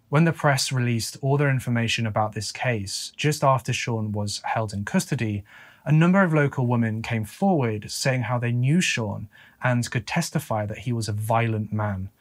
When 0.08 0.24
the 0.24 0.32
press 0.32 0.72
released 0.72 1.18
all 1.22 1.36
their 1.36 1.50
information 1.50 2.08
about 2.08 2.32
this 2.32 2.54
case 2.54 3.12
just 3.18 3.44
after 3.44 3.74
Sean 3.74 4.14
was 4.14 4.42
held 4.46 4.72
in 4.72 4.86
custody, 4.86 5.44
a 5.84 5.92
number 5.92 6.24
of 6.24 6.34
local 6.34 6.68
women 6.68 7.02
came 7.02 7.26
forward 7.26 7.92
saying 7.92 8.24
how 8.24 8.40
they 8.40 8.54
knew 8.54 8.80
Sean 8.80 9.28
and 9.62 9.92
could 9.92 10.08
testify 10.08 10.66
that 10.66 10.80
he 10.80 10.94
was 10.94 11.10
a 11.10 11.14
violent 11.14 11.74
man. 11.74 12.12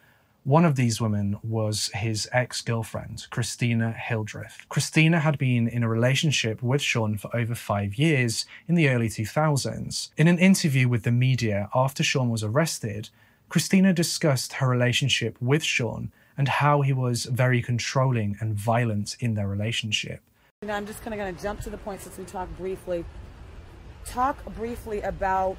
One 0.47 0.65
of 0.65 0.77
these 0.77 1.01
women 1.01 1.41
was 1.43 1.91
his 1.93 2.29
ex 2.31 2.63
girlfriend, 2.63 3.27
Christina 3.31 3.91
Hildreth. 3.91 4.65
Christina 4.69 5.19
had 5.19 5.39
been 5.39 5.67
in 5.67 5.83
a 5.83 5.89
relationship 5.89 6.63
with 6.63 6.81
Sean 6.81 7.19
for 7.19 7.35
over 7.37 7.57
five 7.57 7.97
years 7.97 8.47
in 8.69 8.77
the 8.77 8.89
early 8.89 9.09
2000s. 9.09 10.11
In 10.17 10.29
an 10.29 10.39
interview 10.39 10.89
with 10.89 11.03
the 11.03 11.11
media 11.11 11.69
after 11.75 12.05
Sean 12.05 12.31
was 12.31 12.45
arrested, 12.45 13.11
Christina 13.49 13.93
discussed 13.93 14.53
her 14.53 14.69
relationship 14.69 15.37
with 15.41 15.65
Sean 15.65 16.13
and 16.39 16.47
how 16.47 16.83
he 16.83 16.93
was 16.93 17.25
very 17.25 17.61
controlling 17.61 18.37
and 18.39 18.55
violent 18.55 19.17
in 19.19 19.35
their 19.35 19.49
relationship. 19.49 20.21
Now 20.63 20.77
I'm 20.77 20.87
just 20.87 21.03
kind 21.03 21.13
of 21.13 21.19
going 21.19 21.35
to 21.35 21.43
jump 21.43 21.61
to 21.63 21.71
the 21.71 21.79
point 21.79 22.03
since 22.03 22.19
we 22.19 22.25
talked 22.25 22.57
briefly. 22.57 23.05
Talk 24.05 24.45
briefly 24.55 25.01
about 25.01 25.59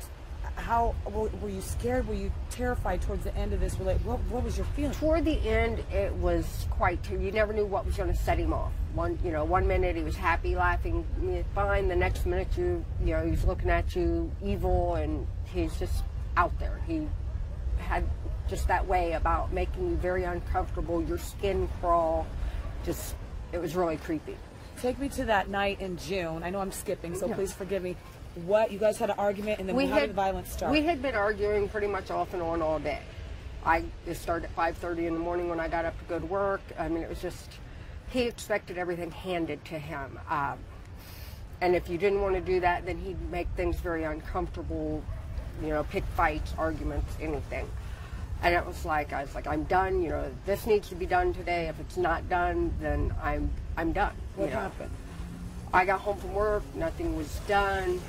how 0.57 0.95
were, 1.05 1.49
you 1.49 1.61
scared? 1.61 2.07
Were 2.07 2.13
you 2.13 2.31
terrified 2.49 3.01
towards 3.01 3.23
the 3.23 3.35
end 3.35 3.53
of 3.53 3.59
this? 3.59 3.75
What, 3.75 3.97
what 3.97 4.43
was 4.43 4.57
your 4.57 4.65
feeling? 4.75 4.91
Toward 4.93 5.23
the 5.23 5.37
end, 5.47 5.79
it 5.91 6.13
was 6.15 6.65
quite. 6.69 6.99
You 7.09 7.31
never 7.31 7.53
knew 7.53 7.65
what 7.65 7.85
was 7.85 7.95
going 7.95 8.11
to 8.11 8.17
set 8.17 8.37
him 8.37 8.53
off. 8.53 8.71
One, 8.93 9.17
you 9.23 9.31
know, 9.31 9.45
one 9.45 9.67
minute 9.67 9.95
he 9.95 10.03
was 10.03 10.15
happy, 10.15 10.55
laughing, 10.55 11.05
fine. 11.53 11.87
The 11.87 11.95
next 11.95 12.25
minute, 12.25 12.47
you, 12.57 12.83
you 13.01 13.11
know, 13.11 13.25
he's 13.25 13.43
looking 13.45 13.69
at 13.69 13.95
you 13.95 14.31
evil, 14.43 14.95
and 14.95 15.27
he's 15.45 15.77
just 15.77 16.03
out 16.35 16.57
there. 16.59 16.81
He 16.87 17.07
had 17.77 18.03
just 18.49 18.67
that 18.67 18.87
way 18.87 19.13
about 19.13 19.53
making 19.53 19.89
you 19.89 19.95
very 19.97 20.23
uncomfortable. 20.23 21.03
Your 21.03 21.19
skin 21.19 21.69
crawl. 21.79 22.25
Just, 22.83 23.15
it 23.51 23.59
was 23.59 23.75
really 23.75 23.97
creepy. 23.97 24.35
Take 24.81 24.99
me 24.99 25.09
to 25.09 25.25
that 25.25 25.49
night 25.49 25.81
in 25.81 25.97
June. 25.97 26.43
I 26.43 26.49
know 26.49 26.59
I'm 26.59 26.71
skipping, 26.71 27.15
so 27.15 27.27
Yeah. 27.27 27.35
please 27.35 27.51
forgive 27.51 27.83
me. 27.83 27.95
What 28.45 28.71
you 28.71 28.79
guys 28.79 28.97
had 28.97 29.09
an 29.09 29.17
argument, 29.17 29.59
and 29.59 29.69
then 29.69 29.87
how 29.87 29.99
did 29.99 30.11
the 30.11 30.13
violence 30.13 30.51
start? 30.51 30.71
We 30.71 30.83
had 30.83 31.01
been 31.01 31.15
arguing 31.15 31.69
pretty 31.69 31.87
much 31.87 32.11
off 32.11 32.33
and 32.33 32.41
on 32.41 32.61
all 32.61 32.79
day. 32.79 32.99
I 33.65 33.83
it 34.05 34.15
started 34.15 34.49
at 34.49 34.55
5:30 34.55 35.07
in 35.07 35.13
the 35.13 35.19
morning 35.19 35.49
when 35.49 35.59
I 35.59 35.67
got 35.67 35.85
up 35.85 35.97
to 35.99 36.05
go 36.05 36.19
to 36.19 36.25
work. 36.25 36.61
I 36.77 36.87
mean, 36.87 37.03
it 37.03 37.09
was 37.09 37.21
just 37.21 37.51
he 38.09 38.21
expected 38.23 38.77
everything 38.77 39.11
handed 39.11 39.63
to 39.65 39.79
him, 39.79 40.19
um, 40.29 40.57
and 41.61 41.75
if 41.75 41.89
you 41.89 41.97
didn't 41.97 42.21
want 42.21 42.35
to 42.35 42.41
do 42.41 42.59
that, 42.59 42.85
then 42.85 42.97
he'd 42.99 43.19
make 43.31 43.47
things 43.55 43.77
very 43.77 44.03
uncomfortable. 44.03 45.03
You 45.61 45.69
know, 45.69 45.83
pick 45.85 46.03
fights, 46.15 46.53
arguments, 46.57 47.11
anything. 47.19 47.67
And 48.43 48.53
it 48.53 48.63
was 48.63 48.85
like 48.85 49.13
I 49.13 49.23
was 49.23 49.33
like, 49.33 49.47
I'm 49.47 49.63
done. 49.63 50.03
You 50.03 50.09
know, 50.09 50.31
this 50.45 50.67
needs 50.67 50.89
to 50.89 50.95
be 50.95 51.07
done 51.07 51.33
today. 51.33 51.67
If 51.67 51.79
it's 51.79 51.97
not 51.97 52.29
done, 52.29 52.71
then 52.79 53.13
I'm 53.21 53.49
I'm 53.75 53.93
done. 53.93 54.13
What 54.35 54.49
you 54.49 54.53
know. 54.53 54.59
happened? 54.59 54.91
I 55.73 55.85
got 55.85 55.99
home 55.99 56.17
from 56.17 56.33
work, 56.33 56.63
nothing 56.75 57.17
was 57.17 57.39
done. 57.47 57.99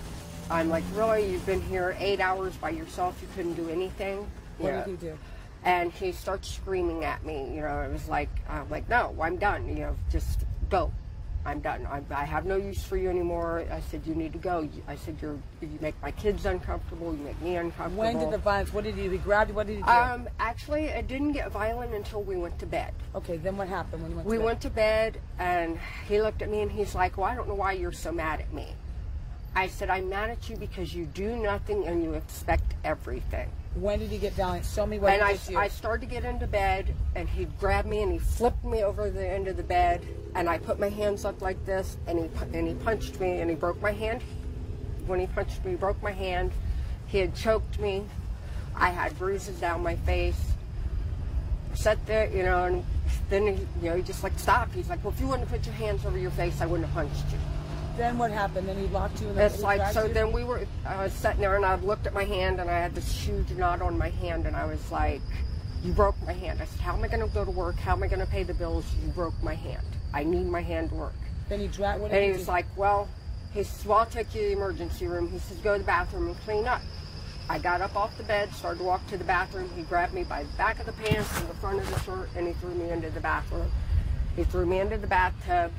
I'm 0.50 0.70
like, 0.70 0.84
really? 0.94 1.30
You've 1.30 1.44
been 1.44 1.60
here 1.62 1.94
eight 1.98 2.20
hours 2.20 2.56
by 2.56 2.70
yourself, 2.70 3.18
you 3.20 3.28
couldn't 3.34 3.54
do 3.54 3.68
anything? 3.68 4.26
What 4.58 4.70
Yeah. 4.70 4.84
did 4.84 4.90
he 4.90 5.06
do? 5.08 5.18
And 5.64 5.92
he 5.92 6.12
starts 6.12 6.48
screaming 6.48 7.04
at 7.04 7.24
me, 7.24 7.54
you 7.54 7.60
know, 7.60 7.82
it 7.82 7.92
was 7.92 8.08
like, 8.08 8.30
I'm 8.48 8.70
like, 8.70 8.88
no, 8.88 9.14
I'm 9.20 9.36
done, 9.36 9.68
you 9.68 9.74
know, 9.74 9.96
just 10.10 10.44
go. 10.70 10.90
I'm 11.44 11.60
done. 11.60 11.86
I, 11.86 12.02
I 12.10 12.24
have 12.24 12.44
no 12.44 12.56
use 12.56 12.82
for 12.82 12.96
you 12.96 13.08
anymore. 13.08 13.64
I 13.70 13.80
said, 13.80 14.02
you 14.04 14.14
need 14.14 14.32
to 14.32 14.38
go. 14.38 14.68
I 14.86 14.96
said, 14.96 15.16
you're, 15.22 15.38
you 15.62 15.78
make 15.80 15.94
my 16.02 16.10
kids 16.10 16.44
uncomfortable, 16.44 17.14
you 17.14 17.22
make 17.22 17.40
me 17.40 17.56
uncomfortable. 17.56 18.02
When 18.02 18.18
did 18.18 18.30
the 18.30 18.38
violence? 18.38 18.72
What 18.72 18.84
did 18.84 18.96
he 18.96 19.04
do? 19.04 19.10
He 19.10 19.18
grabbed 19.18 19.50
you. 19.50 19.56
What 19.56 19.66
did 19.66 19.76
he 19.76 19.82
do? 19.82 19.88
Um, 19.88 20.28
actually, 20.38 20.84
it 20.86 21.08
didn't 21.08 21.32
get 21.32 21.50
violent 21.50 21.94
until 21.94 22.22
we 22.22 22.36
went 22.36 22.58
to 22.58 22.66
bed. 22.66 22.92
okay, 23.14 23.36
then 23.38 23.56
what 23.56 23.68
happened 23.68 24.02
when 24.02 24.10
you 24.10 24.16
went? 24.16 24.28
We 24.28 24.36
to 24.36 24.38
bed? 24.38 24.42
We 24.42 24.46
went 24.46 24.60
to 24.60 24.70
bed 24.70 25.20
and 25.38 25.78
he 26.06 26.20
looked 26.20 26.42
at 26.42 26.50
me 26.50 26.60
and 26.60 26.70
he's 26.70 26.94
like, 26.94 27.16
Well, 27.16 27.26
I 27.26 27.34
don't 27.34 27.48
know 27.48 27.54
why 27.54 27.72
you're 27.72 27.92
so 27.92 28.12
mad 28.12 28.40
at 28.40 28.52
me. 28.52 28.74
I 29.58 29.66
said, 29.66 29.90
I'm 29.90 30.08
mad 30.08 30.30
at 30.30 30.48
you 30.48 30.56
because 30.56 30.94
you 30.94 31.04
do 31.04 31.34
nothing 31.34 31.84
and 31.88 32.00
you 32.00 32.14
expect 32.14 32.74
everything. 32.84 33.50
When 33.74 33.98
did 33.98 34.08
he 34.08 34.18
get 34.18 34.34
violent? 34.34 34.64
Show 34.64 34.86
me 34.86 35.00
what 35.00 35.14
and 35.14 35.20
I, 35.20 35.36
you. 35.48 35.58
I 35.58 35.66
started 35.66 36.08
to 36.08 36.14
get 36.14 36.24
into 36.24 36.46
bed 36.46 36.94
and 37.16 37.28
he 37.28 37.46
grabbed 37.58 37.88
me 37.88 38.02
and 38.02 38.12
he 38.12 38.20
flipped 38.20 38.64
me 38.64 38.84
over 38.84 39.10
the 39.10 39.28
end 39.28 39.48
of 39.48 39.56
the 39.56 39.64
bed 39.64 40.06
and 40.36 40.48
I 40.48 40.58
put 40.58 40.78
my 40.78 40.88
hands 40.88 41.24
up 41.24 41.42
like 41.42 41.66
this 41.66 41.96
and 42.06 42.20
he, 42.20 42.56
and 42.56 42.68
he 42.68 42.74
punched 42.74 43.18
me 43.18 43.40
and 43.40 43.50
he 43.50 43.56
broke 43.56 43.82
my 43.82 43.90
hand. 43.90 44.22
When 45.06 45.18
he 45.18 45.26
punched 45.26 45.64
me, 45.64 45.72
he 45.72 45.76
broke 45.76 46.00
my 46.04 46.12
hand. 46.12 46.52
He 47.08 47.18
had 47.18 47.34
choked 47.34 47.80
me. 47.80 48.04
I 48.76 48.90
had 48.90 49.18
bruises 49.18 49.58
down 49.58 49.82
my 49.82 49.96
face. 49.96 50.52
Sat 51.74 51.98
there, 52.06 52.30
you 52.30 52.44
know, 52.44 52.66
and 52.66 52.84
then 53.28 53.56
he, 53.56 53.66
you 53.82 53.90
know, 53.90 53.96
he 53.96 54.02
just 54.02 54.22
like 54.22 54.38
stopped. 54.38 54.72
He's 54.72 54.88
like, 54.88 55.02
"Well, 55.02 55.12
if 55.12 55.20
you 55.20 55.26
wouldn't 55.26 55.48
have 55.48 55.58
put 55.58 55.66
your 55.66 55.74
hands 55.74 56.06
over 56.06 56.16
your 56.16 56.30
face, 56.30 56.60
I 56.60 56.66
wouldn't 56.66 56.88
have 56.88 56.94
punched 56.94 57.32
you." 57.32 57.57
Then 57.98 58.16
what 58.16 58.30
happened? 58.30 58.68
Then 58.68 58.78
he 58.78 58.86
locked 58.86 59.20
you 59.20 59.28
in 59.28 59.34
the. 59.34 59.44
It's 59.44 59.60
like 59.60 59.92
so. 59.92 60.04
you? 60.04 60.14
Then 60.14 60.30
we 60.30 60.44
were. 60.44 60.64
I 60.86 61.02
was 61.02 61.12
sitting 61.12 61.40
there 61.40 61.56
and 61.56 61.64
I 61.64 61.74
looked 61.74 62.06
at 62.06 62.14
my 62.14 62.22
hand 62.22 62.60
and 62.60 62.70
I 62.70 62.78
had 62.78 62.94
this 62.94 63.10
huge 63.10 63.50
knot 63.50 63.82
on 63.82 63.98
my 63.98 64.08
hand 64.08 64.46
and 64.46 64.54
I 64.54 64.66
was 64.66 64.92
like, 64.92 65.20
"You 65.82 65.92
broke 65.92 66.14
my 66.24 66.32
hand." 66.32 66.62
I 66.62 66.66
said, 66.66 66.80
"How 66.80 66.94
am 66.94 67.02
I 67.02 67.08
going 67.08 67.26
to 67.26 67.34
go 67.34 67.44
to 67.44 67.50
work? 67.50 67.74
How 67.74 67.94
am 67.94 68.04
I 68.04 68.06
going 68.06 68.20
to 68.20 68.26
pay 68.26 68.44
the 68.44 68.54
bills? 68.54 68.84
You 69.04 69.10
broke 69.10 69.34
my 69.42 69.54
hand. 69.54 69.84
I 70.14 70.22
need 70.22 70.46
my 70.46 70.62
hand 70.62 70.90
to 70.90 70.94
work." 70.94 71.16
Then 71.48 71.58
he 71.58 71.66
dragged. 71.66 72.04
And 72.04 72.12
he 72.12 72.30
do? 72.30 72.38
was 72.38 72.46
like, 72.46 72.66
"Well," 72.76 73.08
he 73.52 73.64
says, 73.64 73.84
"Well, 73.84 73.98
I'll 73.98 74.06
take 74.06 74.32
you 74.32 74.42
to 74.42 74.46
the 74.46 74.52
emergency 74.52 75.08
room." 75.08 75.28
He 75.28 75.40
says, 75.40 75.58
"Go 75.58 75.72
to 75.72 75.80
the 75.80 75.84
bathroom 75.84 76.28
and 76.28 76.38
clean 76.42 76.68
up." 76.68 76.80
I 77.50 77.58
got 77.58 77.80
up 77.80 77.96
off 77.96 78.16
the 78.16 78.24
bed, 78.24 78.52
started 78.52 78.78
to 78.78 78.84
walk 78.84 79.04
to 79.08 79.16
the 79.16 79.24
bathroom. 79.24 79.70
He 79.74 79.82
grabbed 79.82 80.14
me 80.14 80.22
by 80.22 80.44
the 80.44 80.56
back 80.56 80.78
of 80.78 80.86
the 80.86 80.92
pants 80.92 81.36
and 81.40 81.48
the 81.48 81.54
front 81.54 81.80
of 81.80 81.90
the 81.90 81.98
shirt, 82.00 82.28
and 82.36 82.46
he 82.46 82.52
threw 82.52 82.74
me 82.74 82.90
into 82.90 83.10
the 83.10 83.20
bathroom. 83.20 83.72
He 84.36 84.44
threw 84.44 84.66
me 84.66 84.78
into 84.78 84.98
the 84.98 85.06
bathtub, 85.06 85.72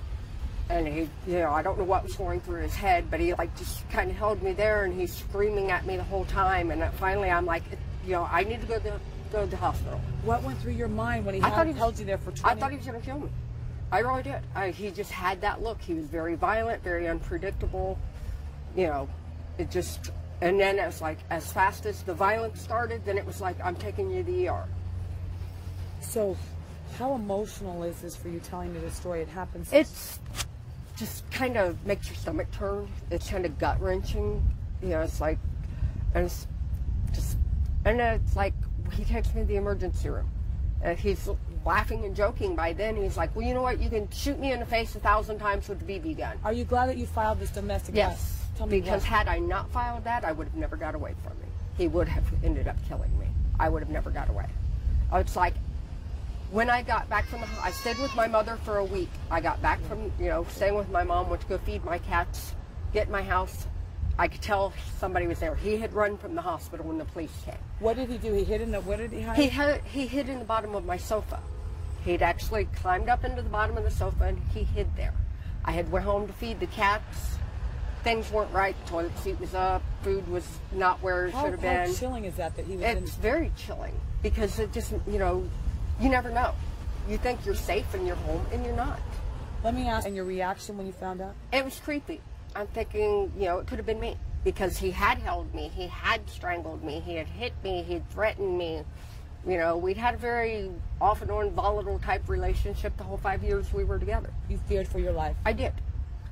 and 0.69 0.87
he, 0.87 0.99
you 1.27 1.39
know, 1.39 1.51
I 1.51 1.61
don't 1.63 1.77
know 1.77 1.83
what 1.83 2.03
was 2.03 2.15
going 2.15 2.39
through 2.41 2.61
his 2.61 2.75
head, 2.75 3.09
but 3.09 3.19
he 3.19 3.33
like 3.33 3.55
just 3.57 3.87
kind 3.89 4.09
of 4.09 4.15
held 4.15 4.41
me 4.43 4.53
there, 4.53 4.85
and 4.85 4.93
he's 4.99 5.13
screaming 5.13 5.71
at 5.71 5.85
me 5.85 5.97
the 5.97 6.03
whole 6.03 6.25
time. 6.25 6.69
And 6.71 6.83
finally, 6.93 7.29
I'm 7.29 7.45
like, 7.45 7.63
you 8.05 8.11
know, 8.11 8.27
I 8.31 8.43
need 8.43 8.61
to 8.61 8.67
go 8.67 8.79
to 8.79 8.99
go 9.31 9.45
to 9.45 9.47
the 9.49 9.57
hospital. 9.57 9.99
What 10.23 10.43
went 10.43 10.59
through 10.59 10.73
your 10.73 10.87
mind 10.87 11.25
when 11.25 11.35
he 11.35 11.41
I 11.41 11.49
had, 11.49 11.55
thought 11.55 11.65
he 11.65 11.71
was- 11.73 11.79
held 11.79 11.99
you 11.99 12.05
there 12.05 12.17
for 12.19 12.31
20 12.31 12.43
I 12.43 12.59
thought 12.59 12.71
he 12.71 12.77
was 12.77 12.85
going 12.85 12.99
to 12.99 13.05
kill 13.05 13.19
me. 13.19 13.29
I 13.91 13.99
really 13.99 14.21
did. 14.23 14.41
I, 14.53 14.69
he 14.69 14.91
just 14.91 15.11
had 15.11 15.41
that 15.41 15.63
look. 15.63 15.81
He 15.81 15.95
was 15.95 16.05
very 16.05 16.35
violent, 16.35 16.83
very 16.83 17.07
unpredictable. 17.07 17.97
You 18.75 18.87
know, 18.87 19.09
it 19.57 19.71
just. 19.71 20.11
And 20.41 20.59
then 20.59 20.77
it 20.79 20.85
was 20.85 21.01
like, 21.01 21.17
as 21.31 21.51
fast 21.51 21.85
as 21.85 22.01
the 22.03 22.13
violence 22.13 22.61
started, 22.61 23.03
then 23.03 23.17
it 23.17 23.25
was 23.25 23.41
like, 23.41 23.57
I'm 23.63 23.75
taking 23.75 24.09
you 24.09 24.23
to 24.23 24.31
the 24.31 24.47
ER. 24.47 24.63
So, 25.99 26.37
how 26.97 27.15
emotional 27.15 27.83
is 27.83 27.99
this 27.99 28.15
for 28.15 28.29
you 28.29 28.39
telling 28.39 28.71
me 28.73 28.79
this 28.79 28.93
story? 28.95 29.21
It 29.21 29.27
happens. 29.27 29.73
It's 29.73 30.19
just 30.99 31.29
kind 31.31 31.57
of 31.57 31.83
makes 31.85 32.07
your 32.07 32.15
stomach 32.15 32.51
turn. 32.51 32.89
It's 33.09 33.29
kind 33.29 33.45
of 33.45 33.57
gut 33.57 33.81
wrenching. 33.81 34.45
You 34.81 34.89
know, 34.89 35.01
it's 35.01 35.21
like, 35.21 35.39
and 36.13 36.25
it's 36.25 36.47
just, 37.13 37.37
and 37.85 37.99
it's 37.99 38.35
like 38.35 38.53
he 38.91 39.03
takes 39.05 39.33
me 39.33 39.41
to 39.41 39.47
the 39.47 39.55
emergency 39.55 40.09
room. 40.09 40.29
And 40.81 40.97
he's 40.97 41.29
laughing 41.65 42.05
and 42.05 42.15
joking 42.15 42.55
by 42.55 42.73
then. 42.73 42.95
He's 42.95 43.17
like, 43.17 43.35
well, 43.35 43.45
you 43.45 43.53
know 43.53 43.61
what? 43.61 43.79
You 43.81 43.89
can 43.89 44.09
shoot 44.11 44.39
me 44.39 44.51
in 44.51 44.59
the 44.59 44.65
face 44.65 44.95
a 44.95 44.99
thousand 44.99 45.39
times 45.39 45.67
with 45.67 45.85
the 45.85 45.99
BB 45.99 46.17
gun. 46.17 46.37
Are 46.43 46.53
you 46.53 46.63
glad 46.63 46.87
that 46.87 46.97
you 46.97 47.05
filed 47.05 47.39
this 47.39 47.49
domestic? 47.49 47.95
Yes, 47.95 48.05
violence? 48.05 48.57
Tell 48.57 48.67
me 48.67 48.79
because 48.79 49.03
had 49.03 49.27
I 49.27 49.39
not 49.39 49.69
filed 49.71 50.03
that, 50.05 50.23
I 50.23 50.31
would 50.31 50.47
have 50.47 50.55
never 50.55 50.77
got 50.77 50.95
away 50.95 51.15
from 51.23 51.33
him. 51.33 51.49
He 51.77 51.87
would 51.87 52.07
have 52.07 52.23
ended 52.43 52.67
up 52.67 52.77
killing 52.87 53.17
me. 53.19 53.27
I 53.59 53.69
would 53.69 53.81
have 53.81 53.89
never 53.89 54.09
got 54.09 54.29
away. 54.29 54.45
Oh, 55.11 55.17
it's 55.17 55.35
like 55.35 55.53
when 56.51 56.69
I 56.69 56.81
got 56.81 57.09
back 57.09 57.25
from 57.27 57.41
the, 57.41 57.47
I 57.63 57.71
stayed 57.71 57.97
with 57.99 58.15
my 58.15 58.27
mother 58.27 58.57
for 58.63 58.77
a 58.77 58.85
week. 58.85 59.09
I 59.29 59.39
got 59.41 59.61
back 59.61 59.81
from, 59.85 60.11
you 60.19 60.27
know, 60.29 60.45
staying 60.49 60.75
with 60.75 60.89
my 60.89 61.03
mom, 61.03 61.29
went 61.29 61.41
to 61.41 61.47
go 61.47 61.57
feed 61.59 61.83
my 61.83 61.99
cats, 61.99 62.55
get 62.93 63.07
in 63.07 63.11
my 63.11 63.21
house. 63.21 63.67
I 64.17 64.27
could 64.27 64.41
tell 64.41 64.73
somebody 64.97 65.27
was 65.27 65.39
there. 65.39 65.55
He 65.55 65.77
had 65.77 65.93
run 65.93 66.17
from 66.17 66.35
the 66.35 66.41
hospital 66.41 66.85
when 66.85 66.97
the 66.97 67.05
police 67.05 67.31
came. 67.45 67.55
What 67.79 67.95
did 67.95 68.09
he 68.09 68.17
do? 68.17 68.33
He 68.33 68.43
hid 68.43 68.59
in 68.61 68.71
the. 68.71 68.81
What 68.81 68.97
did 68.97 69.13
he 69.13 69.21
hide? 69.21 69.37
He 69.37 69.47
had, 69.47 69.81
he 69.85 70.07
hid 70.07 70.27
in 70.27 70.39
the 70.39 70.45
bottom 70.45 70.75
of 70.75 70.85
my 70.85 70.97
sofa. 70.97 71.39
He'd 72.03 72.21
actually 72.21 72.65
climbed 72.65 73.07
up 73.07 73.23
into 73.23 73.41
the 73.41 73.49
bottom 73.49 73.77
of 73.77 73.83
the 73.83 73.91
sofa 73.91 74.25
and 74.25 74.41
he 74.53 74.63
hid 74.63 74.93
there. 74.97 75.13
I 75.63 75.71
had 75.71 75.89
went 75.91 76.03
home 76.05 76.27
to 76.27 76.33
feed 76.33 76.59
the 76.59 76.67
cats. 76.67 77.35
Things 78.03 78.31
weren't 78.31 78.51
right. 78.53 78.75
The 78.85 78.91
toilet 78.91 79.17
seat 79.19 79.39
was 79.39 79.53
up. 79.53 79.83
Food 80.01 80.27
was 80.27 80.45
not 80.71 81.01
where 81.01 81.27
it 81.27 81.33
how, 81.33 81.43
should 81.43 81.51
have 81.51 81.61
been. 81.61 81.87
how 81.87 81.93
chilling 81.93 82.25
is 82.25 82.35
that 82.35 82.55
that 82.55 82.65
he 82.65 82.75
was 82.75 82.83
It's 82.83 83.15
in? 83.15 83.21
very 83.21 83.51
chilling 83.57 83.93
because 84.21 84.57
it 84.59 84.71
just, 84.73 84.93
you 85.07 85.19
know, 85.19 85.47
you 85.99 86.09
never 86.09 86.29
know. 86.29 86.53
You 87.07 87.17
think 87.17 87.45
you're 87.45 87.55
safe 87.55 87.93
in 87.95 88.05
your 88.05 88.15
home 88.17 88.45
and 88.51 88.63
you're 88.63 88.75
not. 88.75 88.99
Let 89.63 89.73
me 89.73 89.87
ask. 89.87 90.05
And 90.07 90.15
your 90.15 90.25
reaction 90.25 90.77
when 90.77 90.87
you 90.87 90.93
found 90.93 91.21
out? 91.21 91.35
It 91.51 91.65
was 91.65 91.79
creepy. 91.79 92.21
I'm 92.55 92.67
thinking, 92.67 93.31
you 93.37 93.45
know, 93.45 93.59
it 93.59 93.67
could 93.67 93.77
have 93.77 93.85
been 93.85 93.99
me 93.99 94.17
because 94.43 94.77
he 94.77 94.91
had 94.91 95.17
held 95.17 95.53
me, 95.53 95.69
he 95.75 95.87
had 95.87 96.29
strangled 96.29 96.83
me, 96.83 97.01
he 97.01 97.15
had 97.15 97.27
hit 97.27 97.53
me, 97.63 97.83
he 97.83 97.93
had 97.93 98.09
threatened 98.09 98.57
me. 98.57 98.83
You 99.47 99.57
know, 99.57 99.77
we'd 99.77 99.97
had 99.97 100.15
a 100.15 100.17
very 100.17 100.71
off 100.99 101.21
and 101.21 101.31
on 101.31 101.51
volatile 101.51 101.99
type 101.99 102.27
relationship 102.27 102.95
the 102.97 103.03
whole 103.03 103.17
five 103.17 103.43
years 103.43 103.71
we 103.73 103.83
were 103.83 103.99
together. 103.99 104.31
You 104.49 104.57
feared 104.67 104.87
for 104.87 104.99
your 104.99 105.13
life. 105.13 105.35
I 105.45 105.53
did. 105.53 105.73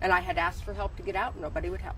And 0.02 0.12
I 0.12 0.22
had 0.22 0.38
asked 0.38 0.64
for 0.64 0.74
help 0.74 0.96
to 0.98 1.04
get 1.04 1.16
out, 1.16 1.40
nobody 1.40 1.70
would 1.70 1.82
help. 1.82 1.96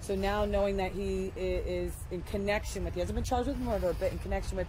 So 0.00 0.14
now 0.14 0.44
knowing 0.44 0.76
that 0.78 0.92
he 0.92 1.32
is 1.36 1.92
in 2.10 2.22
connection 2.22 2.84
with, 2.84 2.94
he 2.94 3.00
hasn't 3.00 3.14
been 3.14 3.24
charged 3.24 3.48
with 3.48 3.58
murder, 3.58 3.94
but 3.98 4.12
in 4.12 4.18
connection 4.18 4.56
with 4.56 4.66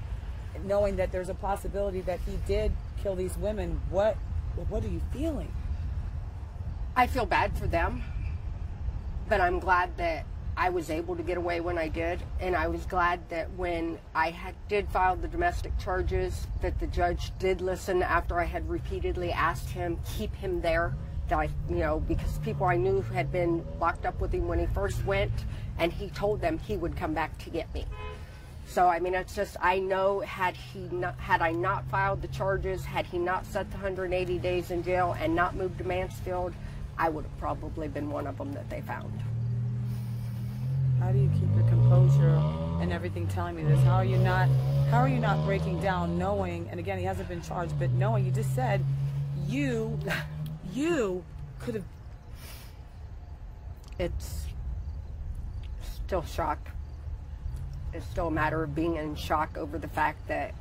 knowing 0.63 0.95
that 0.97 1.11
there's 1.11 1.29
a 1.29 1.33
possibility 1.33 2.01
that 2.01 2.19
he 2.25 2.37
did 2.47 2.71
kill 3.01 3.15
these 3.15 3.37
women, 3.37 3.81
what 3.89 4.17
what 4.69 4.83
are 4.85 4.89
you 4.89 5.01
feeling? 5.11 5.51
I 6.95 7.07
feel 7.07 7.25
bad 7.25 7.57
for 7.57 7.67
them, 7.67 8.03
but 9.27 9.41
I'm 9.41 9.59
glad 9.59 9.97
that 9.97 10.25
I 10.57 10.69
was 10.69 10.89
able 10.89 11.17
to 11.17 11.23
get 11.23 11.37
away 11.37 11.59
when 11.59 11.77
I 11.77 11.89
did, 11.89 12.23
and 12.39 12.55
I 12.55 12.67
was 12.67 12.85
glad 12.85 13.27
that 13.29 13.51
when 13.57 13.99
I 14.13 14.29
had, 14.29 14.55
did 14.69 14.87
file 14.87 15.17
the 15.17 15.27
domestic 15.27 15.77
charges, 15.77 16.47
that 16.61 16.79
the 16.79 16.87
judge 16.87 17.37
did 17.39 17.59
listen 17.59 18.01
after 18.01 18.39
I 18.39 18.45
had 18.45 18.69
repeatedly 18.69 19.33
asked 19.33 19.69
him 19.69 19.99
keep 20.17 20.33
him 20.35 20.61
there. 20.61 20.95
That 21.27 21.39
I, 21.39 21.49
you 21.69 21.77
know, 21.77 21.99
because 21.99 22.37
people 22.39 22.67
I 22.67 22.77
knew 22.77 23.01
had 23.01 23.31
been 23.31 23.65
locked 23.79 24.05
up 24.05 24.21
with 24.21 24.31
him 24.31 24.47
when 24.47 24.59
he 24.59 24.67
first 24.67 25.03
went, 25.05 25.33
and 25.77 25.91
he 25.91 26.09
told 26.09 26.39
them 26.39 26.59
he 26.59 26.77
would 26.77 26.95
come 26.95 27.13
back 27.13 27.37
to 27.39 27.49
get 27.49 27.73
me. 27.73 27.85
So 28.67 28.87
I 28.87 28.99
mean, 28.99 29.13
it's 29.13 29.35
just 29.35 29.57
I 29.61 29.79
know 29.79 30.19
had 30.21 30.55
he 30.55 30.79
not 30.91 31.17
had 31.19 31.41
I 31.41 31.51
not 31.51 31.85
filed 31.89 32.21
the 32.21 32.27
charges, 32.29 32.83
had 32.83 33.05
he 33.05 33.17
not 33.17 33.45
set 33.45 33.69
the 33.71 33.77
180 33.77 34.39
days 34.39 34.71
in 34.71 34.83
jail 34.83 35.15
and 35.19 35.35
not 35.35 35.55
moved 35.55 35.77
to 35.77 35.83
Mansfield, 35.83 36.53
I 36.97 37.09
would 37.09 37.25
have 37.25 37.37
probably 37.37 37.87
been 37.87 38.09
one 38.09 38.27
of 38.27 38.37
them 38.37 38.53
that 38.53 38.69
they 38.69 38.81
found. 38.81 39.21
How 40.99 41.11
do 41.11 41.19
you 41.19 41.29
keep 41.29 41.53
your 41.55 41.67
composure 41.69 42.41
and 42.81 42.91
everything 42.91 43.27
telling 43.27 43.55
me 43.55 43.63
this? 43.63 43.79
How 43.83 43.95
are 43.95 44.05
you 44.05 44.17
not 44.17 44.49
how 44.89 44.97
are 44.99 45.09
you 45.09 45.19
not 45.19 45.45
breaking 45.45 45.79
down 45.81 46.17
knowing 46.17 46.67
and 46.71 46.79
again 46.79 46.97
he 46.97 47.05
hasn't 47.05 47.29
been 47.29 47.41
charged, 47.41 47.77
but 47.77 47.91
knowing 47.91 48.25
you 48.25 48.31
just 48.31 48.53
said 48.55 48.83
you 49.47 49.97
you 50.73 51.23
could 51.59 51.75
have 51.75 51.85
It's 53.99 54.45
still 55.81 56.23
shock. 56.23 56.74
It's 57.95 58.05
still 58.07 58.27
a 58.27 58.31
matter 58.31 58.61
of 58.61 58.75
being 58.75 58.97
in 58.97 59.15
shock 59.15 59.57
over 59.57 59.77
the 59.77 59.87
fact 59.87 60.27
that 60.27 60.53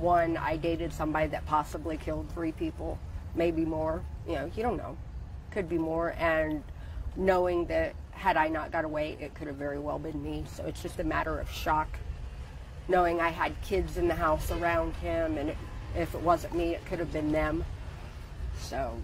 one, 0.00 0.36
I 0.36 0.56
dated 0.56 0.92
somebody 0.92 1.26
that 1.28 1.44
possibly 1.46 1.98
killed 1.98 2.30
three 2.32 2.52
people, 2.52 2.98
maybe 3.34 3.64
more. 3.64 4.02
You 4.26 4.34
know, 4.34 4.50
you 4.56 4.62
don't 4.62 4.78
know. 4.78 4.96
Could 5.50 5.68
be 5.68 5.76
more. 5.76 6.14
And 6.18 6.62
knowing 7.16 7.66
that 7.66 7.94
had 8.12 8.36
I 8.36 8.48
not 8.48 8.72
got 8.72 8.84
away, 8.84 9.18
it 9.20 9.34
could 9.34 9.48
have 9.48 9.56
very 9.56 9.78
well 9.78 9.98
been 9.98 10.22
me. 10.22 10.44
So 10.50 10.64
it's 10.64 10.82
just 10.82 10.98
a 10.98 11.04
matter 11.04 11.38
of 11.38 11.50
shock. 11.50 11.88
Knowing 12.88 13.20
I 13.20 13.28
had 13.28 13.60
kids 13.62 13.98
in 13.98 14.08
the 14.08 14.14
house 14.14 14.50
around 14.50 14.94
him, 14.96 15.36
and 15.36 15.50
it, 15.50 15.56
if 15.94 16.14
it 16.14 16.22
wasn't 16.22 16.54
me, 16.54 16.74
it 16.74 16.84
could 16.86 16.98
have 16.98 17.12
been 17.12 17.32
them. 17.32 17.64
So. 18.60 18.96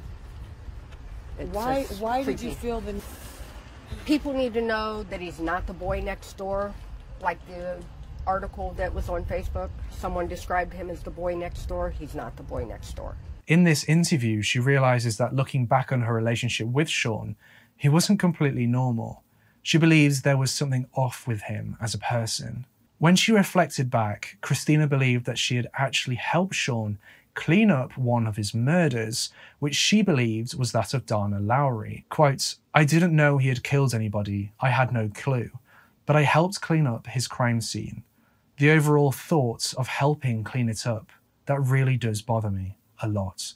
it's 1.39 1.53
why 1.53 1.83
just 1.83 2.01
why 2.01 2.25
did 2.25 2.41
you 2.41 2.53
feel 2.53 2.81
the 2.81 2.95
People 4.07 4.33
need 4.33 4.55
to 4.55 4.63
know 4.63 5.03
that 5.05 5.21
he's 5.21 5.39
not 5.39 5.67
the 5.67 5.73
boy 5.73 6.01
next 6.01 6.37
door, 6.37 6.75
like 7.25 7.45
the 7.49 7.83
article 8.27 8.73
that 8.77 8.95
was 8.95 9.09
on 9.09 9.25
Facebook. 9.25 9.71
Someone 9.91 10.29
described 10.29 10.73
him 10.73 10.91
as 10.91 11.03
the 11.03 11.11
boy 11.11 11.35
next 11.35 11.67
door. 11.67 11.91
He's 11.91 12.15
not 12.15 12.37
the 12.37 12.43
boy 12.43 12.65
next 12.65 12.95
door. 12.95 13.17
In 13.47 13.65
this 13.65 13.85
interview, 13.85 14.43
she 14.43 14.59
realizes 14.59 15.17
that 15.17 15.35
looking 15.35 15.67
back 15.67 15.91
on 15.91 16.03
her 16.03 16.15
relationship 16.15 16.69
with 16.69 16.89
Sean, 16.89 17.37
he 17.77 17.89
wasn't 17.89 18.21
completely 18.21 18.67
normal. 18.67 19.23
She 19.63 19.79
believes 19.79 20.23
there 20.23 20.37
was 20.37 20.51
something 20.51 20.87
off 20.95 21.27
with 21.27 21.43
him 21.43 21.77
as 21.81 21.95
a 21.95 21.99
person. 21.99 22.67
When 22.99 23.17
she 23.17 23.33
reflected 23.33 23.91
back, 23.91 24.39
Christina 24.41 24.87
believed 24.87 25.27
that 25.27 25.39
she 25.39 25.57
had 25.57 25.69
actually 25.75 26.17
helped 26.17 26.55
Sean 26.55 26.99
clean 27.35 27.71
up 27.71 27.99
one 27.99 28.27
of 28.27 28.37
his 28.37 28.55
murders, 28.55 29.31
which 29.59 29.75
she 29.75 30.03
believed 30.03 30.57
was 30.57 30.73
that 30.73 30.95
of 30.95 31.05
Dana 31.05 31.41
Lowery. 31.41 32.05
Quote, 32.09 32.55
I 32.73 32.85
didn't 32.85 33.17
know 33.17 33.39
he 33.39 33.49
had 33.49 33.65
killed 33.65 33.93
anybody. 33.93 34.53
I 34.61 34.71
had 34.71 34.93
no 34.93 35.11
clue. 35.13 35.51
But 36.07 36.17
I 36.17 36.23
helped 36.23 36.61
clean 36.61 36.87
up 36.87 37.07
his 37.07 37.27
crime 37.27 37.61
scene. 37.61 38.03
The 38.59 38.71
overall 38.71 39.11
thought 39.11 39.75
of 39.77 39.89
helping 39.89 40.45
clean 40.45 40.69
it 40.69 40.87
up, 40.87 41.11
that 41.47 41.61
really 41.61 41.97
does 41.97 42.23
bother 42.23 42.51
me 42.51 42.77
a 43.03 43.09
lot. 43.09 43.55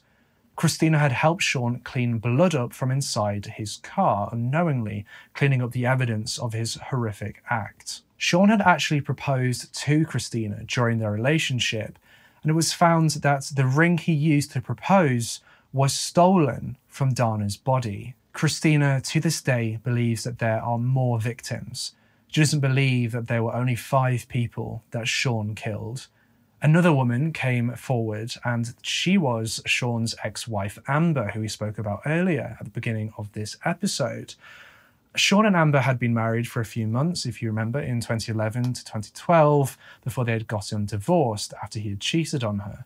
Christina 0.55 0.99
had 0.99 1.13
helped 1.13 1.41
Sean 1.41 1.79
clean 1.79 2.17
blood 2.17 2.53
up 2.53 2.73
from 2.73 2.91
inside 2.91 3.45
his 3.45 3.77
car, 3.77 4.27
unknowingly 4.33 5.05
cleaning 5.33 5.61
up 5.61 5.71
the 5.71 5.85
evidence 5.85 6.37
of 6.37 6.51
his 6.51 6.75
horrific 6.89 7.41
act. 7.49 8.01
Sean 8.17 8.49
had 8.49 8.61
actually 8.61 8.99
proposed 8.99 9.73
to 9.73 10.03
Christina 10.03 10.65
during 10.65 10.99
their 10.99 11.11
relationship, 11.11 11.97
and 12.43 12.49
it 12.49 12.55
was 12.55 12.73
found 12.73 13.11
that 13.11 13.43
the 13.55 13.65
ring 13.65 13.97
he 13.97 14.11
used 14.11 14.51
to 14.51 14.61
propose 14.61 15.39
was 15.71 15.93
stolen 15.93 16.77
from 16.87 17.13
Dana's 17.13 17.55
body. 17.55 18.15
Christina, 18.33 18.99
to 19.01 19.21
this 19.21 19.41
day, 19.41 19.79
believes 19.81 20.25
that 20.25 20.39
there 20.39 20.61
are 20.61 20.77
more 20.77 21.21
victims. 21.21 21.93
She 22.29 22.41
doesn't 22.41 22.59
believe 22.59 23.11
that 23.11 23.27
there 23.27 23.41
were 23.41 23.55
only 23.55 23.75
five 23.75 24.27
people 24.27 24.83
that 24.91 25.07
Sean 25.07 25.55
killed. 25.55 26.07
Another 26.61 26.93
woman 26.93 27.33
came 27.33 27.73
forward, 27.75 28.33
and 28.45 28.75
she 28.83 29.17
was 29.17 29.63
Sean's 29.65 30.13
ex 30.23 30.47
wife, 30.47 30.77
Amber, 30.87 31.29
who 31.29 31.41
we 31.41 31.47
spoke 31.47 31.79
about 31.79 32.01
earlier 32.05 32.55
at 32.59 32.65
the 32.65 32.71
beginning 32.71 33.13
of 33.17 33.31
this 33.31 33.57
episode. 33.65 34.35
Sean 35.15 35.47
and 35.47 35.55
Amber 35.55 35.79
had 35.79 35.97
been 35.97 36.13
married 36.13 36.47
for 36.47 36.61
a 36.61 36.65
few 36.65 36.85
months, 36.85 37.25
if 37.25 37.41
you 37.41 37.49
remember, 37.49 37.79
in 37.79 37.99
2011 37.99 38.73
to 38.73 38.85
2012, 38.85 39.75
before 40.03 40.23
they 40.23 40.33
had 40.33 40.47
gotten 40.47 40.85
divorced 40.85 41.53
after 41.63 41.79
he 41.79 41.89
had 41.89 41.99
cheated 41.99 42.43
on 42.43 42.59
her. 42.59 42.85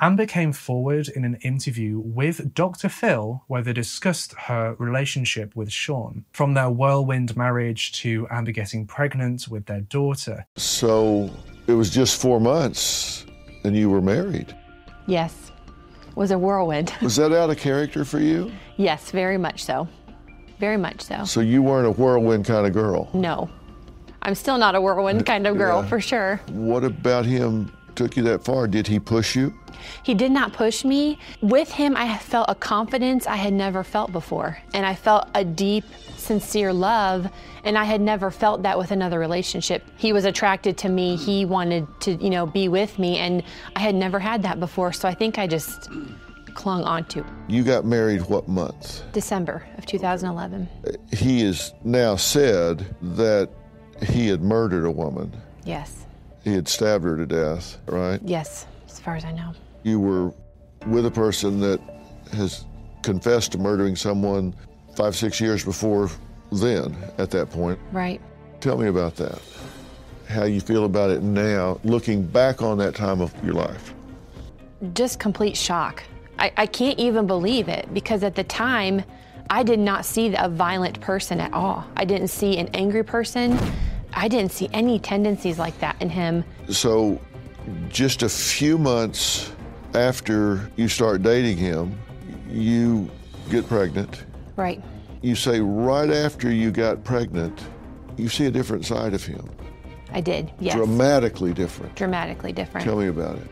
Amber 0.00 0.26
came 0.26 0.52
forward 0.52 1.08
in 1.08 1.24
an 1.24 1.36
interview 1.42 2.00
with 2.00 2.52
Dr. 2.54 2.88
Phil 2.88 3.42
where 3.46 3.62
they 3.62 3.72
discussed 3.72 4.34
her 4.34 4.74
relationship 4.78 5.54
with 5.54 5.70
Sean, 5.70 6.24
from 6.32 6.54
their 6.54 6.68
whirlwind 6.70 7.36
marriage 7.36 7.92
to 8.02 8.26
Amber 8.30 8.50
getting 8.52 8.86
pregnant 8.86 9.46
with 9.48 9.66
their 9.66 9.82
daughter. 9.82 10.46
So 10.56 11.30
it 11.68 11.72
was 11.74 11.90
just 11.90 12.20
four 12.20 12.40
months 12.40 13.24
and 13.62 13.76
you 13.76 13.88
were 13.88 14.02
married. 14.02 14.54
Yes. 15.06 15.52
Was 16.16 16.30
a 16.32 16.38
whirlwind. 16.38 16.92
Was 17.02 17.16
that 17.16 17.32
out 17.32 17.50
of 17.50 17.58
character 17.58 18.04
for 18.04 18.18
you? 18.20 18.50
yes, 18.76 19.10
very 19.10 19.38
much 19.38 19.64
so. 19.64 19.88
Very 20.60 20.76
much 20.76 21.02
so. 21.02 21.24
So 21.24 21.40
you 21.40 21.62
weren't 21.62 21.86
a 21.86 21.90
whirlwind 21.90 22.44
kind 22.44 22.66
of 22.66 22.72
girl. 22.72 23.10
No. 23.14 23.48
I'm 24.22 24.34
still 24.34 24.56
not 24.58 24.74
a 24.74 24.80
whirlwind 24.80 25.26
kind 25.26 25.46
of 25.46 25.56
girl, 25.56 25.82
Yeah. 25.82 25.88
for 25.88 26.00
sure. 26.00 26.40
What 26.48 26.82
about 26.84 27.26
him 27.26 27.70
took 27.94 28.16
you 28.16 28.22
that 28.24 28.44
far? 28.44 28.66
Did 28.66 28.86
he 28.86 28.98
push 28.98 29.36
you? 29.36 29.54
He 30.02 30.14
did 30.14 30.32
not 30.32 30.52
push 30.52 30.84
me. 30.84 31.18
With 31.40 31.70
him, 31.70 31.96
I 31.96 32.16
felt 32.18 32.46
a 32.48 32.54
confidence 32.54 33.26
I 33.26 33.36
had 33.36 33.52
never 33.52 33.84
felt 33.84 34.12
before. 34.12 34.58
And 34.72 34.86
I 34.86 34.94
felt 34.94 35.28
a 35.34 35.44
deep, 35.44 35.84
sincere 36.16 36.72
love. 36.72 37.30
And 37.64 37.76
I 37.76 37.84
had 37.84 38.00
never 38.00 38.30
felt 38.30 38.62
that 38.62 38.78
with 38.78 38.90
another 38.90 39.18
relationship. 39.18 39.82
He 39.96 40.12
was 40.12 40.24
attracted 40.24 40.76
to 40.78 40.88
me. 40.88 41.16
He 41.16 41.44
wanted 41.44 41.86
to, 42.00 42.12
you 42.14 42.30
know, 42.30 42.46
be 42.46 42.68
with 42.68 42.98
me. 42.98 43.18
And 43.18 43.42
I 43.76 43.80
had 43.80 43.94
never 43.94 44.18
had 44.18 44.42
that 44.42 44.60
before. 44.60 44.92
So 44.92 45.08
I 45.08 45.14
think 45.14 45.38
I 45.38 45.46
just 45.46 45.90
clung 46.54 46.84
onto 46.84 47.24
You 47.48 47.64
got 47.64 47.84
married 47.84 48.22
what 48.22 48.48
month? 48.48 49.02
December 49.12 49.66
of 49.76 49.86
2011. 49.86 50.68
He 51.12 51.42
has 51.42 51.74
now 51.82 52.16
said 52.16 52.94
that 53.02 53.50
he 54.02 54.28
had 54.28 54.42
murdered 54.42 54.84
a 54.84 54.90
woman. 54.90 55.34
Yes. 55.64 56.03
He 56.44 56.52
had 56.52 56.68
stabbed 56.68 57.04
her 57.04 57.16
to 57.16 57.26
death, 57.26 57.78
right? 57.86 58.20
Yes, 58.22 58.66
as 58.86 59.00
far 59.00 59.16
as 59.16 59.24
I 59.24 59.32
know. 59.32 59.52
You 59.82 59.98
were 59.98 60.32
with 60.86 61.06
a 61.06 61.10
person 61.10 61.58
that 61.60 61.80
has 62.32 62.66
confessed 63.02 63.52
to 63.52 63.58
murdering 63.58 63.96
someone 63.96 64.54
five, 64.94 65.16
six 65.16 65.40
years 65.40 65.64
before 65.64 66.10
then, 66.52 66.96
at 67.18 67.30
that 67.30 67.50
point. 67.50 67.78
Right. 67.92 68.20
Tell 68.60 68.76
me 68.76 68.88
about 68.88 69.16
that. 69.16 69.40
How 70.28 70.44
you 70.44 70.60
feel 70.60 70.84
about 70.84 71.10
it 71.10 71.22
now, 71.22 71.80
looking 71.84 72.22
back 72.26 72.62
on 72.62 72.78
that 72.78 72.94
time 72.94 73.20
of 73.20 73.32
your 73.44 73.54
life. 73.54 73.94
just 74.92 75.18
complete 75.18 75.56
shock. 75.56 76.02
I, 76.38 76.52
I 76.56 76.66
can't 76.66 76.98
even 76.98 77.26
believe 77.26 77.68
it 77.68 77.92
because 77.94 78.22
at 78.22 78.34
the 78.34 78.44
time, 78.44 79.02
I 79.50 79.62
did 79.62 79.78
not 79.78 80.04
see 80.04 80.34
a 80.36 80.48
violent 80.48 81.00
person 81.00 81.40
at 81.40 81.52
all. 81.52 81.84
I 81.96 82.04
didn't 82.04 82.28
see 82.28 82.58
an 82.58 82.68
angry 82.74 83.04
person. 83.04 83.58
I 84.14 84.28
didn't 84.28 84.52
see 84.52 84.68
any 84.72 84.98
tendencies 84.98 85.58
like 85.58 85.78
that 85.80 86.00
in 86.00 86.08
him. 86.08 86.44
So, 86.68 87.20
just 87.88 88.22
a 88.22 88.28
few 88.28 88.78
months 88.78 89.52
after 89.94 90.70
you 90.76 90.88
start 90.88 91.22
dating 91.22 91.56
him, 91.56 91.98
you 92.48 93.10
get 93.50 93.68
pregnant. 93.68 94.24
Right. 94.56 94.82
You 95.22 95.34
say 95.34 95.60
right 95.60 96.10
after 96.10 96.50
you 96.50 96.70
got 96.70 97.04
pregnant, 97.04 97.60
you 98.16 98.28
see 98.28 98.46
a 98.46 98.50
different 98.50 98.84
side 98.84 99.14
of 99.14 99.24
him. 99.24 99.48
I 100.12 100.20
did, 100.20 100.52
yes. 100.60 100.74
Dramatically 100.74 101.52
different. 101.52 101.94
Dramatically 101.96 102.52
different. 102.52 102.84
Tell 102.84 102.96
me 102.96 103.08
about 103.08 103.36
it. 103.36 103.50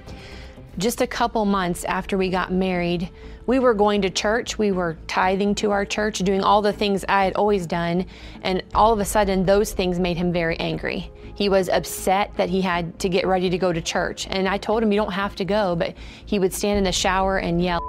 Just 0.79 1.01
a 1.01 1.07
couple 1.07 1.45
months 1.45 1.85
after 1.85 2.17
we 2.17 2.31
got 2.31 2.53
married, 2.53 3.11
we 3.47 3.59
were 3.59 3.75
going 3.75 4.03
to 4.03 4.11
church. 4.11 4.59
We 4.59 4.73
were 4.73 4.97
tithing 5.07 5.55
to 5.57 5.71
our 5.71 5.85
church, 5.85 6.19
doing 6.21 6.43
all 6.43 6.63
the 6.63 6.73
things 6.73 7.05
I 7.09 7.25
had 7.25 7.35
always 7.35 7.67
done. 7.67 8.07
And 8.43 8.63
all 8.75 8.93
of 8.93 8.99
a 9.01 9.05
sudden, 9.05 9.45
those 9.45 9.73
things 9.73 9.99
made 9.99 10.17
him 10.17 10.33
very 10.33 10.59
angry. 10.59 11.11
He 11.35 11.49
was 11.49 11.69
upset 11.69 12.33
that 12.37 12.49
he 12.49 12.61
had 12.61 12.99
to 13.01 13.09
get 13.09 13.27
ready 13.27 13.51
to 13.51 13.59
go 13.59 13.73
to 13.73 13.81
church. 13.81 14.27
And 14.31 14.49
I 14.49 14.59
told 14.59 14.83
him, 14.83 14.93
You 14.93 15.01
don't 15.01 15.13
have 15.13 15.35
to 15.37 15.45
go. 15.45 15.75
But 15.75 15.95
he 16.27 16.39
would 16.39 16.53
stand 16.53 16.79
in 16.79 16.85
the 16.85 16.93
shower 16.93 17.39
and 17.39 17.63
yell. 17.63 17.81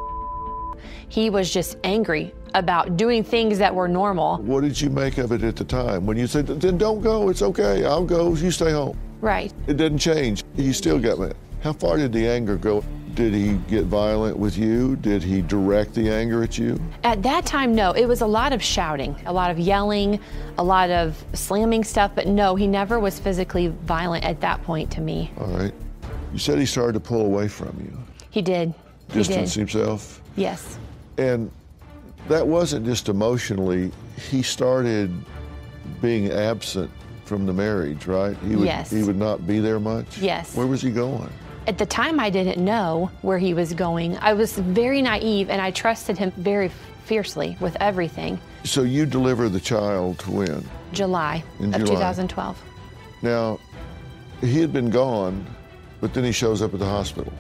He 1.07 1.29
was 1.29 1.53
just 1.53 1.77
angry 1.84 2.34
about 2.55 2.97
doing 2.97 3.23
things 3.23 3.57
that 3.59 3.73
were 3.73 3.88
normal. 3.88 4.38
What 4.38 4.61
did 4.61 4.79
you 4.79 4.89
make 4.89 5.17
of 5.17 5.31
it 5.31 5.43
at 5.43 5.55
the 5.55 5.63
time? 5.63 6.05
When 6.05 6.17
you 6.17 6.27
said, 6.27 6.47
then 6.47 6.77
don't 6.77 7.01
go, 7.01 7.29
it's 7.29 7.41
okay, 7.41 7.86
I'll 7.86 8.05
go, 8.05 8.34
you 8.34 8.51
stay 8.51 8.71
home. 8.71 8.97
Right. 9.21 9.53
It 9.67 9.77
didn't 9.77 9.99
change. 9.99 10.43
You 10.55 10.73
still 10.73 10.99
got 10.99 11.19
mad. 11.19 11.36
How 11.64 11.72
far 11.72 11.95
did 11.95 12.11
the 12.11 12.28
anger 12.28 12.57
go? 12.57 12.84
Did 13.14 13.34
he 13.34 13.53
get 13.70 13.86
violent 13.86 14.38
with 14.38 14.57
you? 14.57 14.97
Did 14.97 15.24
he 15.24 15.41
direct 15.41 15.93
the 15.93 16.09
anger 16.09 16.43
at 16.43 16.57
you? 16.57 16.78
At 17.05 17.24
that 17.24 17.45
time, 17.45 17.74
no. 17.74 17.91
It 17.91 18.05
was 18.05 18.20
a 18.20 18.26
lot 18.28 18.51
of 18.51 18.61
shouting, 18.61 19.16
a 19.26 19.32
lot 19.32 19.49
of 19.49 19.57
yelling, 19.57 20.20
a 20.57 20.64
lot 20.64 20.89
of 20.89 21.24
slamming 21.34 21.86
stuff, 21.86 22.11
but 22.16 22.28
no, 22.28 22.55
he 22.55 22.68
never 22.68 22.99
was 22.99 23.18
physically 23.18 23.68
violent 23.84 24.26
at 24.26 24.41
that 24.41 24.61
point 24.64 24.91
to 24.91 24.99
me. 25.01 25.32
All 25.38 25.47
right. 25.47 25.74
You 26.34 26.39
said 26.39 26.59
he 26.59 26.66
started 26.66 26.93
to 26.93 26.99
pull 26.99 27.22
away 27.26 27.47
from 27.47 27.80
you, 27.80 27.97
He 28.30 28.41
did. 28.41 28.74
He 29.09 29.20
distance 29.20 29.53
did. 29.53 29.59
himself. 29.59 30.22
Yes. 30.36 30.78
And 31.18 31.49
that 32.28 32.45
wasn't 32.45 32.86
just 32.86 33.07
emotionally, 33.07 33.91
he 34.32 34.41
started 34.41 35.14
being 36.01 36.30
absent 36.32 36.91
from 37.24 37.45
the 37.45 37.53
marriage, 37.53 38.05
right? 38.07 38.36
He 38.38 38.57
would, 38.57 38.66
Yes. 38.66 38.89
He 38.91 39.03
would 39.03 39.18
not 39.18 39.47
be 39.47 39.59
there 39.59 39.80
much? 39.80 40.18
Yes. 40.18 40.57
Where 40.57 40.68
was 40.68 40.82
he 40.82 40.91
going? 40.91 41.32
At 41.66 41.78
the 41.78 41.86
time, 41.86 42.20
I 42.20 42.30
didn't 42.30 42.64
know 42.64 43.09
where 43.22 43.38
he 43.38 43.53
was 43.53 43.74
going. 43.74 44.18
I 44.18 44.34
was 44.34 44.57
very 44.57 45.01
naive 45.01 45.49
and 45.49 45.61
I 45.61 45.72
trusted 45.72 46.18
him 46.18 46.32
very 46.32 46.70
fiercely 47.05 47.55
with 47.61 47.78
everything. 47.80 48.39
So 48.66 48.84
you 48.84 49.05
deliver 49.05 49.47
the 49.49 49.59
child 49.59 50.26
when? 50.28 50.68
July 50.91 51.43
In 51.59 51.74
of 51.74 51.82
July. 51.86 51.95
2012. 51.95 52.61
Now, 53.22 53.59
he 54.41 54.59
had 54.59 54.74
been 54.74 54.89
gone, 54.89 55.45
but 56.01 56.14
then 56.14 56.24
he 56.26 56.32
shows 56.34 56.61
up 56.61 56.74
at 56.74 56.80
the 56.80 56.86
hospital. 56.86 57.32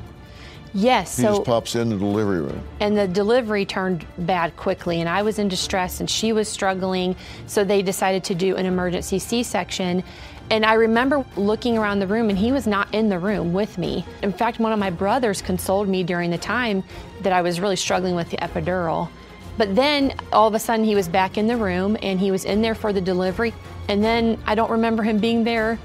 Yes, 0.75 1.17
He 1.17 1.23
so 1.23 1.29
just 1.35 1.43
pops 1.43 1.75
in 1.75 1.89
the 1.89 1.97
delivery 1.97 2.41
room. 2.41 2.63
and 2.79 2.97
the 2.97 3.07
delivery 3.07 3.63
turned 3.63 4.07
bad 4.17 4.57
quickly 4.57 5.01
and 5.01 5.07
I 5.07 5.21
was 5.21 5.37
in 5.37 5.47
distress 5.47 5.99
and 5.99 6.09
she 6.09 6.33
was 6.33 6.47
struggling, 6.47 7.15
so 7.45 7.63
they 7.63 7.83
decided 7.83 8.23
to 8.25 8.35
do 8.35 8.55
an 8.55 8.65
emergency 8.65 9.19
C-section. 9.19 10.03
And 10.49 10.65
I 10.65 10.73
remember 10.73 11.25
looking 11.35 11.77
around 11.77 11.99
the 11.99 12.07
room 12.07 12.29
and 12.29 12.37
he 12.37 12.51
was 12.51 12.67
not 12.67 12.93
in 12.93 13.09
the 13.09 13.17
room 13.17 13.53
with 13.53 13.77
me. 13.77 14.05
In 14.21 14.31
fact, 14.31 14.59
one 14.59 14.71
of 14.71 14.79
my 14.79 14.89
brothers 14.89 15.41
consoled 15.41 15.87
me 15.87 16.03
during 16.03 16.29
the 16.29 16.37
time 16.37 16.83
that 17.21 17.33
I 17.33 17.41
was 17.41 17.59
really 17.59 17.75
struggling 17.75 18.15
with 18.15 18.29
the 18.29 18.37
epidural. 18.37 19.09
But 19.57 19.75
then 19.75 20.15
all 20.31 20.47
of 20.47 20.53
a 20.53 20.59
sudden 20.59 20.85
he 20.85 20.95
was 20.95 21.07
back 21.07 21.37
in 21.37 21.47
the 21.47 21.57
room 21.57 21.97
and 22.01 22.19
he 22.19 22.31
was 22.31 22.45
in 22.45 22.61
there 22.61 22.75
for 22.75 22.93
the 22.93 23.01
delivery. 23.01 23.53
And 23.87 24.03
then 24.03 24.41
I 24.45 24.55
don't 24.55 24.71
remember 24.71 25.03
him 25.03 25.17
being 25.17 25.43
there 25.43 25.79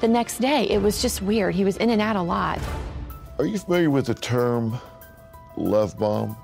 the 0.00 0.08
next 0.08 0.38
day. 0.38 0.64
It 0.68 0.80
was 0.80 1.02
just 1.02 1.22
weird. 1.22 1.54
He 1.54 1.64
was 1.64 1.76
in 1.76 1.90
and 1.90 2.00
out 2.00 2.16
a 2.16 2.22
lot. 2.22 2.60
Are 3.38 3.46
you 3.46 3.58
familiar 3.58 3.90
with 3.90 4.06
the 4.06 4.14
term 4.14 4.78
love 5.56 5.98
bomb? 5.98 6.36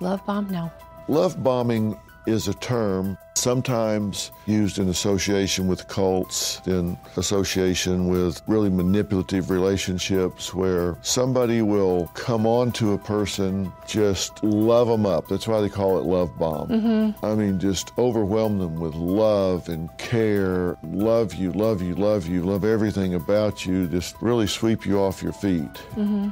Love 0.00 0.24
bomb? 0.26 0.48
No. 0.48 0.70
Love 1.08 1.42
bombing 1.42 1.98
is 2.26 2.48
a 2.48 2.54
term 2.54 3.16
sometimes 3.34 4.30
used 4.46 4.78
in 4.78 4.88
association 4.88 5.66
with 5.66 5.88
cults, 5.88 6.60
in 6.66 6.98
association 7.16 8.08
with 8.08 8.42
really 8.46 8.68
manipulative 8.68 9.50
relationships 9.50 10.52
where 10.52 10.96
somebody 11.02 11.62
will 11.62 12.06
come 12.08 12.46
on 12.46 12.70
to 12.72 12.92
a 12.92 12.98
person, 12.98 13.72
just 13.86 14.42
love 14.44 14.88
them 14.88 15.06
up. 15.06 15.26
That's 15.28 15.48
why 15.48 15.60
they 15.62 15.68
call 15.70 15.98
it 15.98 16.04
love 16.04 16.36
bomb. 16.38 16.68
Mm-hmm. 16.68 17.24
I 17.24 17.34
mean, 17.34 17.58
just 17.58 17.92
overwhelm 17.96 18.58
them 18.58 18.76
with 18.78 18.94
love 18.94 19.68
and 19.68 19.88
care. 19.96 20.76
Love 20.82 21.34
you, 21.34 21.52
love 21.52 21.80
you, 21.80 21.94
love 21.94 22.26
you, 22.26 22.42
love 22.42 22.64
everything 22.64 23.14
about 23.14 23.64
you. 23.64 23.86
Just 23.86 24.20
really 24.20 24.46
sweep 24.46 24.84
you 24.84 24.98
off 25.00 25.22
your 25.22 25.32
feet 25.32 25.60
Mm-hmm. 25.96 26.28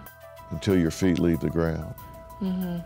until 0.51 0.79
your 0.79 0.91
feet 0.91 1.19
leave 1.19 1.41
the 1.41 1.51
ground. 1.51 1.95
Mm-hmm. 2.43 2.79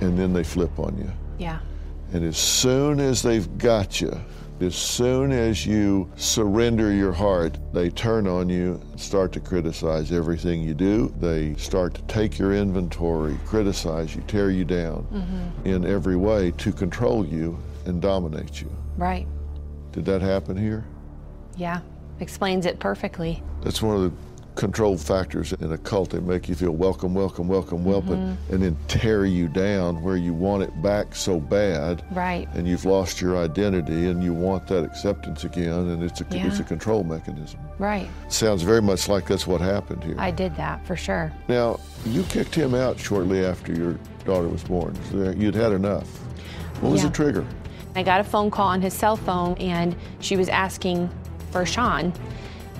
And 0.00 0.18
then 0.18 0.32
they 0.32 0.44
flip 0.44 0.78
on 0.78 0.96
you. 0.98 1.10
Yeah. 1.38 1.58
And 2.12 2.24
as 2.24 2.36
soon 2.38 3.00
as 3.00 3.22
they've 3.22 3.58
got 3.58 4.00
you, 4.00 4.12
as 4.60 4.74
soon 4.74 5.30
as 5.30 5.64
you 5.66 6.10
surrender 6.16 6.92
your 6.92 7.12
heart, 7.12 7.58
they 7.72 7.90
turn 7.90 8.26
on 8.26 8.48
you 8.48 8.80
and 8.90 9.00
start 9.00 9.30
to 9.32 9.40
criticize 9.40 10.10
everything 10.10 10.62
you 10.62 10.74
do. 10.74 11.14
They 11.20 11.54
start 11.54 11.94
to 11.94 12.02
take 12.02 12.38
your 12.38 12.54
inventory, 12.54 13.38
criticize 13.44 14.16
you, 14.16 14.22
tear 14.22 14.50
you 14.50 14.64
down 14.64 15.06
Mm-hmm. 15.12 15.66
in 15.68 15.84
every 15.86 16.16
way 16.16 16.50
to 16.58 16.72
control 16.72 17.24
you 17.26 17.56
and 17.86 18.00
dominate 18.02 18.60
you. 18.60 18.70
Right. 18.96 19.26
Did 19.92 20.04
that 20.06 20.22
happen 20.22 20.56
here? 20.56 20.84
Yeah. 21.56 21.80
Explains 22.20 22.66
it 22.66 22.80
perfectly. 22.80 23.42
That's 23.62 23.80
one 23.80 23.94
of 23.96 24.02
the 24.02 24.12
control 24.58 24.96
factors 24.98 25.52
in 25.52 25.70
a 25.72 25.78
cult. 25.78 26.10
They 26.10 26.18
make 26.18 26.48
you 26.48 26.54
feel 26.56 26.72
welcome, 26.72 27.14
welcome, 27.14 27.46
welcome, 27.46 27.84
welcome, 27.84 28.36
Mhm. 28.50 28.52
and 28.52 28.62
then 28.64 28.76
tear 28.88 29.24
you 29.24 29.46
down 29.46 30.02
where 30.02 30.16
you 30.16 30.34
want 30.34 30.64
it 30.64 30.82
back 30.82 31.14
so 31.14 31.38
bad. 31.38 32.02
Right. 32.10 32.48
And 32.54 32.66
you've 32.66 32.84
lost 32.84 33.20
your 33.20 33.36
identity 33.38 34.08
and 34.08 34.22
you 34.22 34.34
want 34.34 34.66
that 34.66 34.82
acceptance 34.84 35.44
again, 35.44 35.88
and 35.90 36.02
it's 36.02 36.20
a, 36.20 36.26
it's 36.32 36.58
a 36.58 36.64
control 36.64 37.04
mechanism. 37.04 37.60
Right. 37.78 38.08
Sounds 38.28 38.62
very 38.62 38.82
much 38.82 39.08
like 39.08 39.26
that's 39.28 39.46
what 39.46 39.60
happened 39.60 40.02
here. 40.02 40.16
I 40.18 40.32
did 40.32 40.56
that 40.56 40.84
for 40.84 40.96
sure. 40.96 41.30
Now, 41.46 41.78
you 42.04 42.24
kicked 42.24 42.54
him 42.56 42.74
out 42.74 42.98
shortly 42.98 43.46
after 43.46 43.72
your 43.72 43.94
daughter 44.24 44.48
was 44.48 44.64
born. 44.64 44.94
So 45.12 45.30
You'd 45.38 45.54
had 45.54 45.70
enough. 45.72 46.08
What 46.80 46.90
was 46.90 47.02
Yeah. 47.02 47.08
the 47.10 47.14
trigger? 47.14 47.44
I 47.94 48.02
got 48.02 48.20
a 48.20 48.24
phone 48.24 48.50
call 48.50 48.66
on 48.66 48.82
his 48.82 48.92
cell 48.92 49.16
phone 49.16 49.54
and 49.58 49.94
she 50.18 50.36
was 50.36 50.48
asking 50.48 51.08
for 51.52 51.64
Sean. 51.64 52.12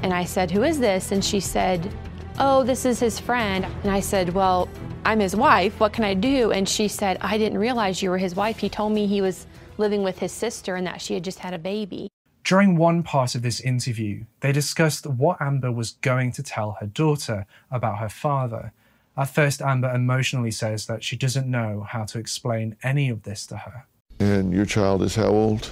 And 0.02 0.12
I 0.14 0.24
said, 0.24 0.50
Who 0.50 0.62
is 0.62 0.78
this? 0.78 1.12
And 1.12 1.24
she 1.24 1.40
said, 1.40 1.92
Oh, 2.38 2.62
this 2.62 2.84
is 2.84 3.00
his 3.00 3.18
friend. 3.18 3.66
And 3.82 3.90
I 3.90 4.00
said, 4.00 4.32
Well, 4.34 4.68
I'm 5.04 5.20
his 5.20 5.34
wife. 5.34 5.80
What 5.80 5.92
can 5.92 6.04
I 6.04 6.14
do? 6.14 6.52
And 6.52 6.68
she 6.68 6.88
said, 6.88 7.18
I 7.20 7.38
didn't 7.38 7.58
realize 7.58 8.02
you 8.02 8.10
were 8.10 8.18
his 8.18 8.34
wife. 8.34 8.58
He 8.58 8.68
told 8.68 8.92
me 8.92 9.06
he 9.06 9.20
was 9.20 9.46
living 9.76 10.02
with 10.02 10.18
his 10.18 10.32
sister 10.32 10.76
and 10.76 10.86
that 10.86 11.00
she 11.00 11.14
had 11.14 11.24
just 11.24 11.38
had 11.38 11.54
a 11.54 11.58
baby. 11.58 12.10
During 12.44 12.76
one 12.76 13.02
part 13.02 13.34
of 13.34 13.42
this 13.42 13.60
interview, 13.60 14.24
they 14.40 14.52
discussed 14.52 15.06
what 15.06 15.40
Amber 15.40 15.70
was 15.70 15.92
going 16.00 16.32
to 16.32 16.42
tell 16.42 16.78
her 16.80 16.86
daughter 16.86 17.46
about 17.70 17.98
her 17.98 18.08
father. 18.08 18.72
At 19.16 19.30
first, 19.30 19.60
Amber 19.60 19.92
emotionally 19.92 20.50
says 20.50 20.86
that 20.86 21.02
she 21.02 21.16
doesn't 21.16 21.50
know 21.50 21.86
how 21.88 22.04
to 22.04 22.18
explain 22.18 22.76
any 22.82 23.08
of 23.10 23.24
this 23.24 23.46
to 23.46 23.56
her. 23.56 23.84
And 24.20 24.52
your 24.52 24.64
child 24.64 25.02
is 25.02 25.14
how 25.16 25.26
old? 25.26 25.70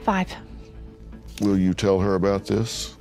Five. 0.00 0.34
Will 1.40 1.58
you 1.58 1.74
tell 1.74 2.00
her 2.00 2.16
about 2.16 2.46
this? 2.46 2.96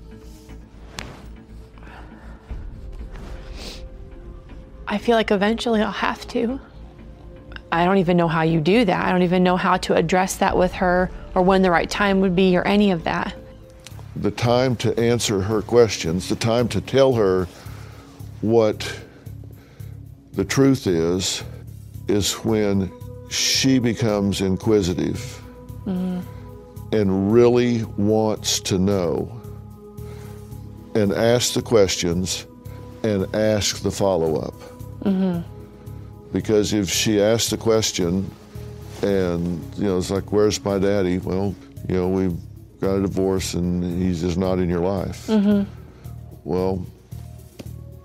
I 4.92 4.98
feel 4.98 5.16
like 5.16 5.32
eventually 5.32 5.82
I'll 5.82 5.90
have 5.90 6.28
to. 6.28 6.60
I 7.72 7.86
don't 7.86 8.00
even 8.00 8.18
know 8.18 8.28
how 8.28 8.42
you 8.42 8.60
do 8.60 8.84
that. 8.84 9.06
I 9.06 9.10
don't 9.10 9.22
even 9.24 9.42
know 9.42 9.56
how 9.56 9.78
to 9.78 9.96
address 9.96 10.36
that 10.36 10.58
with 10.58 10.74
her 10.74 11.10
or 11.34 11.42
when 11.44 11.62
the 11.62 11.72
right 11.72 11.90
time 11.90 12.20
would 12.20 12.36
be 12.36 12.58
or 12.58 12.68
any 12.68 12.92
of 12.92 13.06
that. 13.06 13.34
the 14.18 14.32
time 14.32 14.76
to 14.76 14.98
answer 15.00 15.40
her 15.40 15.62
questions, 15.62 16.28
the 16.28 16.36
time 16.36 16.68
to 16.68 16.82
tell 16.82 17.14
her 17.14 17.48
what 18.42 19.00
the 20.34 20.44
truth 20.44 20.88
is, 20.88 21.44
is 22.10 22.34
when 22.44 22.92
she 23.30 23.80
becomes 23.80 24.42
inquisitive 24.42 25.42
mm-hmm. 25.86 26.20
and 26.92 27.32
really 27.32 27.86
wants 27.98 28.60
to 28.60 28.78
know 28.78 29.42
and 30.94 31.14
ask 31.14 31.54
the 31.54 31.62
questions 31.62 32.46
and 33.04 33.34
ask 33.34 33.82
the 33.82 33.92
follow 33.92 34.36
up. 34.36 34.71
Mm-hmm. 35.04 35.42
Because 36.32 36.74
if 36.74 36.90
she 36.90 37.22
asks 37.22 37.50
the 37.50 37.58
question 37.58 38.30
and, 39.02 39.64
you 39.76 39.86
know, 39.86 39.98
it's 39.98 40.12
like, 40.12 40.32
where's 40.32 40.64
my 40.64 40.80
daddy? 40.80 41.18
Well, 41.18 41.56
you 41.90 41.96
know, 41.96 42.08
we've 42.08 42.38
got 42.80 42.96
a 42.96 43.02
divorce 43.02 43.54
and 43.54 43.84
he's 44.02 44.22
just 44.22 44.38
not 44.38 44.60
in 44.60 44.70
your 44.70 44.80
life. 44.80 45.28
Mm-hmm. 45.28 45.70
Well, 46.44 46.86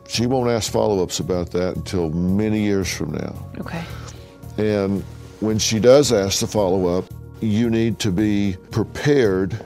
she 0.08 0.26
won't 0.26 0.50
ask 0.50 0.70
follow 0.72 1.02
ups 1.02 1.20
about 1.20 1.50
that 1.52 1.76
until 1.76 2.10
many 2.10 2.62
years 2.62 2.92
from 2.92 3.12
now. 3.12 3.48
Okay. 3.58 3.84
And 4.58 5.02
when 5.40 5.58
she 5.58 5.78
does 5.78 6.12
ask 6.12 6.40
the 6.40 6.46
follow 6.46 6.86
up, 6.98 7.04
you 7.40 7.68
need 7.70 7.98
to 8.00 8.10
be 8.10 8.56
prepared 8.70 9.58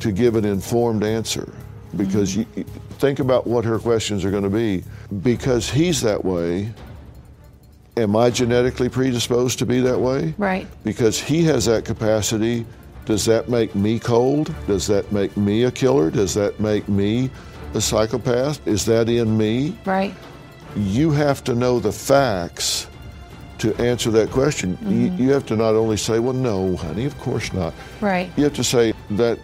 to 0.00 0.12
give 0.12 0.34
an 0.34 0.44
informed 0.44 1.04
answer 1.04 1.52
because 1.96 2.36
you, 2.36 2.46
you- 2.56 2.64
think 3.00 3.18
about 3.18 3.46
what 3.46 3.64
her 3.64 3.78
questions 3.78 4.24
are 4.24 4.30
going 4.30 4.44
to 4.44 4.50
be. 4.50 4.84
Because 5.22 5.68
he's 5.68 6.02
that 6.02 6.24
way, 6.24 6.72
am 7.96 8.14
I 8.14 8.30
genetically 8.30 8.88
predisposed 8.88 9.58
to 9.60 9.66
be 9.66 9.80
that 9.80 9.98
way? 9.98 10.34
Right. 10.38 10.68
Because 10.84 11.18
he 11.20 11.42
has 11.44 11.64
that 11.64 11.84
capacity, 11.84 12.66
does 13.06 13.24
that 13.24 13.48
make 13.48 13.74
me 13.74 13.98
cold? 13.98 14.54
Does 14.66 14.86
that 14.86 15.10
make 15.10 15.36
me 15.36 15.64
a 15.64 15.70
killer? 15.70 16.10
Does 16.10 16.34
that 16.34 16.60
make 16.60 16.88
me 16.88 17.30
a 17.74 17.80
psychopath? 17.80 18.66
Is 18.68 18.84
that 18.84 19.08
in 19.08 19.36
me? 19.36 19.76
Right. 19.84 20.14
You 20.76 21.10
have 21.10 21.42
to 21.44 21.54
know 21.54 21.80
the 21.80 21.92
facts 21.92 22.86
to 23.58 23.74
answer 23.76 24.10
that 24.10 24.30
question. 24.30 24.78
You, 24.82 25.10
mm-hmm. 25.10 25.22
you 25.22 25.30
have 25.32 25.44
to 25.46 25.56
not 25.56 25.74
only 25.74 25.96
say, 25.96 26.18
well, 26.18 26.32
no, 26.32 26.76
honey, 26.76 27.06
of 27.06 27.18
course 27.18 27.52
not. 27.52 27.74
Right. 28.00 28.30
You 28.36 28.44
have 28.44 28.54
to 28.54 28.64
say 28.64 28.92
that 29.10 29.38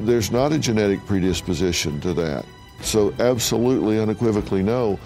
there's 0.00 0.30
not 0.30 0.52
a 0.52 0.58
genetic 0.58 1.04
predisposition 1.06 2.00
to 2.00 2.14
that. 2.14 2.44
So, 2.86 3.12
absolutely, 3.18 3.98
unequivocally, 3.98 4.62
no. 4.62 4.98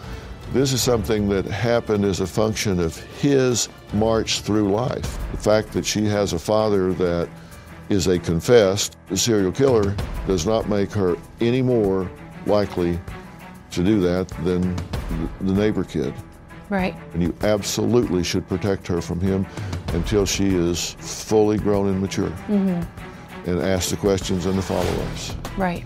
This 0.52 0.72
is 0.72 0.82
something 0.82 1.28
that 1.30 1.46
happened 1.46 2.04
as 2.04 2.20
a 2.20 2.26
function 2.26 2.78
of 2.78 2.96
his 2.96 3.68
march 3.94 4.40
through 4.40 4.70
life. 4.70 5.18
The 5.32 5.38
fact 5.38 5.72
that 5.72 5.86
she 5.86 6.04
has 6.04 6.34
a 6.34 6.38
father 6.38 6.92
that 6.94 7.28
is 7.88 8.06
a 8.06 8.18
confessed 8.18 8.98
serial 9.14 9.50
killer 9.50 9.96
does 10.26 10.46
not 10.46 10.68
make 10.68 10.92
her 10.92 11.16
any 11.40 11.62
more 11.62 12.10
likely 12.46 13.00
to 13.70 13.82
do 13.82 13.98
that 14.00 14.28
than 14.44 14.76
the 15.40 15.52
neighbor 15.52 15.82
kid. 15.82 16.12
Right. 16.68 16.94
And 17.14 17.22
you 17.22 17.34
absolutely 17.42 18.22
should 18.22 18.46
protect 18.46 18.86
her 18.88 19.00
from 19.00 19.20
him 19.20 19.46
until 19.88 20.26
she 20.26 20.54
is 20.54 20.96
fully 20.98 21.56
grown 21.56 21.88
and 21.88 22.00
mature. 22.00 22.30
Mm-hmm. 22.48 23.48
And 23.48 23.60
ask 23.62 23.88
the 23.88 23.96
questions 23.96 24.44
and 24.44 24.58
the 24.58 24.62
follow 24.62 25.02
ups. 25.04 25.34
Right. 25.56 25.84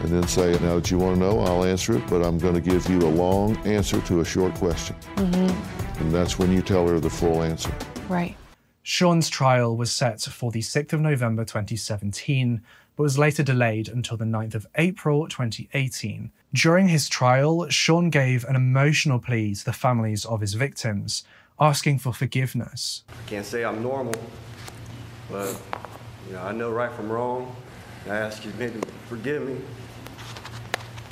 And 0.00 0.08
then 0.12 0.26
say, 0.28 0.52
now 0.60 0.74
that 0.76 0.90
you 0.90 0.98
want 0.98 1.16
to 1.16 1.20
know, 1.20 1.40
I'll 1.40 1.64
answer 1.64 1.96
it, 1.96 2.06
but 2.08 2.22
I'm 2.22 2.38
going 2.38 2.54
to 2.54 2.60
give 2.60 2.88
you 2.88 2.98
a 2.98 3.08
long 3.08 3.56
answer 3.66 4.00
to 4.02 4.20
a 4.20 4.24
short 4.24 4.54
question. 4.54 4.96
Mm-hmm. 5.16 6.02
And 6.02 6.12
that's 6.12 6.38
when 6.38 6.52
you 6.52 6.62
tell 6.62 6.86
her 6.88 7.00
the 7.00 7.10
full 7.10 7.42
answer. 7.42 7.72
Right. 8.08 8.36
Sean's 8.82 9.30
trial 9.30 9.76
was 9.76 9.90
set 9.90 10.20
for 10.20 10.50
the 10.50 10.60
6th 10.60 10.92
of 10.92 11.00
November 11.00 11.44
2017, 11.44 12.60
but 12.96 13.02
was 13.02 13.18
later 13.18 13.42
delayed 13.42 13.88
until 13.88 14.18
the 14.18 14.26
9th 14.26 14.54
of 14.54 14.66
April 14.74 15.26
2018. 15.26 16.30
During 16.52 16.88
his 16.88 17.08
trial, 17.08 17.68
Sean 17.70 18.10
gave 18.10 18.44
an 18.44 18.56
emotional 18.56 19.18
plea 19.18 19.54
to 19.54 19.64
the 19.64 19.72
families 19.72 20.26
of 20.26 20.42
his 20.42 20.52
victims, 20.54 21.24
asking 21.58 21.98
for 21.98 22.12
forgiveness. 22.12 23.04
I 23.08 23.28
can't 23.28 23.46
say 23.46 23.64
I'm 23.64 23.82
normal, 23.82 24.14
but 25.30 25.58
you 26.26 26.34
know, 26.34 26.42
I 26.42 26.52
know 26.52 26.70
right 26.70 26.92
from 26.92 27.10
wrong. 27.10 27.56
I 28.06 28.16
ask 28.16 28.44
you 28.44 28.52
maybe 28.58 28.80
forgive 29.08 29.48
me. 29.48 29.56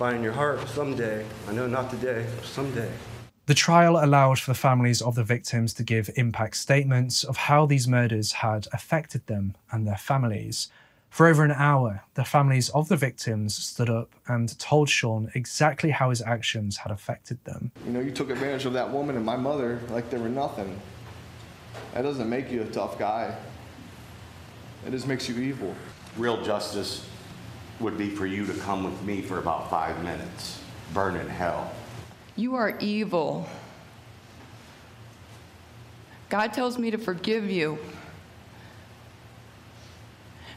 Find 0.03 0.17
in 0.17 0.25
your 0.25 0.33
heart 0.33 0.67
someday. 0.67 1.25
I 1.47 1.53
know 1.53 1.69
not 1.69 1.89
today, 1.89 2.27
but 2.35 2.45
someday. 2.45 2.91
The 3.47 3.55
trial 3.55 4.05
allowed 4.05 4.41
for 4.41 4.51
the 4.51 4.59
families 4.59 5.01
of 5.01 5.15
the 5.15 5.23
victims 5.23 5.73
to 5.75 5.85
give 5.85 6.11
impact 6.17 6.57
statements 6.57 7.23
of 7.23 7.37
how 7.37 7.67
these 7.67 7.87
murders 7.87 8.33
had 8.33 8.67
affected 8.73 9.25
them 9.29 9.55
and 9.71 9.87
their 9.87 9.97
families. 9.97 10.73
For 11.09 11.29
over 11.29 11.45
an 11.45 11.53
hour, 11.53 12.03
the 12.15 12.25
families 12.25 12.69
of 12.71 12.89
the 12.89 12.97
victims 12.97 13.55
stood 13.55 13.89
up 13.89 14.13
and 14.27 14.59
told 14.59 14.89
Sean 14.89 15.31
exactly 15.37 15.91
how 15.91 16.11
his 16.11 16.21
actions 16.21 16.79
had 16.79 16.91
affected 16.91 17.39
them. 17.45 17.71
You 17.87 17.93
know, 17.93 18.01
you 18.01 18.11
took 18.11 18.31
advantage 18.31 18.67
of 18.67 18.73
that 18.73 18.91
woman 18.91 19.15
and 19.15 19.25
my 19.25 19.37
mother 19.37 19.79
like 19.91 20.11
they 20.11 20.19
were 20.19 20.29
nothing. 20.29 20.81
That 21.95 22.03
doesn't 22.03 22.29
make 22.29 22.51
you 22.51 22.63
a 22.63 22.67
tough 22.67 22.99
guy. 22.99 23.37
It 24.85 24.91
just 24.91 25.07
makes 25.07 25.29
you 25.29 25.39
evil. 25.39 25.77
Real 26.17 26.43
justice 26.43 27.09
would 27.83 27.99
be 27.99 28.09
for 28.09 28.27
you 28.27 28.47
to 28.47 28.55
come 28.55 28.85
with 28.85 29.03
me 29.03 29.21
for 29.21 29.39
about 29.39 29.69
five 29.69 30.03
minutes, 30.03 30.63
burn 30.95 31.17
in 31.17 31.29
hell. 31.29 31.73
You 32.37 32.55
are 32.55 32.79
evil. 32.79 33.47
God 36.31 36.53
tells 36.55 36.79
me 36.79 36.91
to 36.91 36.99
forgive 36.99 37.51
you. 37.51 37.79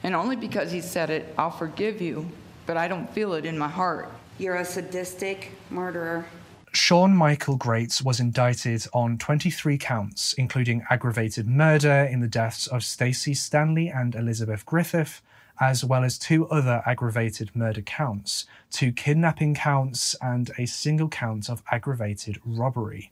And 0.04 0.16
only 0.16 0.36
because 0.36 0.72
He 0.72 0.82
said 0.82 1.10
it, 1.10 1.34
I'll 1.38 1.52
forgive 1.52 2.00
you, 2.00 2.30
but 2.66 2.78
I 2.78 2.88
don't 2.88 3.12
feel 3.14 3.34
it 3.34 3.44
in 3.44 3.58
my 3.58 3.68
heart. 3.68 4.10
You're 4.38 4.56
a 4.56 4.66
sadistic 4.66 5.52
murderer. 5.70 6.26
Sean 6.72 7.16
Michael 7.16 7.56
Grate's 7.56 8.02
was 8.02 8.20
indicted 8.20 8.86
on 8.94 9.18
23 9.18 9.78
counts, 9.78 10.34
including 10.34 10.86
aggravated 10.90 11.48
murder 11.48 12.08
in 12.12 12.20
the 12.20 12.28
deaths 12.28 12.68
of 12.68 12.84
Stacey 12.84 13.34
Stanley 13.34 13.88
and 13.88 14.14
Elizabeth 14.14 14.66
Griffith, 14.66 15.22
as 15.60 15.84
well 15.84 16.04
as 16.04 16.18
two 16.18 16.48
other 16.50 16.84
aggravated 16.86 17.56
murder 17.56 17.82
counts, 17.82 18.46
two 18.72 18.92
kidnapping 18.92 19.56
counts, 19.56 20.16
and 20.22 20.52
a 20.58 20.66
single 20.66 21.10
count 21.10 21.50
of 21.50 21.64
aggravated 21.72 22.40
robbery. 22.46 23.12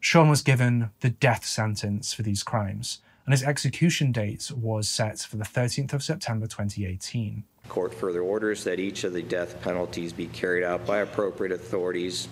Sean 0.00 0.28
was 0.28 0.42
given 0.42 0.90
the 1.00 1.10
death 1.10 1.44
sentence 1.44 2.12
for 2.12 2.22
these 2.22 2.42
crimes, 2.42 3.00
and 3.24 3.32
his 3.32 3.42
execution 3.42 4.12
date 4.12 4.50
was 4.56 4.88
set 4.88 5.18
for 5.18 5.36
the 5.36 5.44
13th 5.44 5.92
of 5.92 6.02
September 6.02 6.46
2018. 6.46 7.44
Court 7.68 7.92
further 7.92 8.22
orders 8.22 8.64
that 8.64 8.78
each 8.78 9.04
of 9.04 9.12
the 9.12 9.22
death 9.22 9.60
penalties 9.60 10.12
be 10.12 10.26
carried 10.28 10.64
out 10.64 10.86
by 10.86 10.98
appropriate 10.98 11.52
authorities 11.52 12.28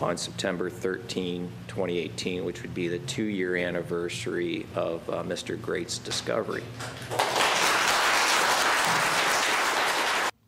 on 0.00 0.16
September 0.16 0.70
13, 0.70 1.50
2018, 1.66 2.44
which 2.44 2.62
would 2.62 2.74
be 2.74 2.88
the 2.88 3.00
two 3.00 3.24
year 3.24 3.56
anniversary 3.56 4.66
of 4.74 5.08
uh, 5.10 5.22
Mr. 5.22 5.60
Grate's 5.60 5.98
discovery. 5.98 6.62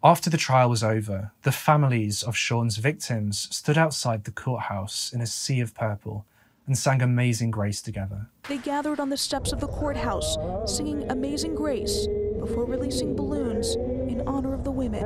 After 0.03 0.31
the 0.31 0.39
trial 0.39 0.71
was 0.71 0.83
over, 0.83 1.33
the 1.43 1.53
families 1.53 2.23
of 2.23 2.35
Sean's 2.35 2.79
victims 2.79 3.49
stood 3.55 3.77
outside 3.77 4.25
the 4.25 4.31
courthouse 4.31 5.13
in 5.13 5.21
a 5.21 5.27
sea 5.27 5.61
of 5.61 5.75
purple 5.75 6.25
and 6.67 6.79
sang 6.79 7.03
Amazing 7.03 7.51
Grace 7.51 7.83
together. 7.83 8.29
They 8.49 8.57
gathered 8.57 8.99
on 8.99 9.11
the 9.11 9.19
steps 9.19 9.53
of 9.53 9.61
the 9.61 9.69
courthouse, 9.69 10.39
singing 10.65 11.11
Amazing 11.11 11.55
Grace 11.55 12.07
before 12.39 12.65
releasing 12.65 13.15
balloons 13.15 13.75
in 13.75 14.23
honor 14.27 14.55
of 14.55 14.65
the 14.65 14.71
women. 14.71 15.05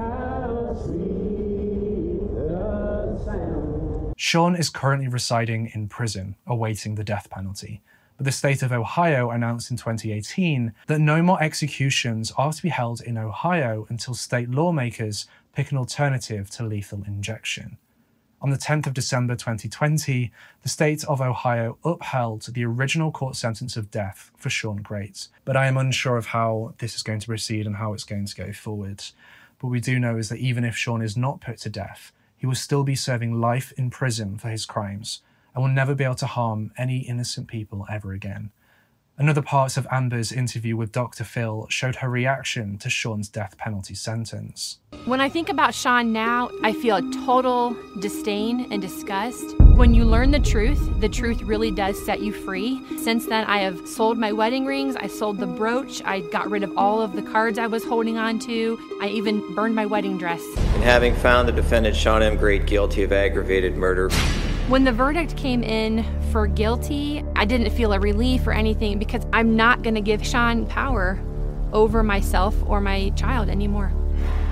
Sean 4.17 4.55
is 4.55 4.71
currently 4.71 5.09
residing 5.09 5.73
in 5.75 5.89
prison, 5.89 6.37
awaiting 6.47 6.95
the 6.95 7.03
death 7.03 7.29
penalty. 7.31 7.83
But 8.17 8.27
the 8.27 8.33
state 8.33 8.63
of 8.63 8.73
Ohio 8.73 9.31
announced 9.31 9.71
in 9.71 9.77
2018 9.77 10.73
that 10.87 11.01
no 11.01 11.23
more 11.23 11.43
executions 11.43 12.33
are 12.37 12.53
to 12.53 12.63
be 12.63 12.69
held 12.69 13.01
in 13.01 13.19
Ohio 13.19 13.87
until 13.89 14.15
state 14.15 14.51
lawmakers 14.51 15.27
pick 15.53 15.73
an 15.73 15.79
alternative 15.79 16.49
to 16.51 16.65
lethal 16.65 17.03
injection. 17.07 17.77
On 18.41 18.51
the 18.51 18.59
10th 18.59 18.87
of 18.87 18.95
December 18.95 19.35
2020, 19.35 20.31
the 20.63 20.69
state 20.69 21.03
of 21.05 21.21
Ohio 21.21 21.79
upheld 21.83 22.43
the 22.53 22.65
original 22.65 23.11
court 23.11 23.37
sentence 23.37 23.77
of 23.77 23.91
death 23.91 24.31
for 24.37 24.51
Sean 24.51 24.83
Grate's, 24.83 25.31
but 25.45 25.57
I 25.57 25.67
am 25.67 25.79
unsure 25.79 26.19
of 26.19 26.27
how 26.27 26.75
this 26.79 26.95
is 26.95 27.03
going 27.03 27.21
to 27.21 27.27
proceed 27.27 27.67
and 27.67 27.77
how 27.77 27.95
it's 27.95 28.05
going 28.05 28.27
to 28.27 28.37
go 28.37 28.53
forward. 28.53 29.03
But 29.59 29.69
we 29.69 29.81
do 29.81 29.99
know 29.99 30.19
is 30.19 30.29
that 30.29 30.41
even 30.41 30.63
if 30.63 30.77
Sean 30.77 31.01
is 31.01 31.17
not 31.17 31.41
put 31.41 31.59
to 31.59 31.71
death, 31.71 32.13
he 32.37 32.47
will 32.47 32.55
still 32.55 32.85
be 32.85 32.95
serving 32.95 33.41
life 33.41 33.73
in 33.79 33.89
prison 33.89 34.37
for 34.37 34.51
his 34.51 34.67
crimes 34.67 35.23
and 35.55 35.63
will 35.63 35.71
never 35.71 35.95
be 35.95 36.05
able 36.05 36.15
to 36.17 36.27
harm 36.27 36.73
any 36.77 36.99
innocent 36.99 37.49
people 37.49 37.87
ever 37.91 38.13
again. 38.13 38.51
Another 39.17 39.43
part 39.43 39.77
of 39.77 39.87
Amber's 39.93 40.33
interview 40.33 40.77
with 40.77 40.91
Dr. 40.91 41.23
Phil 41.23 41.69
showed 41.71 41.95
her 41.97 42.11
reaction 42.11 42.79
to 42.79 42.91
Sean's 42.91 43.29
death 43.29 43.57
penalty 43.57 43.95
sentence. 43.95 44.81
When 45.05 45.21
I 45.21 45.29
think 45.29 45.49
about 45.49 45.73
Sean 45.73 46.13
now, 46.13 46.51
I 46.65 46.73
feel 46.73 46.97
a 46.97 47.13
total 47.25 47.77
disdain 48.01 48.73
and 48.73 48.83
disgust. 48.83 49.57
When 49.77 49.95
you 49.95 50.05
learn 50.05 50.33
the 50.33 50.41
truth, 50.41 51.01
the 51.01 51.09
truth 51.09 51.43
really 51.43 51.71
does 51.71 52.05
set 52.05 52.23
you 52.23 52.33
free. 52.33 52.83
Since 52.99 53.27
then, 53.27 53.45
I 53.45 53.59
have 53.59 53.87
sold 53.87 54.19
my 54.19 54.33
wedding 54.33 54.67
rings, 54.67 54.97
I 54.97 55.07
sold 55.07 55.39
the 55.39 55.47
brooch, 55.47 56.03
I 56.05 56.19
got 56.21 56.51
rid 56.51 56.65
of 56.65 56.77
all 56.77 57.01
of 57.01 57.13
the 57.13 57.23
cards 57.23 57.57
I 57.57 57.69
was 57.69 57.85
holding 57.85 58.19
on 58.19 58.41
to, 58.41 58.79
I 59.01 59.09
even 59.09 59.55
burned 59.55 59.77
my 59.77 59.87
wedding 59.87 60.19
dress. 60.19 60.43
And 60.57 60.83
having 60.83 61.15
found 61.15 61.47
the 61.47 61.53
defendant 61.53 61.95
Sean 61.95 62.21
M. 62.21 62.37
Grate 62.37 62.67
guilty 62.67 63.05
of 63.05 63.13
aggravated 63.13 63.77
murder, 63.77 64.11
when 64.69 64.85
the 64.85 64.93
verdict 64.93 65.37
came 65.37 65.63
in 65.63 66.05
for 66.33 66.47
guilty, 66.47 67.23
I 67.37 67.45
didn't 67.45 67.71
feel 67.71 67.93
a 67.93 68.01
relief 68.01 68.47
or 68.47 68.53
anything 68.53 68.99
because 68.99 69.27
I'm 69.33 69.57
not 69.57 69.83
going 69.83 69.95
to 69.95 70.01
give 70.01 70.25
Sean 70.25 70.67
power 70.67 71.21
over 71.73 72.03
myself 72.03 72.57
or 72.67 72.81
my 72.81 73.11
child 73.11 73.51
anymore. 73.51 73.93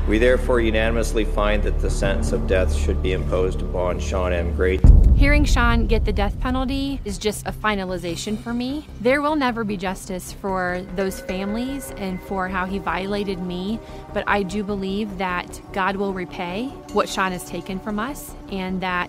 We 0.09 0.19
therefore 0.19 0.61
unanimously 0.61 1.25
find 1.25 1.63
that 1.63 1.79
the 1.81 1.89
sentence 1.89 2.33
of 2.33 2.49
death 2.49 2.75
should 2.75 3.03
be 3.03 3.13
imposed 3.13 3.63
upon 3.63 4.01
Sean 4.01 4.33
M. 4.33 4.55
Grate. 4.55 4.83
Hearing 5.15 5.45
Sean 5.45 5.87
get 5.87 6.05
the 6.05 6.13
death 6.13 6.39
penalty 6.41 7.01
is 7.05 7.17
just 7.17 7.47
a 7.47 7.53
finalization 7.53 8.37
for 8.37 8.53
me. 8.53 8.85
There 9.01 9.23
will 9.23 9.37
never 9.37 9.63
be 9.63 9.77
justice 9.77 10.33
for 10.33 10.85
those 10.97 11.21
families 11.21 11.93
and 11.97 12.21
for 12.23 12.49
how 12.49 12.67
he 12.67 12.81
violated 12.81 13.39
me, 13.41 13.79
but 14.13 14.25
I 14.27 14.43
do 14.43 14.65
believe 14.65 15.17
that 15.19 15.61
God 15.73 15.95
will 15.95 16.13
repay 16.13 16.67
what 16.93 17.09
Sean 17.09 17.31
has 17.31 17.45
taken 17.45 17.79
from 17.79 18.01
us 18.01 18.35
and 18.51 18.81
that 18.81 19.09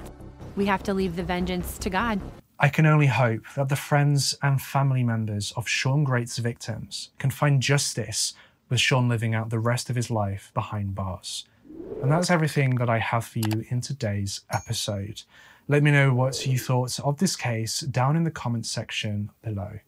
we 0.56 0.66
have 0.66 0.84
to 0.84 0.94
leave 0.94 1.16
the 1.16 1.24
vengeance 1.24 1.78
to 1.80 1.90
God. 1.90 2.20
I 2.60 2.70
can 2.70 2.86
only 2.86 3.08
hope 3.08 3.44
that 3.56 3.70
the 3.70 3.76
friends 3.76 4.38
and 4.42 4.62
family 4.62 5.04
members 5.04 5.52
of 5.58 5.68
Sean 5.68 6.04
Grate's 6.04 6.38
victims 6.38 7.10
can 7.18 7.30
find 7.30 7.62
justice 7.62 8.34
with 8.70 8.80
Sean 8.80 9.10
living 9.10 9.36
out 9.36 9.50
the 9.50 9.60
rest 9.60 9.90
of 9.90 9.96
his 9.96 10.10
life 10.10 10.52
behind 10.54 10.96
bars. 10.96 11.46
And 12.02 12.12
that's 12.12 12.30
everything 12.30 12.76
that 12.76 12.90
I 12.90 13.00
have 13.00 13.26
for 13.26 13.40
you 13.40 13.66
in 13.70 13.82
today's 13.82 14.42
episode. 14.52 15.24
Let 15.68 15.84
me 15.84 15.92
know 15.92 16.14
what 16.14 16.46
you 16.46 16.60
thought 16.60 17.00
of 17.00 17.18
this 17.18 17.36
case 17.36 17.82
down 17.82 18.16
in 18.16 18.24
the 18.24 18.32
comments 18.32 18.70
section 18.70 19.32
below. 19.42 19.80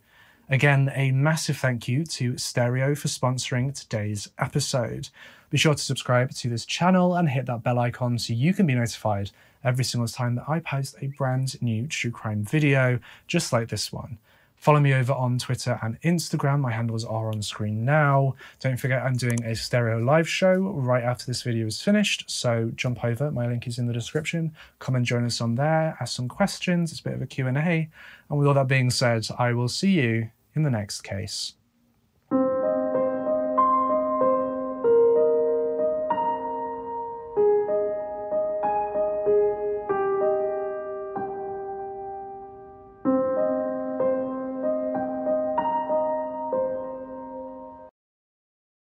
Again, 0.49 0.91
a 0.93 1.11
massive 1.11 1.57
thank 1.57 1.87
you 1.87 2.05
to 2.05 2.37
Stereo 2.37 2.93
for 2.93 3.07
sponsoring 3.07 3.73
today's 3.73 4.29
episode. 4.37 5.09
Be 5.49 5.57
sure 5.57 5.73
to 5.73 5.81
subscribe 5.81 6.31
to 6.31 6.49
this 6.49 6.65
channel 6.65 7.15
and 7.15 7.29
hit 7.29 7.47
that 7.47 7.63
bell 7.63 7.79
icon 7.79 8.19
so 8.19 8.33
you 8.33 8.53
can 8.53 8.67
be 8.67 8.75
notified 8.75 9.31
every 9.65 9.83
single 9.83 10.07
time 10.07 10.35
that 10.35 10.47
I 10.47 10.59
post 10.59 10.95
a 11.01 11.07
brand 11.07 11.61
new 11.61 11.87
true 11.87 12.11
crime 12.11 12.43
video, 12.43 12.99
just 13.27 13.51
like 13.51 13.69
this 13.69 13.91
one. 13.91 14.17
Follow 14.55 14.79
me 14.79 14.93
over 14.93 15.13
on 15.13 15.37
Twitter 15.37 15.77
and 15.83 16.01
Instagram. 16.01 16.61
My 16.61 16.71
handles 16.71 17.05
are 17.05 17.27
on 17.27 17.41
screen 17.41 17.85
now. 17.85 18.35
Don't 18.59 18.77
forget 18.77 19.03
I'm 19.03 19.15
doing 19.15 19.43
a 19.43 19.55
stereo 19.55 19.99
live 19.99 20.27
show 20.27 20.55
right 20.55 21.03
after 21.03 21.25
this 21.25 21.43
video 21.43 21.67
is 21.67 21.81
finished, 21.81 22.23
so 22.27 22.71
jump 22.75 23.03
over. 23.03 23.29
My 23.29 23.47
link 23.47 23.67
is 23.67 23.77
in 23.77 23.85
the 23.85 23.93
description. 23.93 24.55
Come 24.79 24.95
and 24.95 25.05
join 25.05 25.25
us 25.25 25.41
on 25.41 25.55
there, 25.55 25.97
ask 25.99 26.15
some 26.15 26.27
questions. 26.27 26.91
It's 26.91 27.01
a 27.01 27.03
bit 27.03 27.13
of 27.13 27.21
a 27.21 27.27
Q&A. 27.27 27.89
And 28.29 28.39
with 28.39 28.47
all 28.47 28.53
that 28.55 28.67
being 28.67 28.89
said, 28.89 29.27
I 29.37 29.53
will 29.53 29.67
see 29.67 29.91
you 29.91 30.31
in 30.55 30.63
the 30.63 30.71
next 30.71 31.01
case. 31.01 31.53